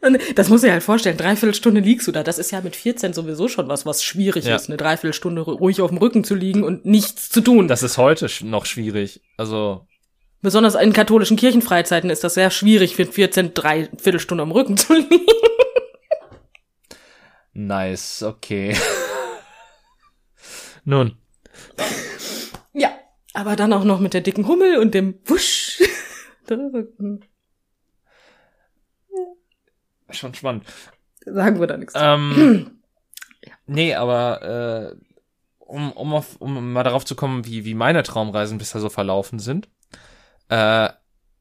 Und 0.05 0.19
das 0.35 0.49
muss 0.49 0.65
ich 0.65 0.71
halt 0.71 0.83
vorstellen. 0.83 1.17
Dreiviertel 1.17 1.55
Stunde 1.55 1.81
liegst 1.81 2.09
du 2.09 2.13
da. 2.13 2.25
Das 2.25 2.39
ist 2.39 2.51
ja 2.51 2.61
mit 2.61 2.75
14 2.75 3.13
sowieso 3.13 3.47
schon 3.47 3.69
was, 3.69 3.87
was 3.87 4.03
schwierig 4.03 4.45
Ja. 4.47 4.57
ist, 4.57 4.69
eine 4.69 4.77
Dreiviertelstunde 4.77 5.43
ruhig 5.43 5.81
auf 5.81 5.91
dem 5.91 5.99
Rücken 5.99 6.25
zu 6.25 6.35
liegen 6.35 6.65
und 6.65 6.85
nichts 6.85 7.29
zu 7.29 7.41
tun. 7.41 7.69
das 7.69 7.85
ist 7.85 7.99
heute 7.99 8.29
noch 8.45 8.67
schwierig. 8.67 9.21
Also 9.37 9.87
Besonders 10.41 10.75
in 10.75 10.93
katholischen 10.93 11.37
Kirchenfreizeiten 11.37 12.11
ist 12.11 12.25
das 12.25 12.35
sehr 12.35 12.51
schwierig, 12.51 12.97
für 12.97 13.07
14 13.07 13.55
Dreiviertelstunde 13.55 14.43
am 14.43 14.51
Rücken 14.51 14.77
zu 14.77 14.93
liegen. 14.97 15.21
nice, 17.53 18.25
okay. 18.25 18.77
Nun, 20.85 21.17
Ja, 22.73 22.91
aber 23.35 23.55
dann 23.55 23.73
auch 23.73 23.85
noch 23.85 24.01
mit 24.01 24.15
der 24.15 24.21
dicken 24.21 24.49
Hummel 24.49 24.79
und 24.79 24.95
dem 24.95 25.15
Wusch. 25.27 25.81
Schon 30.11 30.35
spannend. 30.35 30.65
Sagen 31.25 31.61
wir 31.61 31.67
da 31.67 31.77
nichts. 31.77 31.95
Ähm, 31.97 32.81
nee, 33.67 33.95
aber 33.95 34.93
äh, 34.93 34.97
um, 35.59 35.93
um, 35.93 36.15
auf, 36.15 36.37
um 36.39 36.73
mal 36.73 36.83
darauf 36.83 37.05
zu 37.05 37.15
kommen, 37.15 37.47
wie, 37.47 37.65
wie 37.65 37.75
meine 37.75 38.03
Traumreisen 38.03 38.59
bisher 38.59 38.81
so 38.81 38.89
verlaufen 38.89 39.39
sind. 39.39 39.69
Äh, 40.49 40.91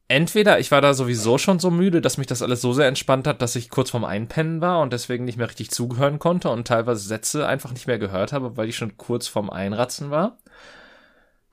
entweder 0.07 0.59
ich 0.59 0.71
war 0.71 0.81
da 0.81 0.93
sowieso 0.93 1.37
schon 1.37 1.59
so 1.59 1.71
müde, 1.71 2.01
dass 2.01 2.17
mich 2.17 2.27
das 2.27 2.41
alles 2.41 2.61
so 2.61 2.73
sehr 2.73 2.87
entspannt 2.87 3.27
hat, 3.27 3.41
dass 3.41 3.55
ich 3.55 3.69
kurz 3.69 3.89
vorm 3.89 4.05
Einpennen 4.05 4.61
war 4.61 4.81
und 4.81 4.93
deswegen 4.93 5.25
nicht 5.25 5.37
mehr 5.37 5.47
richtig 5.47 5.71
zugehören 5.71 6.19
konnte 6.19 6.49
und 6.49 6.67
teilweise 6.67 7.01
Sätze 7.01 7.47
einfach 7.47 7.73
nicht 7.73 7.87
mehr 7.87 7.99
gehört 7.99 8.31
habe, 8.31 8.55
weil 8.57 8.69
ich 8.69 8.77
schon 8.77 8.97
kurz 8.97 9.27
vorm 9.27 9.49
Einratzen 9.49 10.11
war. 10.11 10.37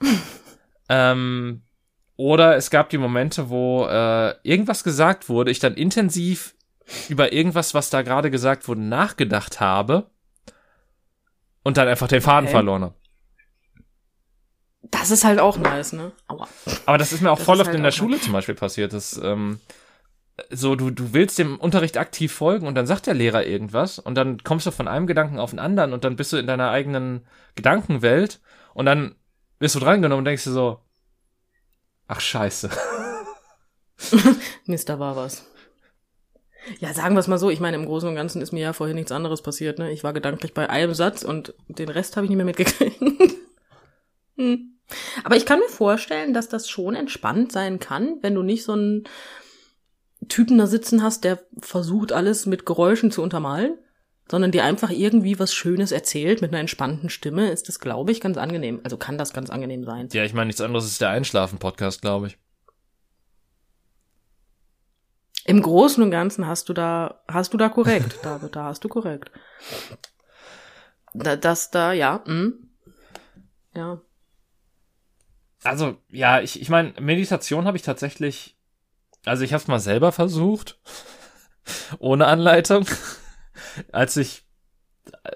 ähm, 0.88 1.62
oder 2.18 2.56
es 2.56 2.70
gab 2.70 2.90
die 2.90 2.98
Momente, 2.98 3.48
wo 3.48 3.86
äh, 3.86 4.34
irgendwas 4.42 4.82
gesagt 4.84 5.28
wurde, 5.28 5.52
ich 5.52 5.60
dann 5.60 5.74
intensiv 5.74 6.56
über 7.08 7.32
irgendwas, 7.32 7.74
was 7.74 7.90
da 7.90 8.02
gerade 8.02 8.30
gesagt 8.30 8.66
wurde, 8.66 8.82
nachgedacht 8.82 9.60
habe 9.60 10.10
und 11.62 11.76
dann 11.76 11.86
einfach 11.86 12.08
den 12.08 12.20
Faden 12.20 12.46
Okay. 12.48 12.56
verloren 12.56 12.82
habe. 12.82 12.94
Das 14.90 15.10
ist 15.10 15.24
halt 15.24 15.38
auch 15.38 15.58
nice, 15.58 15.92
ne? 15.92 16.10
Aua. 16.26 16.48
Aber 16.86 16.98
das 16.98 17.12
ist 17.12 17.20
mir 17.20 17.30
auch 17.30 17.36
Das 17.38 17.46
voll 17.46 17.60
oft 17.60 17.66
halt 17.66 17.76
in 17.76 17.84
der 17.84 17.92
Schule 17.92 18.20
zum 18.20 18.32
Beispiel 18.32 18.54
passiert. 18.56 18.92
Das, 18.92 19.16
ähm, 19.22 19.60
so, 20.50 20.74
du, 20.74 20.90
du 20.90 21.12
willst 21.12 21.38
dem 21.38 21.58
Unterricht 21.58 21.98
aktiv 21.98 22.32
folgen 22.32 22.66
und 22.66 22.74
dann 22.74 22.86
sagt 22.86 23.06
der 23.06 23.14
Lehrer 23.14 23.46
irgendwas 23.46 24.00
und 24.00 24.16
dann 24.16 24.42
kommst 24.42 24.66
du 24.66 24.72
von 24.72 24.88
einem 24.88 25.06
Gedanken 25.06 25.38
auf 25.38 25.50
den 25.50 25.58
anderen 25.60 25.92
und 25.92 26.02
dann 26.04 26.16
bist 26.16 26.32
du 26.32 26.36
in 26.36 26.46
deiner 26.48 26.70
eigenen 26.70 27.26
Gedankenwelt 27.54 28.40
und 28.74 28.86
dann 28.86 29.14
wirst 29.60 29.76
du 29.76 29.80
drangenommen 29.80 30.20
und 30.20 30.24
denkst 30.24 30.44
dir 30.44 30.52
so, 30.52 30.80
ach 32.08 32.20
scheiße. 32.20 32.70
Mist, 34.66 34.88
da 34.88 34.98
war 34.98 35.16
was. 35.16 35.44
Ja, 36.80 36.92
sagen 36.92 37.14
wir 37.14 37.20
es 37.20 37.28
mal 37.28 37.38
so, 37.38 37.50
ich 37.50 37.60
meine, 37.60 37.76
im 37.76 37.86
Großen 37.86 38.08
und 38.08 38.14
Ganzen 38.14 38.42
ist 38.42 38.52
mir 38.52 38.60
ja 38.60 38.72
vorher 38.72 38.94
nichts 38.94 39.12
anderes 39.12 39.42
passiert, 39.42 39.78
ne? 39.78 39.90
Ich 39.92 40.04
war 40.04 40.12
gedanklich 40.12 40.54
bei 40.54 40.68
einem 40.68 40.94
Satz 40.94 41.22
und 41.22 41.54
den 41.68 41.88
Rest 41.88 42.16
habe 42.16 42.26
ich 42.26 42.30
nicht 42.30 42.36
mehr 42.36 42.44
mitgekriegt. 42.44 43.00
hm. 44.36 44.78
Aber 45.24 45.36
ich 45.36 45.46
kann 45.46 45.60
mir 45.60 45.68
vorstellen, 45.68 46.34
dass 46.34 46.48
das 46.48 46.68
schon 46.68 46.94
entspannt 46.94 47.52
sein 47.52 47.78
kann, 47.78 48.18
wenn 48.22 48.34
du 48.34 48.42
nicht 48.42 48.64
so 48.64 48.72
einen 48.72 49.04
Typen 50.28 50.58
da 50.58 50.66
sitzen 50.66 51.02
hast, 51.02 51.24
der 51.24 51.42
versucht, 51.60 52.12
alles 52.12 52.46
mit 52.46 52.66
Geräuschen 52.66 53.10
zu 53.10 53.22
untermalen, 53.22 53.78
sondern 54.30 54.52
dir 54.52 54.64
einfach 54.64 54.90
irgendwie 54.90 55.38
was 55.38 55.54
Schönes 55.54 55.92
erzählt 55.92 56.42
mit 56.42 56.52
einer 56.52 56.60
entspannten 56.60 57.10
Stimme, 57.10 57.50
ist 57.50 57.68
das, 57.68 57.80
glaube 57.80 58.12
ich, 58.12 58.20
ganz 58.20 58.36
angenehm. 58.36 58.80
Also 58.84 58.96
kann 58.96 59.18
das 59.18 59.32
ganz 59.32 59.50
angenehm 59.50 59.84
sein. 59.84 60.08
Ja, 60.12 60.24
ich 60.24 60.34
meine, 60.34 60.46
nichts 60.46 60.60
anderes 60.60 60.86
ist 60.86 61.00
der 61.00 61.10
Einschlafen-Podcast, 61.10 62.02
glaube 62.02 62.28
ich. 62.28 62.38
Im 65.44 65.62
Großen 65.62 66.02
und 66.02 66.10
Ganzen 66.10 66.46
hast 66.46 66.68
du 66.68 66.74
da, 66.74 67.22
hast 67.26 67.54
du 67.54 67.56
da 67.56 67.70
korrekt, 67.70 68.18
David, 68.22 68.54
da 68.54 68.64
hast 68.64 68.84
du 68.84 68.88
korrekt. 68.88 69.30
Da, 71.14 71.36
das 71.36 71.70
da, 71.70 71.92
ja, 71.92 72.22
hm. 72.26 72.68
Ja. 73.74 74.02
Also, 75.64 75.96
ja, 76.10 76.40
ich, 76.40 76.60
ich 76.60 76.68
meine, 76.68 76.92
Meditation 77.00 77.64
habe 77.64 77.78
ich 77.78 77.82
tatsächlich, 77.82 78.58
also 79.24 79.42
ich 79.42 79.54
habe 79.54 79.62
es 79.62 79.68
mal 79.68 79.80
selber 79.80 80.12
versucht, 80.12 80.78
ohne 81.98 82.26
Anleitung, 82.26 82.84
als 83.92 84.16
ich, 84.16 84.44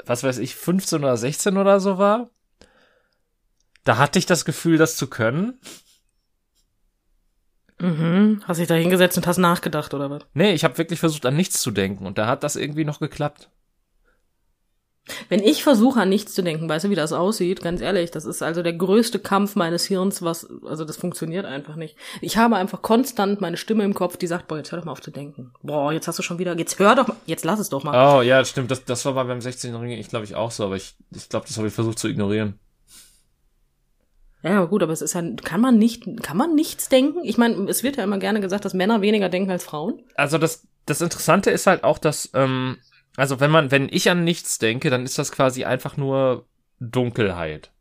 was 0.05 0.23
weiß 0.23 0.39
ich, 0.39 0.55
15 0.57 1.03
oder 1.03 1.17
16 1.17 1.57
oder 1.57 1.81
so 1.81 1.99
war. 1.99 2.31
Da 3.85 3.97
hatte 3.99 4.19
ich 4.19 4.27
das 4.27 4.45
Gefühl, 4.45 4.79
das 4.79 4.97
zu 4.97 5.09
können. 5.09 5.61
Mhm. 7.81 8.43
Hast 8.45 8.61
dich 8.61 8.69
da 8.69 8.75
hingesetzt 8.75 9.17
und 9.17 9.27
hast 9.27 9.39
nachgedacht, 9.39 9.93
oder 9.93 10.09
was? 10.09 10.23
Nee, 10.35 10.53
ich 10.53 10.63
habe 10.63 10.79
wirklich 10.79 11.01
versucht, 11.01 11.27
an 11.27 11.35
nichts 11.35 11.61
zu 11.61 11.73
denken 11.73 12.07
und 12.07 12.17
da 12.17 12.29
hat 12.29 12.45
das 12.45 12.55
irgendwie 12.55 12.85
noch 12.85 13.01
geklappt. 13.01 13.51
Wenn 15.29 15.43
ich 15.43 15.65
versuche, 15.65 16.01
an 16.01 16.09
nichts 16.09 16.33
zu 16.33 16.43
denken, 16.43 16.69
weißt 16.69 16.85
du, 16.85 16.91
wie 16.91 16.95
das 16.95 17.13
aussieht? 17.13 17.61
Ganz 17.61 17.81
ehrlich, 17.81 18.13
das 18.13 18.25
ist 18.25 18.41
also 18.41 18.63
der 18.63 18.73
größte 18.73 19.19
Kampf 19.19 19.57
meines 19.57 19.85
Hirns, 19.85 20.23
was, 20.23 20.49
also 20.65 20.85
das 20.85 20.97
funktioniert 20.97 21.45
einfach 21.45 21.75
nicht. 21.75 21.97
Ich 22.21 22.37
habe 22.37 22.55
einfach 22.55 22.83
konstant 22.83 23.41
meine 23.41 23.57
Stimme 23.57 23.83
im 23.83 23.95
Kopf, 23.95 24.17
die 24.17 24.29
sagt, 24.29 24.47
boah, 24.47 24.59
jetzt 24.59 24.71
hör 24.71 24.79
doch 24.79 24.85
mal 24.85 24.93
auf 24.93 25.01
zu 25.01 25.11
denken. 25.11 25.53
Boah, 25.63 25.93
jetzt 25.93 26.07
hast 26.07 26.21
du 26.21 26.23
schon 26.23 26.39
wieder, 26.39 26.57
jetzt 26.57 26.79
hör 26.79 26.95
doch 26.95 27.09
mal, 27.09 27.17
jetzt 27.27 27.45
lass 27.45 27.59
es 27.59 27.69
doch 27.69 27.83
mal. 27.83 28.19
Oh, 28.19 28.23
ja, 28.23 28.45
stimmt, 28.45 28.71
das, 28.71 28.85
das 28.85 29.05
war 29.05 29.15
bei 29.15 29.25
beim 29.25 29.41
16-Jährigen, 29.41 29.99
ich 29.99 30.09
glaube 30.09 30.25
ich 30.25 30.37
auch 30.37 30.53
so, 30.53 30.65
aber 30.65 30.77
ich, 30.77 30.95
ich 31.11 31.29
glaube, 31.29 31.47
das 31.49 31.57
habe 31.57 31.67
ich 31.67 31.75
versucht 31.75 31.99
zu 31.99 32.09
ignorieren. 32.09 32.61
Ja, 34.45 34.65
gut, 34.65 34.83
aber 34.83 34.93
es 34.93 35.03
ist 35.03 35.15
ja, 35.15 35.23
kann 35.43 35.61
man 35.61 35.79
nicht, 35.79 36.05
kann 36.23 36.37
man 36.37 36.55
nichts 36.55 36.89
denken? 36.89 37.21
Ich 37.25 37.39
meine, 37.39 37.69
es 37.69 37.83
wird 37.83 37.97
ja 37.97 38.05
immer 38.05 38.19
gerne 38.19 38.41
gesagt, 38.41 38.65
dass 38.65 38.75
Männer 38.75 39.01
weniger 39.01 39.29
denken 39.29 39.51
als 39.51 39.65
Frauen. 39.65 40.03
also 40.15 40.39
das, 40.39 40.67
das 40.87 41.01
Interessante 41.01 41.51
ist 41.51 41.67
halt 41.67 41.83
auch, 41.85 41.99
dass, 41.99 42.31
ähm, 42.35 42.79
also 43.17 43.41
wenn 43.41 43.51
man, 43.51 43.71
wenn 43.71 43.89
ich 43.91 44.11
an 44.11 44.25
nichts 44.25 44.59
denke, 44.59 44.91
dann 44.91 45.05
ist 45.05 45.19
das 45.19 45.33
quasi 45.33 45.65
einfach 45.65 45.97
nur 45.97 46.47
Dunkelheit. 46.81 47.73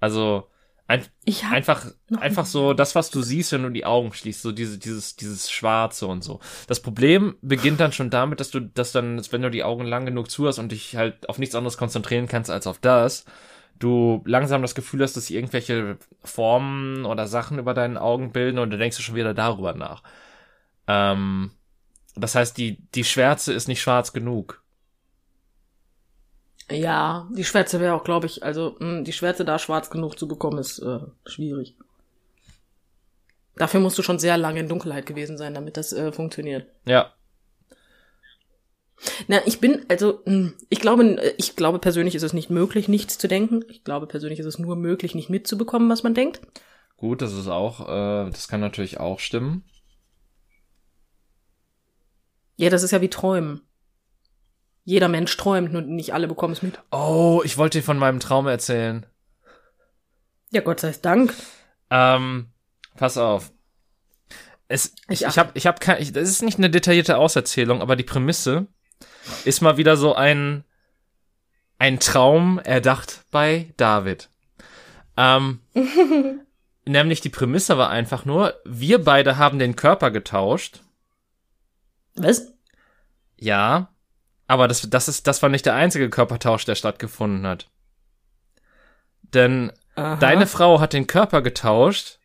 Also 0.00 0.48
ein, 0.88 1.06
einfach, 1.50 1.86
einfach 2.18 2.44
so 2.44 2.74
das, 2.74 2.94
was 2.94 3.10
du 3.10 3.22
siehst, 3.22 3.52
wenn 3.52 3.62
du 3.62 3.70
die 3.70 3.86
Augen 3.86 4.12
schließt, 4.12 4.42
so 4.42 4.52
diese, 4.52 4.78
dieses, 4.78 5.16
dieses 5.16 5.50
Schwarze 5.50 6.06
und 6.06 6.22
so. 6.22 6.40
Das 6.66 6.80
Problem 6.80 7.36
beginnt 7.40 7.80
dann 7.80 7.92
schon 7.92 8.10
damit, 8.10 8.40
dass 8.40 8.50
du, 8.50 8.60
dass 8.60 8.92
dann, 8.92 9.22
wenn 9.30 9.42
du 9.42 9.50
die 9.50 9.64
Augen 9.64 9.84
lang 9.86 10.04
genug 10.04 10.30
zu 10.30 10.46
hast 10.46 10.58
und 10.58 10.72
dich 10.72 10.96
halt 10.96 11.28
auf 11.28 11.38
nichts 11.38 11.54
anderes 11.54 11.78
konzentrieren 11.78 12.26
kannst 12.26 12.50
als 12.50 12.66
auf 12.66 12.78
das, 12.78 13.24
du 13.78 14.22
langsam 14.26 14.60
das 14.62 14.74
Gefühl 14.74 15.02
hast, 15.02 15.16
dass 15.16 15.30
irgendwelche 15.30 15.98
Formen 16.22 17.04
oder 17.04 17.26
Sachen 17.26 17.58
über 17.58 17.74
deinen 17.74 17.96
Augen 17.96 18.32
bilden 18.32 18.58
und 18.58 18.70
dann 18.70 18.80
denkst 18.80 18.96
du 18.96 19.02
schon 19.02 19.14
wieder 19.14 19.34
darüber 19.34 19.74
nach. 19.74 20.02
Ähm, 20.88 21.52
das 22.14 22.34
heißt, 22.34 22.56
die, 22.58 22.78
die 22.94 23.04
Schwärze 23.04 23.52
ist 23.52 23.68
nicht 23.68 23.80
schwarz 23.80 24.12
genug. 24.12 24.62
Ja, 26.70 27.28
die 27.34 27.44
Schwärze 27.44 27.80
wäre 27.80 27.94
auch, 27.94 28.04
glaube 28.04 28.26
ich, 28.26 28.42
also 28.42 28.76
mh, 28.78 29.02
die 29.02 29.12
Schwärze 29.12 29.44
da 29.44 29.58
schwarz 29.58 29.90
genug 29.90 30.18
zu 30.18 30.28
bekommen, 30.28 30.58
ist 30.58 30.78
äh, 30.78 31.00
schwierig. 31.26 31.74
Dafür 33.56 33.80
musst 33.80 33.98
du 33.98 34.02
schon 34.02 34.18
sehr 34.18 34.38
lange 34.38 34.60
in 34.60 34.68
Dunkelheit 34.68 35.04
gewesen 35.04 35.36
sein, 35.36 35.54
damit 35.54 35.76
das 35.76 35.92
äh, 35.92 36.12
funktioniert. 36.12 36.66
Ja. 36.86 37.12
Na, 39.26 39.40
ich 39.46 39.60
bin, 39.60 39.84
also, 39.88 40.22
mh, 40.24 40.52
ich 40.68 40.80
glaube, 40.80 41.34
ich 41.36 41.56
glaube 41.56 41.78
persönlich 41.78 42.14
ist 42.14 42.22
es 42.22 42.32
nicht 42.32 42.50
möglich, 42.50 42.88
nichts 42.88 43.18
zu 43.18 43.28
denken. 43.28 43.64
Ich 43.68 43.84
glaube 43.84 44.06
persönlich 44.06 44.38
ist 44.38 44.46
es 44.46 44.58
nur 44.58 44.76
möglich, 44.76 45.14
nicht 45.14 45.28
mitzubekommen, 45.28 45.90
was 45.90 46.02
man 46.02 46.14
denkt. 46.14 46.40
Gut, 46.96 47.20
das 47.20 47.32
ist 47.32 47.48
auch, 47.48 47.80
äh, 47.80 48.30
das 48.30 48.48
kann 48.48 48.60
natürlich 48.60 49.00
auch 49.00 49.18
stimmen. 49.18 49.64
Ja, 52.56 52.70
das 52.70 52.82
ist 52.82 52.90
ja 52.90 53.00
wie 53.00 53.10
Träumen. 53.10 53.62
Jeder 54.84 55.08
Mensch 55.08 55.36
träumt, 55.36 55.72
nur 55.72 55.82
nicht 55.82 56.12
alle 56.12 56.26
bekommen 56.26 56.54
es 56.54 56.62
mit. 56.62 56.80
Oh, 56.90 57.42
ich 57.44 57.56
wollte 57.56 57.78
dir 57.78 57.84
von 57.84 57.98
meinem 57.98 58.20
Traum 58.20 58.46
erzählen. 58.46 59.06
Ja, 60.50 60.60
Gott 60.60 60.80
sei 60.80 60.92
Dank. 61.00 61.34
Ähm, 61.90 62.48
pass 62.96 63.16
auf. 63.16 63.52
Es, 64.68 64.94
ich 65.08 65.22
Ich 65.24 65.38
habe, 65.38 65.50
ich 65.54 65.66
habe 65.66 65.78
kein, 65.78 66.02
ich, 66.02 66.12
das 66.12 66.28
ist 66.28 66.42
nicht 66.42 66.58
eine 66.58 66.70
detaillierte 66.70 67.16
Auserzählung, 67.16 67.80
aber 67.80 67.94
die 67.94 68.02
Prämisse 68.02 68.66
ist 69.44 69.60
mal 69.60 69.76
wieder 69.76 69.96
so 69.96 70.14
ein, 70.14 70.64
ein 71.78 72.00
Traum 72.00 72.58
erdacht 72.58 73.24
bei 73.30 73.72
David. 73.76 74.30
Ähm, 75.16 75.60
nämlich 76.84 77.20
die 77.20 77.28
Prämisse 77.28 77.78
war 77.78 77.90
einfach 77.90 78.24
nur, 78.24 78.54
wir 78.64 79.04
beide 79.04 79.36
haben 79.36 79.58
den 79.58 79.76
Körper 79.76 80.10
getauscht. 80.10 80.80
Was? 82.14 82.52
Ja, 83.36 83.88
aber 84.46 84.68
das, 84.68 84.88
das 84.88 85.08
ist, 85.08 85.26
das 85.26 85.42
war 85.42 85.48
nicht 85.48 85.66
der 85.66 85.74
einzige 85.74 86.10
Körpertausch, 86.10 86.64
der 86.64 86.74
stattgefunden 86.74 87.46
hat. 87.46 87.70
Denn 89.22 89.72
Aha. 89.94 90.16
Deine 90.16 90.46
Frau 90.46 90.80
hat 90.80 90.92
den 90.92 91.06
Körper 91.06 91.42
getauscht 91.42 92.18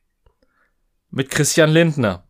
mit 1.10 1.30
Christian 1.30 1.70
Lindner. 1.70 2.24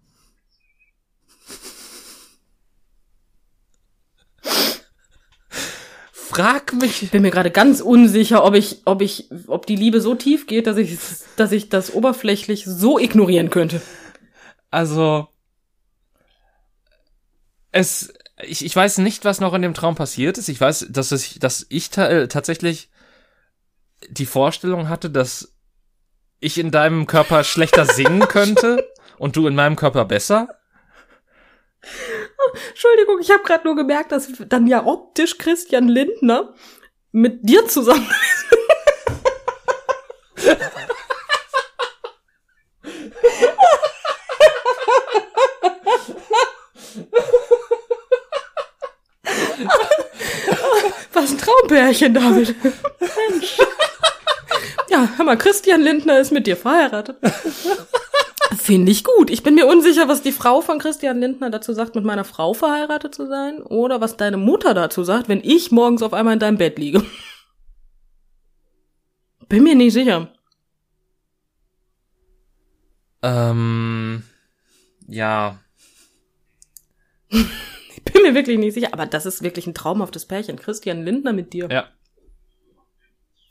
Frag 6.12 6.74
mich. 6.74 7.04
Ich 7.04 7.12
bin 7.12 7.22
mir 7.22 7.32
gerade 7.32 7.52
ganz 7.52 7.82
unsicher, 7.82 8.44
ob 8.44 8.56
ich, 8.56 8.82
ob 8.86 9.02
ich, 9.02 9.30
ob 9.48 9.66
die 9.66 9.76
Liebe 9.76 10.02
so 10.02 10.14
tief 10.16 10.46
geht, 10.46 10.68
dass 10.68 10.78
ich, 10.78 10.98
dass 11.36 11.52
ich 11.52 11.70
das 11.70 11.94
oberflächlich 11.94 12.66
so 12.66 13.00
ignorieren 13.00 13.50
könnte. 13.50 13.82
Also, 14.70 15.28
es, 17.78 18.12
ich, 18.42 18.66
ich 18.66 18.76
weiß 18.76 18.98
nicht, 19.00 19.24
was 19.24 19.40
noch 19.40 19.54
in 19.54 19.62
dem 19.62 19.76
Traum 19.76 19.96
passiert 19.96 20.38
ist. 20.38 20.50
Ich 20.50 20.60
weiß, 20.60 20.88
dass 20.90 21.12
ich, 21.12 21.40
dass 21.40 21.66
ich 21.70 21.92
ta 21.92 22.08
äh, 22.08 22.28
tatsächlich 22.28 22.90
die 24.10 24.26
Vorstellung 24.26 24.90
hatte, 24.90 25.10
dass 25.10 25.54
ich 26.40 26.58
in 26.58 26.72
deinem 26.72 27.06
Körper 27.08 27.44
schlechter 27.44 27.86
singen 27.94 28.28
könnte 28.28 28.92
und 29.18 29.36
du 29.36 29.48
in 29.48 29.56
meinem 29.56 29.76
Körper 29.76 30.06
besser. 30.06 30.48
Entschuldigung, 32.70 33.20
ich 33.22 33.30
habe 33.30 33.44
gerade 33.44 33.66
nur 33.66 33.76
gemerkt, 33.76 34.12
dass 34.12 34.28
dann 34.48 34.66
ja 34.68 34.86
optisch 34.86 35.38
Christian 35.38 35.88
Lindner 35.88 36.56
mit 37.12 37.48
dir 37.48 37.68
zusammen. 37.68 38.10
Was 40.36 40.46
Traumpärchen, 51.68 52.14
David. 52.14 52.56
Mensch. 53.00 53.58
Ja, 54.90 55.10
hör 55.18 55.26
mal, 55.26 55.38
Christian 55.38 55.82
Lindner 55.82 56.18
ist 56.18 56.32
mit 56.32 56.48
dir 56.48 56.56
verheiratet. 56.56 57.18
Finde 58.58 58.90
ich 58.90 59.04
gut. 59.04 59.30
Ich 59.30 59.44
bin 59.44 59.54
mir 59.54 59.68
unsicher, 59.68 60.08
was 60.08 60.22
die 60.22 60.32
Frau 60.32 60.62
von 60.62 60.80
Christian 60.80 61.20
Lindner 61.20 61.50
dazu 61.50 61.74
sagt, 61.74 61.94
mit 61.94 62.06
meiner 62.06 62.24
Frau 62.24 62.54
verheiratet 62.54 63.14
zu 63.14 63.28
sein, 63.28 63.62
oder 63.62 64.00
was 64.00 64.16
deine 64.16 64.38
Mutter 64.38 64.74
dazu 64.74 65.04
sagt, 65.04 65.28
wenn 65.28 65.42
ich 65.44 65.72
morgens 65.72 66.02
auf 66.02 66.14
einmal 66.14 66.36
in 66.36 66.40
deinem 66.40 66.58
Bett 66.58 66.80
liege. 66.80 67.04
Bin 69.50 69.64
mir 69.64 69.76
nicht 69.76 69.92
sicher. 69.92 70.32
Ähm, 73.22 74.24
ja. 75.06 75.60
Ich 78.08 78.14
bin 78.14 78.24
mir 78.24 78.36
wirklich 78.36 78.58
nicht 78.58 78.74
sicher, 78.74 78.94
aber 78.94 79.06
das 79.06 79.26
ist 79.26 79.44
wirklich 79.44 79.68
ein 79.68 79.74
traumhaftes 79.74 80.26
Pärchen. 80.26 80.56
Christian 80.56 81.04
Lindner 81.04 81.34
mit 81.34 81.52
dir. 81.52 81.68
Ja. 81.70 81.90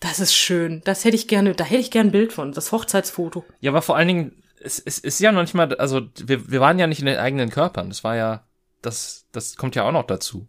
Das 0.00 0.18
ist 0.18 0.34
schön. 0.34 0.80
Das 0.84 1.04
hätte 1.04 1.16
ich 1.16 1.28
gerne, 1.28 1.54
da 1.54 1.64
hätte 1.64 1.80
ich 1.80 1.90
gern 1.90 2.08
ein 2.08 2.12
Bild 2.12 2.32
von. 2.32 2.52
Das 2.52 2.72
Hochzeitsfoto. 2.72 3.44
Ja, 3.60 3.70
aber 3.70 3.82
vor 3.82 3.96
allen 3.96 4.08
Dingen, 4.08 4.42
es, 4.62 4.78
es 4.78 4.98
ist 4.98 5.20
ja 5.20 5.30
noch 5.30 5.42
nicht 5.42 5.54
mal, 5.54 5.74
also 5.76 6.08
wir, 6.24 6.50
wir 6.50 6.60
waren 6.60 6.78
ja 6.78 6.86
nicht 6.86 7.00
in 7.00 7.06
den 7.06 7.18
eigenen 7.18 7.50
Körpern. 7.50 7.90
Das 7.90 8.02
war 8.02 8.16
ja, 8.16 8.46
das, 8.80 9.26
das 9.32 9.56
kommt 9.56 9.74
ja 9.74 9.86
auch 9.86 9.92
noch 9.92 10.06
dazu. 10.06 10.48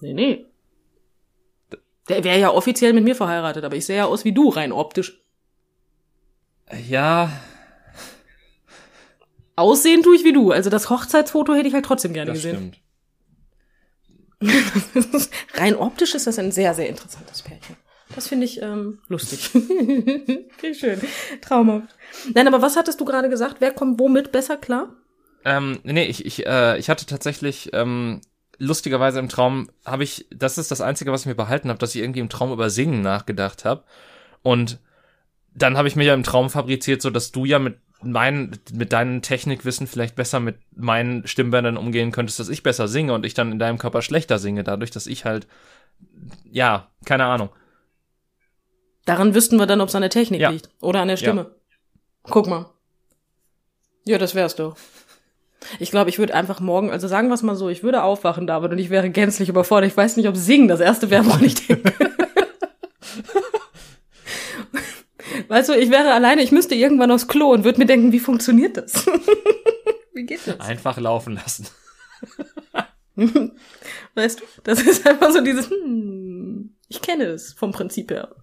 Nee, 0.00 0.14
nee. 0.14 0.46
Der 2.08 2.24
wäre 2.24 2.40
ja 2.40 2.50
offiziell 2.50 2.92
mit 2.92 3.04
mir 3.04 3.14
verheiratet, 3.14 3.64
aber 3.64 3.76
ich 3.76 3.86
sehe 3.86 3.98
ja 3.98 4.06
aus 4.06 4.24
wie 4.24 4.32
du, 4.32 4.48
rein 4.48 4.72
optisch. 4.72 5.22
Ja, 6.88 7.30
Aussehen 9.56 10.02
tue 10.02 10.16
ich 10.16 10.24
wie 10.24 10.32
du. 10.32 10.50
Also 10.50 10.70
das 10.70 10.90
Hochzeitsfoto 10.90 11.54
hätte 11.54 11.68
ich 11.68 11.74
halt 11.74 11.84
trotzdem 11.84 12.12
gerne 12.12 12.32
das 12.32 12.42
gesehen. 12.42 12.74
stimmt. 12.74 12.78
Rein 15.54 15.76
optisch 15.76 16.14
ist 16.14 16.26
das 16.26 16.38
ein 16.38 16.52
sehr, 16.52 16.74
sehr 16.74 16.88
interessantes 16.88 17.42
Pärchen. 17.42 17.76
Das 18.14 18.28
finde 18.28 18.44
ich 18.44 18.60
ähm, 18.60 18.98
lustig. 19.08 19.50
Wie 19.54 20.74
schön. 20.74 21.00
Traumhaft. 21.40 21.94
Nein, 22.34 22.48
aber 22.48 22.60
was 22.60 22.76
hattest 22.76 23.00
du 23.00 23.04
gerade 23.04 23.28
gesagt? 23.28 23.56
Wer 23.60 23.72
kommt 23.72 23.98
womit 24.00 24.32
besser 24.32 24.56
klar? 24.56 24.94
Ähm, 25.44 25.80
nee, 25.82 26.04
ich, 26.04 26.26
ich, 26.26 26.46
äh, 26.46 26.78
ich 26.78 26.90
hatte 26.90 27.06
tatsächlich, 27.06 27.70
ähm, 27.72 28.20
lustigerweise 28.58 29.18
im 29.18 29.28
Traum 29.28 29.70
habe 29.84 30.04
ich, 30.04 30.26
das 30.30 30.58
ist 30.58 30.70
das 30.70 30.80
Einzige, 30.80 31.10
was 31.10 31.22
ich 31.22 31.26
mir 31.26 31.34
behalten 31.34 31.68
habe, 31.68 31.78
dass 31.78 31.94
ich 31.94 32.02
irgendwie 32.02 32.20
im 32.20 32.28
Traum 32.28 32.52
über 32.52 32.70
Singen 32.70 33.00
nachgedacht 33.00 33.64
habe. 33.64 33.84
Und 34.42 34.78
dann 35.54 35.76
habe 35.76 35.88
ich 35.88 35.96
mir 35.96 36.04
ja 36.04 36.14
im 36.14 36.22
Traum 36.22 36.50
fabriziert, 36.50 37.02
so 37.02 37.10
dass 37.10 37.32
du 37.32 37.44
ja 37.44 37.58
mit 37.58 37.78
meinen, 38.04 38.58
mit 38.72 38.92
deinem 38.92 39.22
Technikwissen 39.22 39.86
vielleicht 39.86 40.14
besser 40.16 40.40
mit 40.40 40.56
meinen 40.76 41.26
Stimmbändern 41.26 41.76
umgehen 41.76 42.12
könntest, 42.12 42.38
dass 42.40 42.48
ich 42.48 42.62
besser 42.62 42.88
singe 42.88 43.12
und 43.14 43.24
ich 43.26 43.34
dann 43.34 43.52
in 43.52 43.58
deinem 43.58 43.78
Körper 43.78 44.02
schlechter 44.02 44.38
singe, 44.38 44.64
dadurch, 44.64 44.90
dass 44.90 45.06
ich 45.06 45.24
halt, 45.24 45.46
ja, 46.50 46.88
keine 47.04 47.24
Ahnung. 47.26 47.50
Daran 49.04 49.34
wüssten 49.34 49.58
wir 49.58 49.66
dann, 49.66 49.80
ob 49.80 49.88
es 49.88 49.94
an 49.94 50.02
der 50.02 50.10
Technik 50.10 50.40
Ja. 50.40 50.50
liegt. 50.50 50.70
Oder 50.80 51.00
an 51.00 51.08
der 51.08 51.16
Stimme. 51.16 51.54
Guck 52.22 52.46
mal. 52.46 52.66
Ja, 54.04 54.18
das 54.18 54.34
wär's 54.34 54.54
doch. 54.56 54.76
Ich 55.78 55.90
glaube, 55.90 56.10
ich 56.10 56.18
würde 56.18 56.34
einfach 56.34 56.60
morgen, 56.60 56.90
also 56.90 57.06
sagen 57.08 57.28
wir 57.28 57.34
es 57.34 57.42
mal 57.42 57.54
so, 57.56 57.68
ich 57.68 57.82
würde 57.82 58.02
aufwachen, 58.02 58.46
David, 58.46 58.72
und 58.72 58.78
ich 58.78 58.90
wäre 58.90 59.10
gänzlich 59.10 59.48
überfordert. 59.48 59.90
Ich 59.90 59.96
weiß 59.96 60.16
nicht, 60.16 60.28
ob 60.28 60.36
Singen 60.36 60.68
das 60.68 60.80
erste 60.80 61.10
wäre, 61.10 61.24
woran 61.26 61.44
ich 61.44 61.66
denke. 61.66 62.11
Weißt 65.52 65.68
du, 65.68 65.74
ich 65.74 65.90
wäre 65.90 66.12
alleine, 66.14 66.42
ich 66.42 66.50
müsste 66.50 66.74
irgendwann 66.74 67.10
aufs 67.10 67.28
Klo 67.28 67.52
und 67.52 67.64
würde 67.64 67.78
mir 67.78 67.84
denken, 67.86 68.10
wie 68.10 68.20
funktioniert 68.20 68.78
das? 68.78 69.06
wie 70.14 70.24
geht 70.24 70.40
das? 70.46 70.58
Einfach 70.60 70.98
laufen 70.98 71.34
lassen. 71.34 71.66
Weißt 74.14 74.40
du, 74.40 74.44
das 74.64 74.80
ist 74.80 75.06
einfach 75.06 75.30
so 75.32 75.42
dieses, 75.42 75.68
hm, 75.68 76.74
ich 76.88 77.02
kenne 77.02 77.24
es 77.24 77.52
vom 77.52 77.70
Prinzip 77.72 78.10
her. 78.10 78.34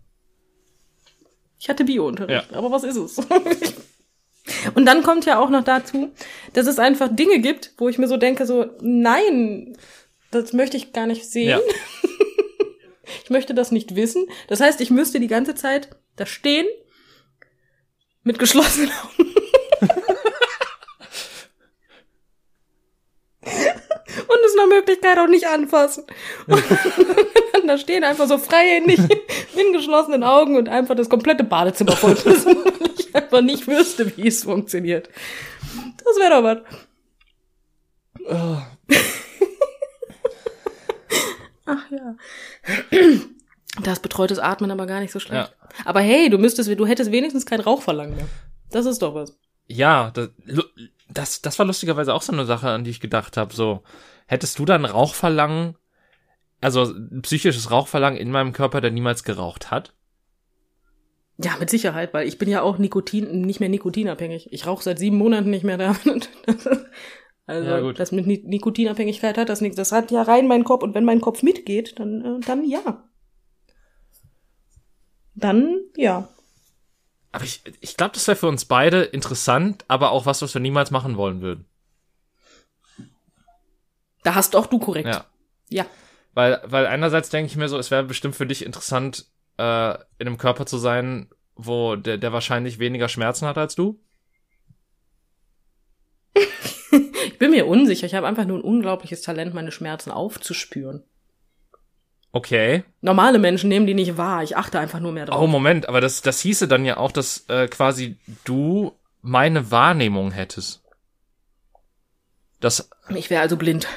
Ich 1.59 1.67
hatte 1.69 1.83
Biounterricht, 1.83 2.51
Ja. 2.51 2.57
aber 2.57 2.69
was 2.69 2.83
ist 2.83 2.95
es? 2.97 3.17
Und 4.75 4.85
dann 4.85 5.01
kommt 5.01 5.25
ja 5.25 5.39
auch 5.39 5.49
noch 5.49 5.63
dazu, 5.63 6.11
dass 6.53 6.67
es 6.67 6.77
einfach 6.77 7.09
Dinge 7.11 7.39
gibt, 7.39 7.73
wo 7.77 7.89
ich 7.89 7.97
mir 7.97 8.07
so 8.07 8.17
denke, 8.17 8.45
so, 8.45 8.67
nein, 8.81 9.75
das 10.31 10.53
möchte 10.53 10.77
ich 10.77 10.93
gar 10.93 11.07
nicht 11.07 11.25
sehen. 11.29 11.49
Ja. 11.49 11.59
Ich 13.23 13.31
möchte 13.31 13.53
das 13.55 13.71
nicht 13.71 13.95
wissen. 13.95 14.25
Das 14.47 14.59
heißt, 14.59 14.81
ich 14.81 14.91
müsste 14.91 15.19
die 15.19 15.27
ganze 15.27 15.55
Zeit 15.55 15.89
da 16.15 16.25
stehen, 16.27 16.67
mit 18.29 18.37
geschlossenen 18.37 18.91
Augen. 18.91 19.25
Und 23.41 24.45
es 24.45 24.53
nach 24.55 24.67
Möglichkeit 24.67 25.17
auch 25.17 25.27
nicht 25.27 25.47
anfassen. 25.47 26.03
Und 26.47 27.67
da 27.67 27.79
stehen 27.79 28.03
einfach 28.03 28.27
so 28.27 28.37
freihändig 28.37 28.99
mit 29.55 29.73
geschlossenen 29.73 30.23
Augen 30.23 30.57
und 30.57 30.69
einfach 30.69 30.93
das 30.93 31.09
komplette 31.09 31.43
Badezimmer 31.43 31.93
voll 31.93 32.13
pissen, 32.13 32.55
weil 32.63 32.91
ich 32.99 33.15
einfach 33.15 33.41
nicht 33.41 33.67
wüsste, 33.67 34.15
wie 34.15 34.27
es 34.27 34.43
funktioniert. 34.43 35.09
Das 35.97 36.17
wäre 36.19 36.29
doch 36.29 36.43
was. 36.43 36.59
Ach 41.65 41.91
ja. 41.91 42.15
Da 43.83 43.91
ist 43.93 44.01
betreutes 44.01 44.39
Atmen 44.39 44.71
aber 44.71 44.85
gar 44.85 44.99
nicht 44.99 45.11
so 45.11 45.19
schlecht. 45.19 45.55
Aber 45.85 45.99
hey, 46.01 46.29
du 46.29 46.37
müsstest, 46.37 46.69
du 46.69 46.85
hättest 46.85 47.11
wenigstens 47.11 47.45
kein 47.45 47.59
Rauchverlangen 47.61 48.15
mehr. 48.15 48.27
Das 48.71 48.85
ist 48.85 49.01
doch 49.01 49.15
was. 49.15 49.37
Ja, 49.67 50.11
das, 50.11 50.29
das, 51.09 51.41
das 51.41 51.59
war 51.59 51.65
lustigerweise 51.65 52.13
auch 52.13 52.21
so 52.21 52.33
eine 52.33 52.45
Sache, 52.45 52.69
an 52.69 52.83
die 52.83 52.89
ich 52.91 52.99
gedacht 52.99 53.37
habe. 53.37 53.53
So, 53.53 53.83
hättest 54.25 54.57
du 54.59 54.65
dann 54.65 54.85
Rauchverlangen, 54.85 55.75
also 56.61 56.93
psychisches 57.21 57.71
Rauchverlangen 57.71 58.19
in 58.19 58.31
meinem 58.31 58.51
Körper, 58.53 58.81
der 58.81 58.91
niemals 58.91 59.23
geraucht 59.23 59.71
hat? 59.71 59.93
Ja, 61.41 61.55
mit 61.57 61.69
Sicherheit, 61.69 62.13
weil 62.13 62.27
ich 62.27 62.37
bin 62.37 62.49
ja 62.49 62.61
auch 62.61 62.79
Nikotin, 62.79 63.41
nicht 63.41 63.61
mehr 63.61 63.69
nikotinabhängig. 63.69 64.51
Ich 64.51 64.67
rauche 64.67 64.83
seit 64.83 64.99
sieben 64.99 65.17
Monaten 65.17 65.49
nicht 65.49 65.63
mehr 65.63 65.77
damit. 65.77 66.29
Also, 67.45 67.67
Ja, 67.67 67.93
das 67.93 68.11
mit 68.11 68.27
Ni- 68.27 68.43
Nikotinabhängigkeit 68.45 69.35
hat 69.35 69.49
das 69.49 69.59
nichts. 69.59 69.75
Das 69.75 69.91
hat 69.91 70.11
ja 70.11 70.21
rein 70.21 70.47
mein 70.47 70.63
Kopf 70.63 70.83
und 70.83 70.93
wenn 70.93 71.03
mein 71.03 71.19
Kopf 71.19 71.41
mitgeht, 71.41 71.97
dann, 71.97 72.23
äh, 72.23 72.39
dann 72.45 72.63
ja. 72.63 73.08
Dann 75.39 75.79
ja. 75.95 76.27
Aber 77.31 77.43
ich, 77.43 77.61
ich 77.79 77.95
glaube, 77.95 78.13
das 78.13 78.27
wäre 78.27 78.35
für 78.37 78.47
uns 78.47 78.65
beide 78.65 79.03
interessant, 79.03 79.85
aber 79.87 80.11
auch 80.11 80.25
was, 80.25 80.41
was 80.41 80.53
wir 80.53 80.61
niemals 80.61 80.91
machen 80.91 81.15
wollen 81.15 81.41
würden. 81.41 81.65
Da 84.23 84.35
hast 84.35 84.55
auch 84.55 84.65
du 84.65 84.79
korrekt. 84.79 85.07
Ja. 85.07 85.25
Ja. 85.69 85.85
Weil, 86.33 86.61
weil 86.65 86.87
einerseits 86.87 87.29
denke 87.29 87.51
ich 87.51 87.55
mir 87.55 87.69
so, 87.69 87.77
es 87.77 87.91
wäre 87.91 88.03
bestimmt 88.03 88.35
für 88.35 88.47
dich 88.47 88.65
interessant, 88.65 89.27
äh, 89.57 89.93
in 90.17 90.27
einem 90.27 90.37
Körper 90.37 90.65
zu 90.65 90.77
sein, 90.77 91.29
wo 91.55 91.95
der, 91.95 92.17
der 92.17 92.33
wahrscheinlich 92.33 92.79
weniger 92.79 93.09
Schmerzen 93.09 93.47
hat 93.47 93.57
als 93.57 93.75
du. 93.75 93.99
Ich 96.91 97.37
bin 97.37 97.51
mir 97.51 97.67
unsicher. 97.67 98.05
Ich 98.05 98.15
habe 98.15 98.27
einfach 98.27 98.43
nur 98.43 98.57
ein 98.57 98.63
unglaubliches 98.63 99.21
Talent, 99.21 99.53
meine 99.53 99.71
Schmerzen 99.71 100.11
aufzuspüren. 100.11 101.03
Okay. 102.31 102.83
Normale 103.01 103.39
Menschen 103.39 103.69
nehmen 103.69 103.87
die 103.87 103.93
nicht 103.95 104.17
wahr. 104.17 104.43
Ich 104.43 104.55
achte 104.55 104.79
einfach 104.79 104.99
nur 104.99 105.11
mehr 105.11 105.25
drauf. 105.25 105.41
Oh, 105.41 105.47
Moment, 105.47 105.89
aber 105.89 105.99
das, 105.99 106.21
das 106.21 106.39
hieße 106.41 106.67
dann 106.67 106.85
ja 106.85 106.97
auch, 106.97 107.11
dass 107.11 107.45
äh, 107.49 107.67
quasi 107.67 108.17
du 108.43 108.93
meine 109.21 109.71
Wahrnehmung 109.71 110.31
hättest. 110.31 110.83
Das, 112.59 112.89
Ich 113.09 113.29
wäre 113.29 113.41
also 113.41 113.57
blind. 113.57 113.87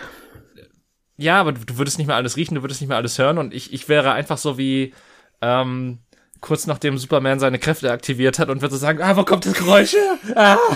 ja, 1.17 1.41
aber 1.41 1.53
du 1.53 1.77
würdest 1.79 1.99
nicht 1.99 2.07
mehr 2.07 2.17
alles 2.17 2.37
riechen, 2.37 2.55
du 2.55 2.63
würdest 2.63 2.81
nicht 2.81 2.89
mehr 2.89 2.97
alles 2.97 3.19
hören 3.19 3.39
und 3.39 3.53
ich, 3.53 3.73
ich 3.73 3.89
wäre 3.89 4.13
einfach 4.13 4.39
so 4.39 4.57
wie, 4.57 4.95
ähm, 5.41 5.99
kurz 6.41 6.67
nachdem 6.67 6.97
Superman 6.97 7.39
seine 7.39 7.59
Kräfte 7.59 7.91
aktiviert 7.93 8.39
hat 8.39 8.49
und 8.49 8.63
würde 8.63 8.75
so 8.75 8.79
sagen, 8.81 9.03
ah, 9.03 9.17
wo 9.17 9.25
kommt 9.25 9.45
das 9.47 9.55
Geräusch 9.55 9.93
her? 9.93 10.19
Ah. 10.37 10.59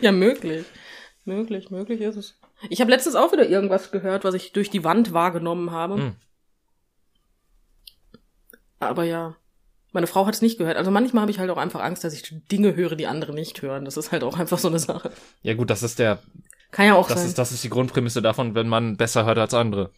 Ja, 0.00 0.12
möglich. 0.12 0.64
Möglich, 1.24 1.70
möglich 1.70 2.00
ist 2.00 2.16
es. 2.16 2.34
Ich 2.70 2.80
habe 2.80 2.90
letztens 2.90 3.14
auch 3.14 3.32
wieder 3.32 3.48
irgendwas 3.48 3.90
gehört, 3.90 4.24
was 4.24 4.34
ich 4.34 4.52
durch 4.52 4.70
die 4.70 4.84
Wand 4.84 5.12
wahrgenommen 5.12 5.70
habe. 5.70 5.96
Hm. 5.96 6.16
Aber 8.80 9.04
ja, 9.04 9.36
meine 9.92 10.06
Frau 10.06 10.26
hat 10.26 10.34
es 10.34 10.42
nicht 10.42 10.58
gehört. 10.58 10.76
Also 10.76 10.90
manchmal 10.90 11.22
habe 11.22 11.30
ich 11.30 11.38
halt 11.38 11.50
auch 11.50 11.56
einfach 11.56 11.80
Angst, 11.80 12.04
dass 12.04 12.12
ich 12.14 12.34
Dinge 12.50 12.74
höre, 12.74 12.96
die 12.96 13.06
andere 13.06 13.32
nicht 13.32 13.62
hören. 13.62 13.84
Das 13.84 13.96
ist 13.96 14.12
halt 14.12 14.24
auch 14.24 14.38
einfach 14.38 14.58
so 14.58 14.68
eine 14.68 14.78
Sache. 14.78 15.10
Ja 15.42 15.54
gut, 15.54 15.70
das 15.70 15.82
ist 15.82 15.98
der, 15.98 16.18
Kann 16.70 16.86
ja 16.86 16.94
auch 16.94 17.08
das 17.08 17.20
sein. 17.20 17.28
ist, 17.28 17.38
das 17.38 17.52
ist 17.52 17.64
die 17.64 17.70
Grundprämisse 17.70 18.20
davon, 18.20 18.54
wenn 18.54 18.68
man 18.68 18.96
besser 18.96 19.24
hört 19.24 19.38
als 19.38 19.54
andere. 19.54 19.90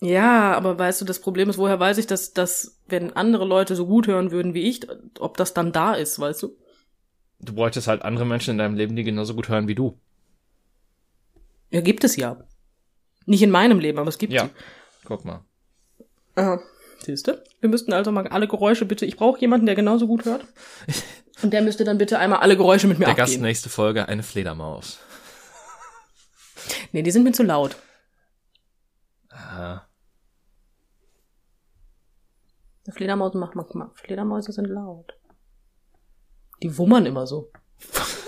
ja, 0.00 0.52
aber 0.54 0.78
weißt 0.78 1.00
du, 1.00 1.04
das 1.04 1.20
Problem 1.20 1.48
ist, 1.48 1.58
woher 1.58 1.80
weiß 1.80 1.98
ich, 1.98 2.06
dass, 2.06 2.32
dass 2.32 2.80
wenn 2.86 3.16
andere 3.16 3.44
Leute 3.44 3.74
so 3.76 3.86
gut 3.86 4.06
hören 4.06 4.30
würden 4.30 4.54
wie 4.54 4.68
ich, 4.68 4.86
ob 5.18 5.36
das 5.36 5.54
dann 5.54 5.72
da 5.72 5.94
ist, 5.94 6.18
weißt 6.18 6.42
du? 6.42 6.56
Du 7.40 7.56
wolltest 7.56 7.88
halt 7.88 8.02
andere 8.02 8.26
Menschen 8.26 8.52
in 8.52 8.58
deinem 8.58 8.76
Leben, 8.76 8.94
die 8.94 9.02
genauso 9.02 9.34
gut 9.34 9.48
hören 9.48 9.66
wie 9.66 9.74
du. 9.74 9.98
Ja, 11.72 11.80
gibt 11.80 12.04
es 12.04 12.16
ja. 12.16 12.38
Nicht 13.26 13.42
in 13.42 13.50
meinem 13.50 13.78
Leben, 13.80 13.98
aber 13.98 14.08
es 14.08 14.18
gibt 14.18 14.32
Ja. 14.32 14.44
sie. 14.46 14.50
Guck 15.04 15.24
mal. 15.24 15.44
Aha. 16.36 16.60
Siehst 17.04 17.26
du? 17.26 17.42
Wir 17.60 17.68
müssten 17.68 17.92
also 17.92 18.12
mal 18.12 18.26
alle 18.28 18.46
Geräusche 18.46 18.84
bitte. 18.84 19.04
Ich 19.06 19.16
brauche 19.16 19.40
jemanden, 19.40 19.66
der 19.66 19.74
genauso 19.74 20.06
gut 20.06 20.24
hört. 20.24 20.44
Und 21.42 21.52
der 21.52 21.62
müsste 21.62 21.82
dann 21.84 21.98
bitte 21.98 22.18
einmal 22.18 22.38
alle 22.40 22.56
Geräusche 22.56 22.86
mit 22.86 22.98
mir 23.00 23.06
Der 23.06 23.14
Gast 23.14 23.32
abgehen. 23.32 23.42
nächste 23.42 23.68
Folge, 23.68 24.06
eine 24.06 24.22
Fledermaus. 24.22 24.98
Nee, 26.92 27.02
die 27.02 27.10
sind 27.10 27.24
mir 27.24 27.32
zu 27.32 27.42
laut. 27.42 27.76
Ah. 29.30 29.82
Fledermaus 32.90 33.34
macht 33.34 33.54
man, 33.74 33.90
Fledermäuse 33.94 34.52
sind 34.52 34.66
laut. 34.66 35.16
Die 36.62 36.76
wummern 36.78 37.06
immer 37.06 37.26
so. 37.26 37.50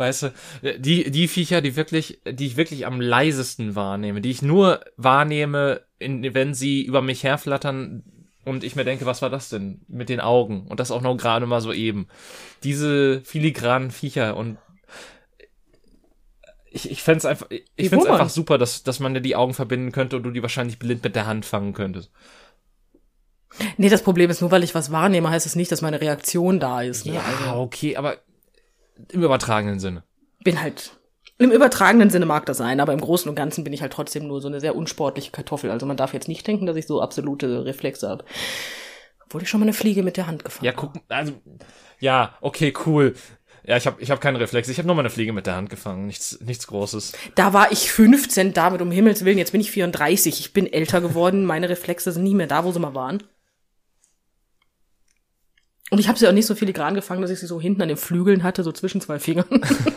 Weißt 0.00 0.22
du, 0.22 0.32
die, 0.78 1.10
die 1.10 1.28
Viecher, 1.28 1.60
die 1.60 1.76
wirklich, 1.76 2.22
die 2.26 2.46
ich 2.46 2.56
wirklich 2.56 2.86
am 2.86 3.02
leisesten 3.02 3.74
wahrnehme, 3.74 4.22
die 4.22 4.30
ich 4.30 4.40
nur 4.40 4.80
wahrnehme, 4.96 5.82
in, 5.98 6.32
wenn 6.32 6.54
sie 6.54 6.82
über 6.82 7.02
mich 7.02 7.22
herflattern 7.22 8.02
und 8.46 8.64
ich 8.64 8.76
mir 8.76 8.84
denke, 8.84 9.04
was 9.04 9.20
war 9.20 9.28
das 9.28 9.50
denn 9.50 9.82
mit 9.88 10.08
den 10.08 10.20
Augen? 10.20 10.66
Und 10.68 10.80
das 10.80 10.90
auch 10.90 11.02
noch 11.02 11.14
gerade 11.18 11.44
mal 11.44 11.60
so 11.60 11.70
eben. 11.70 12.08
Diese 12.64 13.20
filigranen 13.26 13.90
Viecher 13.90 14.38
und 14.38 14.56
ich, 16.70 16.90
ich 16.90 17.02
fände 17.02 17.28
einfach, 17.28 17.50
ich 17.50 17.64
Die 17.78 17.88
find's 17.90 18.06
wummern. 18.06 18.20
einfach 18.20 18.32
super, 18.32 18.56
dass, 18.56 18.82
dass 18.82 19.00
man 19.00 19.12
dir 19.12 19.20
die 19.20 19.36
Augen 19.36 19.52
verbinden 19.52 19.92
könnte 19.92 20.16
und 20.16 20.22
du 20.22 20.30
die 20.30 20.40
wahrscheinlich 20.40 20.78
blind 20.78 21.04
mit 21.04 21.14
der 21.14 21.26
Hand 21.26 21.44
fangen 21.44 21.74
könntest. 21.74 22.10
Nee, 23.76 23.90
das 23.90 24.02
Problem 24.02 24.30
ist, 24.30 24.40
nur 24.40 24.50
weil 24.50 24.64
ich 24.64 24.74
was 24.74 24.90
wahrnehme, 24.90 25.28
heißt 25.28 25.44
es 25.44 25.56
nicht, 25.56 25.70
dass 25.70 25.82
meine 25.82 26.00
Reaktion 26.00 26.58
da 26.58 26.80
ist. 26.80 27.04
Ne? 27.04 27.16
Ja, 27.16 27.56
okay, 27.56 27.96
aber 27.96 28.16
im 29.10 29.22
übertragenen 29.22 29.80
Sinne. 29.80 30.04
bin 30.44 30.60
halt 30.60 30.92
im 31.40 31.52
übertragenen 31.52 32.10
Sinne 32.10 32.26
mag 32.26 32.44
das 32.44 32.58
sein, 32.58 32.80
aber 32.80 32.92
im 32.92 33.00
Großen 33.00 33.26
und 33.26 33.34
Ganzen 33.34 33.64
bin 33.64 33.72
ich 33.72 33.80
halt 33.80 33.94
trotzdem 33.94 34.26
nur 34.26 34.42
so 34.42 34.48
eine 34.48 34.60
sehr 34.60 34.76
unsportliche 34.76 35.30
Kartoffel. 35.30 35.70
Also 35.70 35.86
man 35.86 35.96
darf 35.96 36.12
jetzt 36.12 36.28
nicht 36.28 36.46
denken, 36.46 36.66
dass 36.66 36.76
ich 36.76 36.86
so 36.86 37.00
absolute 37.00 37.64
Reflexe 37.64 38.10
habe. 38.10 38.26
Obwohl 39.24 39.42
ich 39.42 39.48
schon 39.48 39.60
mal 39.60 39.64
eine 39.64 39.72
Fliege 39.72 40.02
mit 40.02 40.18
der 40.18 40.26
Hand 40.26 40.44
gefangen 40.44 40.66
Ja, 40.66 40.72
guck, 40.72 40.92
also, 41.08 41.32
ja, 41.98 42.34
okay, 42.42 42.74
cool. 42.84 43.14
Ja, 43.64 43.78
ich 43.78 43.86
habe 43.86 44.02
ich 44.02 44.10
hab 44.10 44.20
keine 44.20 44.38
Reflexe. 44.38 44.70
Ich 44.70 44.76
habe 44.76 44.86
nur 44.86 44.96
mal 44.96 45.00
eine 45.00 45.10
Fliege 45.10 45.32
mit 45.32 45.46
der 45.46 45.56
Hand 45.56 45.70
gefangen. 45.70 46.06
Nichts, 46.06 46.38
nichts 46.40 46.66
Großes. 46.66 47.12
Da 47.36 47.54
war 47.54 47.72
ich 47.72 47.90
15, 47.90 48.52
David, 48.52 48.82
um 48.82 48.90
Himmels 48.90 49.24
Willen, 49.24 49.38
jetzt 49.38 49.52
bin 49.52 49.62
ich 49.62 49.70
34. 49.70 50.40
Ich 50.40 50.52
bin 50.52 50.70
älter 50.70 51.00
geworden, 51.00 51.46
meine 51.46 51.70
Reflexe 51.70 52.12
sind 52.12 52.24
nie 52.24 52.34
mehr 52.34 52.48
da, 52.48 52.64
wo 52.64 52.72
sie 52.72 52.80
mal 52.80 52.94
waren. 52.94 53.22
Und 55.90 55.98
ich 55.98 56.08
habe 56.08 56.18
sie 56.18 56.28
auch 56.28 56.32
nicht 56.32 56.46
so 56.46 56.54
filigran 56.54 56.94
gefangen, 56.94 57.20
dass 57.22 57.30
ich 57.30 57.40
sie 57.40 57.46
so 57.46 57.60
hinten 57.60 57.82
an 57.82 57.88
den 57.88 57.96
Flügeln 57.96 58.42
hatte, 58.44 58.62
so 58.62 58.70
zwischen 58.72 59.00
zwei 59.00 59.18
Fingern. 59.18 59.44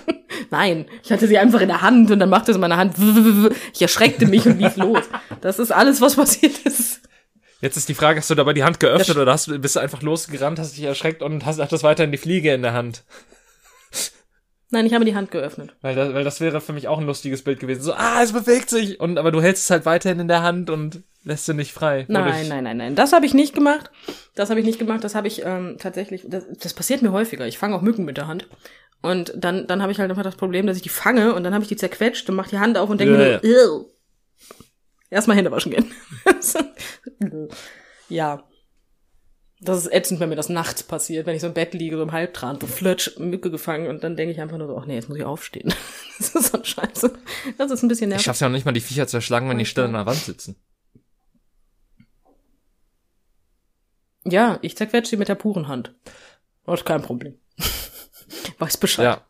Nein, 0.50 0.86
ich 1.04 1.12
hatte 1.12 1.28
sie 1.28 1.38
einfach 1.38 1.62
in 1.62 1.68
der 1.68 1.82
Hand 1.82 2.10
und 2.12 2.20
dann 2.20 2.30
machte 2.30 2.52
es 2.52 2.56
in 2.56 2.62
meiner 2.62 2.78
Hand. 2.78 2.96
Ich 3.74 3.82
erschreckte 3.82 4.26
mich 4.26 4.46
und 4.46 4.60
lief 4.60 4.76
los. 4.78 5.04
Das 5.42 5.60
ist 5.60 5.72
alles, 5.72 6.02
was 6.02 6.16
passiert 6.16 6.58
ist. 6.66 7.02
Jetzt 7.62 7.78
ist 7.78 7.88
die 7.90 7.94
Frage, 7.94 8.20
hast 8.20 8.30
du 8.30 8.36
dabei 8.36 8.54
die 8.54 8.64
Hand 8.64 8.80
geöffnet 8.80 9.10
Das- 9.10 9.18
oder 9.18 9.32
hast, 9.32 9.48
du- 9.48 9.58
bist 9.60 9.76
du 9.76 9.80
einfach 9.80 10.02
losgerannt, 10.02 10.60
hast 10.60 10.76
dich 10.76 10.84
erschreckt 10.84 11.22
und 11.24 11.46
hast, 11.46 11.60
hattest 11.60 11.84
weiterhin 11.84 12.12
die 12.12 12.18
Fliege 12.18 12.54
in 12.54 12.62
der 12.62 12.74
Hand? 12.74 13.04
Nein, 14.70 14.86
ich 14.88 14.94
habe 14.96 15.06
die 15.06 15.16
Hand 15.16 15.30
geöffnet. 15.30 15.76
Weil 15.82 15.94
das, 15.96 16.14
weil 16.16 16.24
das 16.24 16.42
wäre 16.42 16.60
für 16.60 16.74
mich 16.74 16.88
auch 16.88 16.98
ein 16.98 17.06
lustiges 17.06 17.44
Bild 17.44 17.60
gewesen. 17.60 17.82
So, 17.84 17.94
ah, 17.94 18.22
es 18.24 18.34
bewegt 18.34 18.70
sich. 18.72 19.00
Und, 19.00 19.20
aber 19.20 19.32
du 19.32 19.42
hältst 19.42 19.66
es 19.66 19.70
halt 19.70 19.86
weiterhin 19.86 20.20
in 20.20 20.28
der 20.28 20.42
Hand 20.42 20.72
und 20.72 21.04
lässt 21.24 21.46
sie 21.46 21.54
nicht 21.54 21.74
frei. 21.74 22.06
Nein, 22.08 22.48
nein, 22.48 22.64
nein, 22.64 22.78
nein. 22.78 22.96
Das 22.96 23.14
habe 23.14 23.26
ich 23.26 23.34
nicht 23.34 23.54
gemacht. 23.56 23.92
Das 24.36 24.50
habe 24.50 24.60
ich 24.60 24.66
nicht 24.66 24.80
gemacht. 24.80 25.04
Das 25.04 25.16
habe 25.16 25.28
ich 25.28 25.44
ähm, 25.46 25.78
tatsächlich. 25.80 26.26
Das, 26.28 26.46
das 26.60 26.74
passiert 26.74 27.02
mir 27.02 27.12
häufiger. 27.12 27.48
Ich 27.48 27.58
fange 27.58 27.76
auch 27.76 27.82
Mücken 27.82 28.06
mit 28.06 28.18
der 28.18 28.28
Hand. 28.28 28.48
Und 29.02 29.34
dann, 29.36 29.68
dann 29.68 29.82
habe 29.82 29.92
ich 29.92 30.00
halt 30.00 30.10
einfach 30.10 30.24
das 30.24 30.36
Problem, 30.36 30.66
dass 30.66 30.78
ich 30.78 30.84
die 30.84 30.90
fange 30.90 31.34
und 31.34 31.44
dann 31.44 31.54
habe 31.54 31.64
ich 31.64 31.68
die 31.70 31.76
zerquetscht 31.76 32.30
und 32.30 32.36
mach 32.36 32.48
die 32.48 32.60
Hand 32.60 32.78
auf 32.78 32.90
und 32.90 33.00
denke 33.00 33.18
mir, 33.18 33.40
nur, 33.42 33.44
"Ew." 33.44 33.86
erstmal 35.10 35.38
Hände 35.38 35.52
waschen 35.52 35.72
gehen. 35.72 35.92
ja. 38.10 38.44
Das 39.62 39.78
ist 39.78 39.94
ätzend, 39.94 40.20
wenn 40.20 40.28
mir 40.28 40.36
das 40.36 40.50
nachts 40.50 40.84
passiert, 40.84 41.26
wenn 41.26 41.36
ich 41.36 41.42
so 41.42 41.48
im 41.48 41.54
Bett 41.54 41.74
liege, 41.74 41.96
so 41.96 42.04
im 42.04 42.12
Halbtraum, 42.12 42.60
so 42.60 42.68
flutsch, 42.68 43.18
Mücke 43.18 43.50
gefangen 43.50 43.88
und 43.88 44.04
dann 44.04 44.18
denke 44.18 44.34
ich 44.34 44.42
einfach 44.42 44.58
nur 44.58 44.68
so, 44.68 44.78
ach 44.78 44.86
nee, 44.86 44.96
jetzt 44.96 45.08
muss 45.08 45.18
ich 45.18 45.24
aufstehen. 45.24 45.74
das 46.18 46.36
ist 46.36 46.52
so 46.52 46.62
scheiße. 46.62 47.14
Das 47.58 47.72
ist 47.72 47.82
ein 47.82 47.88
bisschen 47.88 48.08
Ich 48.08 48.16
nervig. 48.16 48.26
schaff's 48.26 48.42
ja 48.42 48.50
noch 48.50 48.56
nicht 48.56 48.66
mal, 48.66 48.74
die 48.74 48.82
Viecher 48.82 49.08
zu 49.08 49.18
erschlagen, 49.18 49.48
wenn 49.50 49.58
die 49.58 49.66
still 49.66 49.86
an 49.86 49.94
der 49.94 50.06
Wand 50.06 50.18
sitzen. 50.20 50.58
Ja, 54.26 54.60
ich 54.62 54.78
zerquetsche 54.78 55.12
sie 55.12 55.18
mit 55.18 55.28
der 55.28 55.36
puren 55.36 55.68
Hand. 55.68 55.94
Das 56.66 56.80
ist 56.80 56.86
kein 56.86 57.02
Problem. 57.02 57.40
Weiß 58.60 58.78
Bescheid. 58.78 59.06
Ja. 59.06 59.28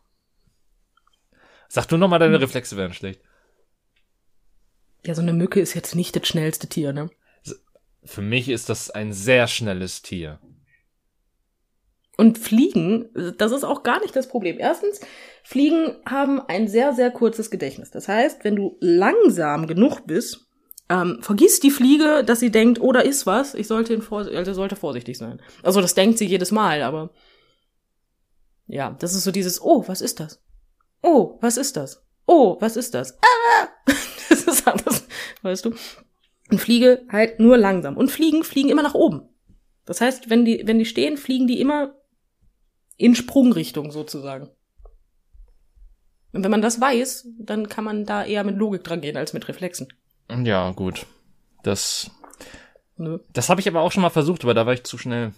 Sag 1.68 1.86
du 1.86 1.96
noch 1.96 2.08
mal, 2.08 2.18
deine 2.18 2.40
Reflexe 2.40 2.76
wären 2.76 2.92
schlecht. 2.92 3.20
Ja, 5.04 5.14
so 5.14 5.22
eine 5.22 5.32
Mücke 5.32 5.60
ist 5.60 5.74
jetzt 5.74 5.94
nicht 5.94 6.14
das 6.16 6.26
schnellste 6.26 6.68
Tier, 6.68 6.92
ne? 6.92 7.10
Für 8.04 8.22
mich 8.22 8.48
ist 8.48 8.68
das 8.68 8.90
ein 8.90 9.12
sehr 9.12 9.48
schnelles 9.48 10.02
Tier. 10.02 10.38
Und 12.16 12.38
Fliegen, 12.38 13.10
das 13.38 13.50
ist 13.50 13.64
auch 13.64 13.82
gar 13.82 14.00
nicht 14.00 14.14
das 14.14 14.28
Problem. 14.28 14.58
Erstens, 14.60 15.00
Fliegen 15.42 15.96
haben 16.06 16.40
ein 16.40 16.68
sehr, 16.68 16.92
sehr 16.92 17.10
kurzes 17.10 17.50
Gedächtnis. 17.50 17.90
Das 17.90 18.06
heißt, 18.06 18.44
wenn 18.44 18.56
du 18.56 18.76
langsam 18.80 19.66
genug 19.66 20.06
bist, 20.06 20.46
ähm, 20.94 21.18
vergisst 21.20 21.64
die 21.64 21.72
Fliege, 21.72 22.22
dass 22.24 22.38
sie 22.40 22.50
denkt, 22.50 22.80
oh, 22.80 22.92
da 22.92 23.00
ist 23.00 23.26
was, 23.26 23.54
ich 23.54 23.66
sollte, 23.66 24.00
Vors 24.00 24.28
also 24.28 24.54
sollte 24.54 24.76
vorsichtig 24.76 25.18
sein. 25.18 25.42
Also 25.62 25.80
das 25.80 25.94
denkt 25.94 26.18
sie 26.18 26.26
jedes 26.26 26.52
Mal, 26.52 26.82
aber 26.82 27.10
ja, 28.66 28.96
das 29.00 29.14
ist 29.14 29.24
so 29.24 29.32
dieses, 29.32 29.60
oh, 29.60 29.84
was 29.88 30.00
ist 30.00 30.20
das? 30.20 30.40
Oh, 31.02 31.36
was 31.40 31.56
ist 31.56 31.76
das? 31.76 32.02
Oh, 32.26 32.56
was 32.60 32.76
ist 32.76 32.94
das? 32.94 33.18
Ah! 33.20 33.68
Das 34.30 34.42
ist 34.44 34.66
alles, 34.66 35.06
weißt 35.42 35.64
du? 35.66 35.74
Und 36.50 36.58
Fliege 36.58 37.06
halt 37.10 37.40
nur 37.40 37.56
langsam. 37.56 37.96
Und 37.96 38.10
Fliegen 38.10 38.42
fliegen 38.42 38.70
immer 38.70 38.82
nach 38.82 38.94
oben. 38.94 39.28
Das 39.84 40.00
heißt, 40.00 40.28
wenn 40.28 40.44
die, 40.44 40.62
wenn 40.64 40.78
die 40.78 40.86
stehen, 40.86 41.16
fliegen 41.18 41.46
die 41.46 41.60
immer 41.60 41.94
in 42.96 43.14
Sprungrichtung 43.14 43.92
sozusagen. 43.92 44.48
Und 46.32 46.42
wenn 46.42 46.50
man 46.50 46.62
das 46.62 46.80
weiß, 46.80 47.28
dann 47.38 47.68
kann 47.68 47.84
man 47.84 48.06
da 48.06 48.24
eher 48.24 48.44
mit 48.44 48.56
Logik 48.56 48.82
dran 48.82 49.02
gehen 49.02 49.16
als 49.16 49.34
mit 49.34 49.46
Reflexen. 49.46 49.88
Ja, 50.30 50.70
gut. 50.72 51.06
Das, 51.62 52.10
Nö. 52.96 53.18
das 53.32 53.48
habe 53.48 53.60
ich 53.60 53.68
aber 53.68 53.80
auch 53.80 53.92
schon 53.92 54.02
mal 54.02 54.10
versucht, 54.10 54.44
aber 54.44 54.54
da 54.54 54.66
war 54.66 54.72
ich 54.74 54.84
zu 54.84 54.98
schnell. 54.98 55.32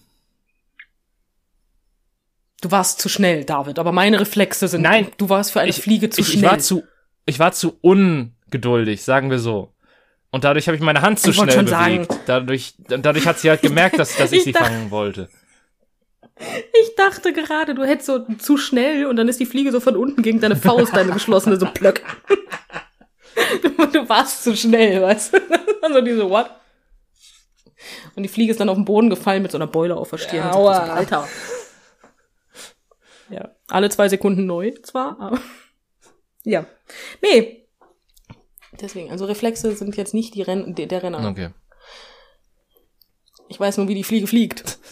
Du 2.62 2.70
warst 2.70 3.00
zu 3.00 3.08
schnell, 3.08 3.44
David, 3.44 3.78
aber 3.78 3.92
meine 3.92 4.18
Reflexe 4.18 4.66
sind. 4.68 4.82
Nein, 4.82 5.08
du 5.18 5.28
warst 5.28 5.52
für 5.52 5.60
eine 5.60 5.72
Fliege 5.72 6.08
zu 6.10 6.22
ich, 6.22 6.28
schnell. 6.28 6.44
Ich 6.44 6.50
war 6.50 6.58
zu, 6.58 6.84
ich 7.26 7.38
war 7.38 7.52
zu 7.52 7.78
ungeduldig, 7.82 9.02
sagen 9.02 9.30
wir 9.30 9.38
so. 9.38 9.72
Und 10.30 10.44
dadurch 10.44 10.66
habe 10.66 10.76
ich 10.76 10.82
meine 10.82 11.02
Hand 11.02 11.20
zu 11.20 11.30
Ich 11.30 11.36
schnell 11.36 11.48
bewegt. 11.48 11.68
sagen- 11.68 12.06
Dadurch, 12.26 12.74
dadurch 12.88 13.26
hat 13.26 13.38
sie 13.38 13.50
halt 13.50 13.62
gemerkt, 13.62 13.98
dass, 13.98 14.16
dass 14.16 14.32
ich, 14.32 14.38
Ich 14.38 14.44
sie 14.44 14.52
fangen 14.52 14.90
wollte. 14.90 15.28
Ich 16.38 16.94
dachte 16.96 17.32
gerade, 17.32 17.74
du 17.74 17.84
hättest 17.84 18.06
so 18.06 18.18
zu 18.36 18.56
schnell 18.58 19.06
und 19.06 19.16
dann 19.16 19.28
ist 19.28 19.40
die 19.40 19.46
Fliege 19.46 19.72
so 19.72 19.80
von 19.80 19.96
unten 19.96 20.22
gegen 20.22 20.40
deine 20.40 20.56
Faust, 20.56 20.94
deine 20.94 21.12
geschlossene, 21.12 21.58
so 21.58 21.66
plöck. 21.66 22.02
Du, 23.62 23.68
du 23.92 24.08
warst 24.08 24.44
zu 24.44 24.56
schnell, 24.56 25.02
weißt 25.02 25.34
du? 25.34 25.40
Also 25.82 26.00
diese, 26.00 26.28
what? 26.28 26.50
Und 28.16 28.24
die 28.24 28.28
Fliege 28.28 28.50
ist 28.50 28.58
dann 28.58 28.68
auf 28.68 28.76
den 28.76 28.84
Boden 28.84 29.08
gefallen 29.08 29.42
mit 29.42 29.52
so 29.52 29.58
einer 29.58 29.68
Beule 29.68 29.96
auf 29.96 30.10
der 30.10 30.18
Stirn. 30.18 30.52
So, 30.52 30.58
Aua. 30.58 30.78
Alter. 30.78 31.28
Ja, 33.30 33.54
alle 33.68 33.88
zwei 33.88 34.08
Sekunden 34.08 34.46
neu 34.46 34.72
zwar, 34.82 35.20
aber 35.20 35.40
ja. 36.42 36.66
Nee. 37.22 37.68
Deswegen, 38.80 39.10
also 39.10 39.26
Reflexe 39.26 39.76
sind 39.76 39.96
jetzt 39.96 40.12
nicht 40.12 40.34
die 40.34 40.42
der, 40.42 40.86
der 40.86 41.02
Renner. 41.02 41.28
Okay. 41.28 41.50
Ich 43.48 43.60
weiß 43.60 43.76
nur, 43.76 43.88
wie 43.88 43.94
die 43.94 44.04
Fliege 44.04 44.26
fliegt. 44.26 44.78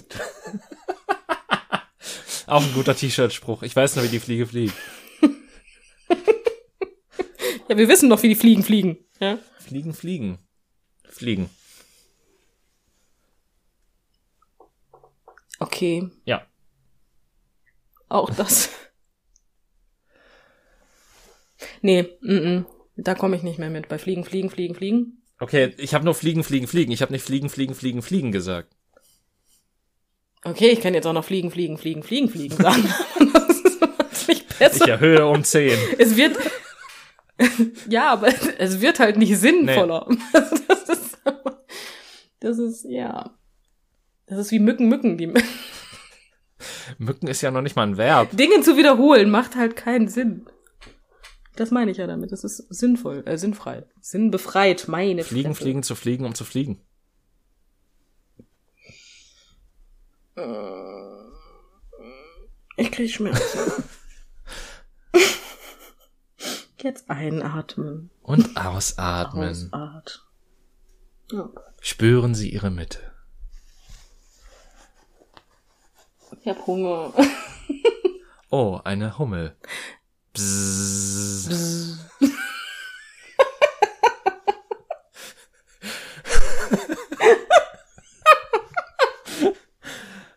Auch 2.46 2.62
ein 2.62 2.74
guter 2.74 2.94
T-Shirt-Spruch. 2.94 3.62
Ich 3.62 3.74
weiß 3.74 3.96
nur, 3.96 4.04
wie 4.04 4.10
die 4.10 4.20
Fliege 4.20 4.46
fliegt. 4.46 4.74
Ja, 7.68 7.76
wir 7.76 7.88
wissen 7.88 8.10
doch, 8.10 8.22
wie 8.22 8.28
die 8.28 8.34
Fliegen 8.34 8.62
fliegen. 8.62 8.98
Ja? 9.20 9.38
Fliegen, 9.58 9.94
fliegen. 9.94 10.38
Fliegen. 11.08 11.48
Okay, 15.60 16.10
Ja. 16.24 16.46
auch 18.08 18.28
das. 18.30 18.70
Nee, 21.80 22.02
mm 22.20 22.30
-mm, 22.30 22.64
da 22.96 23.14
komme 23.14 23.36
ich 23.36 23.42
nicht 23.42 23.58
mehr 23.58 23.70
mit. 23.70 23.88
Bei 23.88 23.98
Fliegen, 23.98 24.24
Fliegen, 24.24 24.50
Fliegen, 24.50 24.74
Fliegen. 24.74 25.22
Okay, 25.40 25.72
ich 25.78 25.94
habe 25.94 26.04
nur 26.04 26.14
fliegen, 26.14 26.44
fliegen, 26.44 26.66
fliegen. 26.66 26.92
Ich 26.92 27.02
habe 27.02 27.12
nicht 27.12 27.24
fliegen, 27.24 27.48
fliegen, 27.48 27.74
fliegen, 27.74 28.02
fliegen 28.02 28.32
gesagt. 28.32 28.74
Okay, 30.44 30.68
ich 30.70 30.80
kann 30.80 30.92
jetzt 30.94 31.06
auch 31.06 31.12
noch 31.12 31.24
Fliegen, 31.24 31.50
Fliegen, 31.50 31.78
Fliegen, 31.78 32.02
Fliegen, 32.02 32.28
Fliegen 32.28 32.56
sagen. 32.56 32.82
das 33.32 33.60
ist 33.60 33.80
macht's 33.80 34.28
nicht 34.28 34.42
Ich 34.50 34.58
besser. 34.58 34.88
erhöhe 34.88 35.26
um 35.26 35.42
10. 35.42 35.78
Es 35.98 36.16
wird, 36.16 36.36
ja, 37.88 38.12
aber 38.12 38.28
es 38.58 38.80
wird 38.80 39.00
halt 39.00 39.16
nicht 39.16 39.36
sinnvoller. 39.38 40.08
Das 40.32 40.52
ist, 40.88 41.18
das 42.40 42.58
ist, 42.58 42.84
ja. 42.84 43.30
Das 44.26 44.38
ist 44.38 44.50
wie 44.52 44.58
Mücken, 44.58 44.88
Mücken. 44.88 45.16
Die 45.16 45.32
Mücken 46.98 47.26
ist 47.26 47.40
ja 47.40 47.50
noch 47.50 47.62
nicht 47.62 47.76
mal 47.76 47.86
ein 47.86 47.96
Verb. 47.96 48.36
Dinge 48.36 48.60
zu 48.60 48.76
wiederholen 48.76 49.30
macht 49.30 49.56
halt 49.56 49.76
keinen 49.76 50.08
Sinn. 50.08 50.46
Das 51.56 51.70
meine 51.70 51.90
ich 51.90 51.96
ja 51.98 52.06
damit. 52.06 52.32
Das 52.32 52.44
ist 52.44 52.58
sinnvoll, 52.68 53.22
äh, 53.26 53.38
sinnfrei. 53.38 53.84
Sinnbefreit, 54.00 54.88
meine 54.88 55.24
Fliegen, 55.24 55.54
Fresse. 55.54 55.62
fliegen, 55.62 55.82
zu 55.82 55.94
fliegen, 55.94 56.24
um 56.26 56.34
zu 56.34 56.44
fliegen. 56.44 56.80
Ich 62.76 62.90
krieg 62.90 63.10
Schmerzen. 63.10 63.84
Jetzt 66.84 67.08
einatmen. 67.08 68.10
Und 68.22 68.58
ausatmen. 68.58 69.70
Ausatmen. 69.72 70.02
Ja. 71.32 71.48
Spüren 71.80 72.34
Sie 72.34 72.50
Ihre 72.50 72.70
Mitte. 72.70 72.98
Ich 76.42 76.48
hab 76.48 76.66
Hunger. 76.66 77.12
Oh, 78.50 78.80
eine 78.84 79.18
Hummel. 79.18 79.56
Bzzz. 80.34 81.98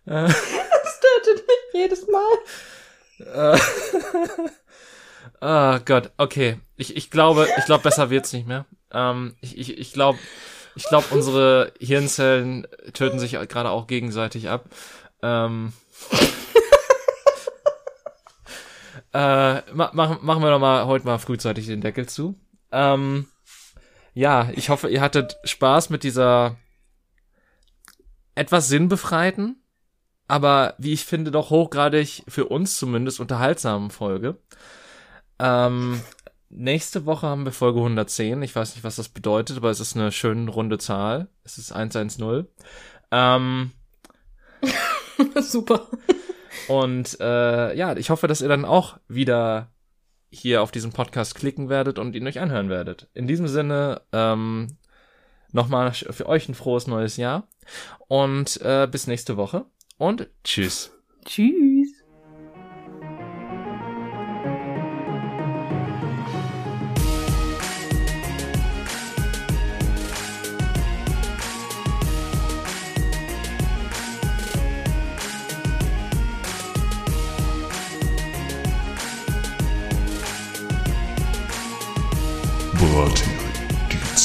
Das 0.05 0.99
tötet 1.01 1.45
mich 1.45 1.73
jedes 1.73 2.07
Mal. 2.07 2.39
Ah 5.39 5.79
Gott, 5.85 6.11
okay. 6.17 6.59
Ich, 6.75 6.95
ich 6.95 7.09
glaube, 7.11 7.47
ich 7.57 7.65
glaube, 7.65 7.83
besser 7.83 8.09
wird's 8.09 8.33
nicht 8.33 8.47
mehr. 8.47 8.65
Ähm, 8.91 9.35
ich 9.41 9.57
ich, 9.57 9.77
ich 9.77 9.93
glaube, 9.93 10.19
ich 10.75 10.85
glaube, 10.85 11.07
unsere 11.11 11.73
Hirnzellen 11.79 12.67
töten 12.93 13.19
sich 13.19 13.31
gerade 13.31 13.69
auch 13.69 13.88
gegenseitig 13.88 14.49
ab. 14.49 14.65
Ähm, 15.21 15.73
äh, 19.13 19.61
ma, 19.73 19.91
machen, 19.93 20.19
machen 20.21 20.43
wir 20.43 20.51
doch 20.51 20.59
mal 20.59 20.85
heute 20.85 21.05
mal 21.05 21.17
frühzeitig 21.17 21.65
den 21.67 21.81
Deckel 21.81 22.07
zu. 22.07 22.39
Ähm, 22.71 23.27
ja, 24.13 24.49
ich 24.53 24.69
hoffe, 24.69 24.89
ihr 24.89 25.01
hattet 25.01 25.38
Spaß 25.43 25.89
mit 25.89 26.03
dieser 26.03 26.55
etwas 28.35 28.67
sinnbefreiten, 28.67 29.61
aber 30.27 30.75
wie 30.77 30.93
ich 30.93 31.05
finde, 31.05 31.31
doch 31.31 31.49
hochgradig 31.49 32.23
für 32.27 32.45
uns 32.45 32.77
zumindest 32.77 33.19
unterhaltsamen 33.19 33.89
Folge. 33.89 34.38
Ähm, 35.39 36.01
nächste 36.49 37.05
Woche 37.05 37.27
haben 37.27 37.45
wir 37.45 37.51
Folge 37.51 37.79
110. 37.79 38.41
Ich 38.41 38.55
weiß 38.55 38.75
nicht, 38.75 38.83
was 38.83 38.95
das 38.95 39.09
bedeutet, 39.09 39.57
aber 39.57 39.69
es 39.69 39.79
ist 39.79 39.95
eine 39.95 40.11
schöne 40.11 40.49
runde 40.49 40.77
Zahl. 40.77 41.27
Es 41.43 41.57
ist 41.57 41.71
110. 41.71 42.47
Ähm, 43.11 43.71
Super. 45.41 45.88
und 46.67 47.19
äh, 47.19 47.75
ja, 47.75 47.95
ich 47.95 48.09
hoffe, 48.09 48.27
dass 48.27 48.41
ihr 48.41 48.49
dann 48.49 48.65
auch 48.65 48.97
wieder 49.07 49.71
hier 50.29 50.61
auf 50.61 50.71
diesen 50.71 50.91
Podcast 50.91 51.35
klicken 51.35 51.69
werdet 51.69 51.99
und 51.99 52.15
ihn 52.15 52.27
euch 52.27 52.39
anhören 52.39 52.69
werdet. 52.69 53.07
In 53.13 53.27
diesem 53.27 53.47
Sinne, 53.47 54.01
ähm, 54.11 54.77
nochmal 55.51 55.91
für 55.93 56.27
euch 56.27 56.49
ein 56.49 56.55
frohes 56.55 56.88
neues 56.88 57.17
Jahr 57.17 57.47
und 58.07 58.59
äh, 58.61 58.88
bis 58.89 59.07
nächste 59.07 59.38
Woche 59.38 59.65
und 59.97 60.29
tschüss. 60.43 60.91
Tschüss. 61.25 61.96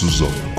Brathering, 0.03 0.11
die 0.11 0.11
zusammen 0.11 0.52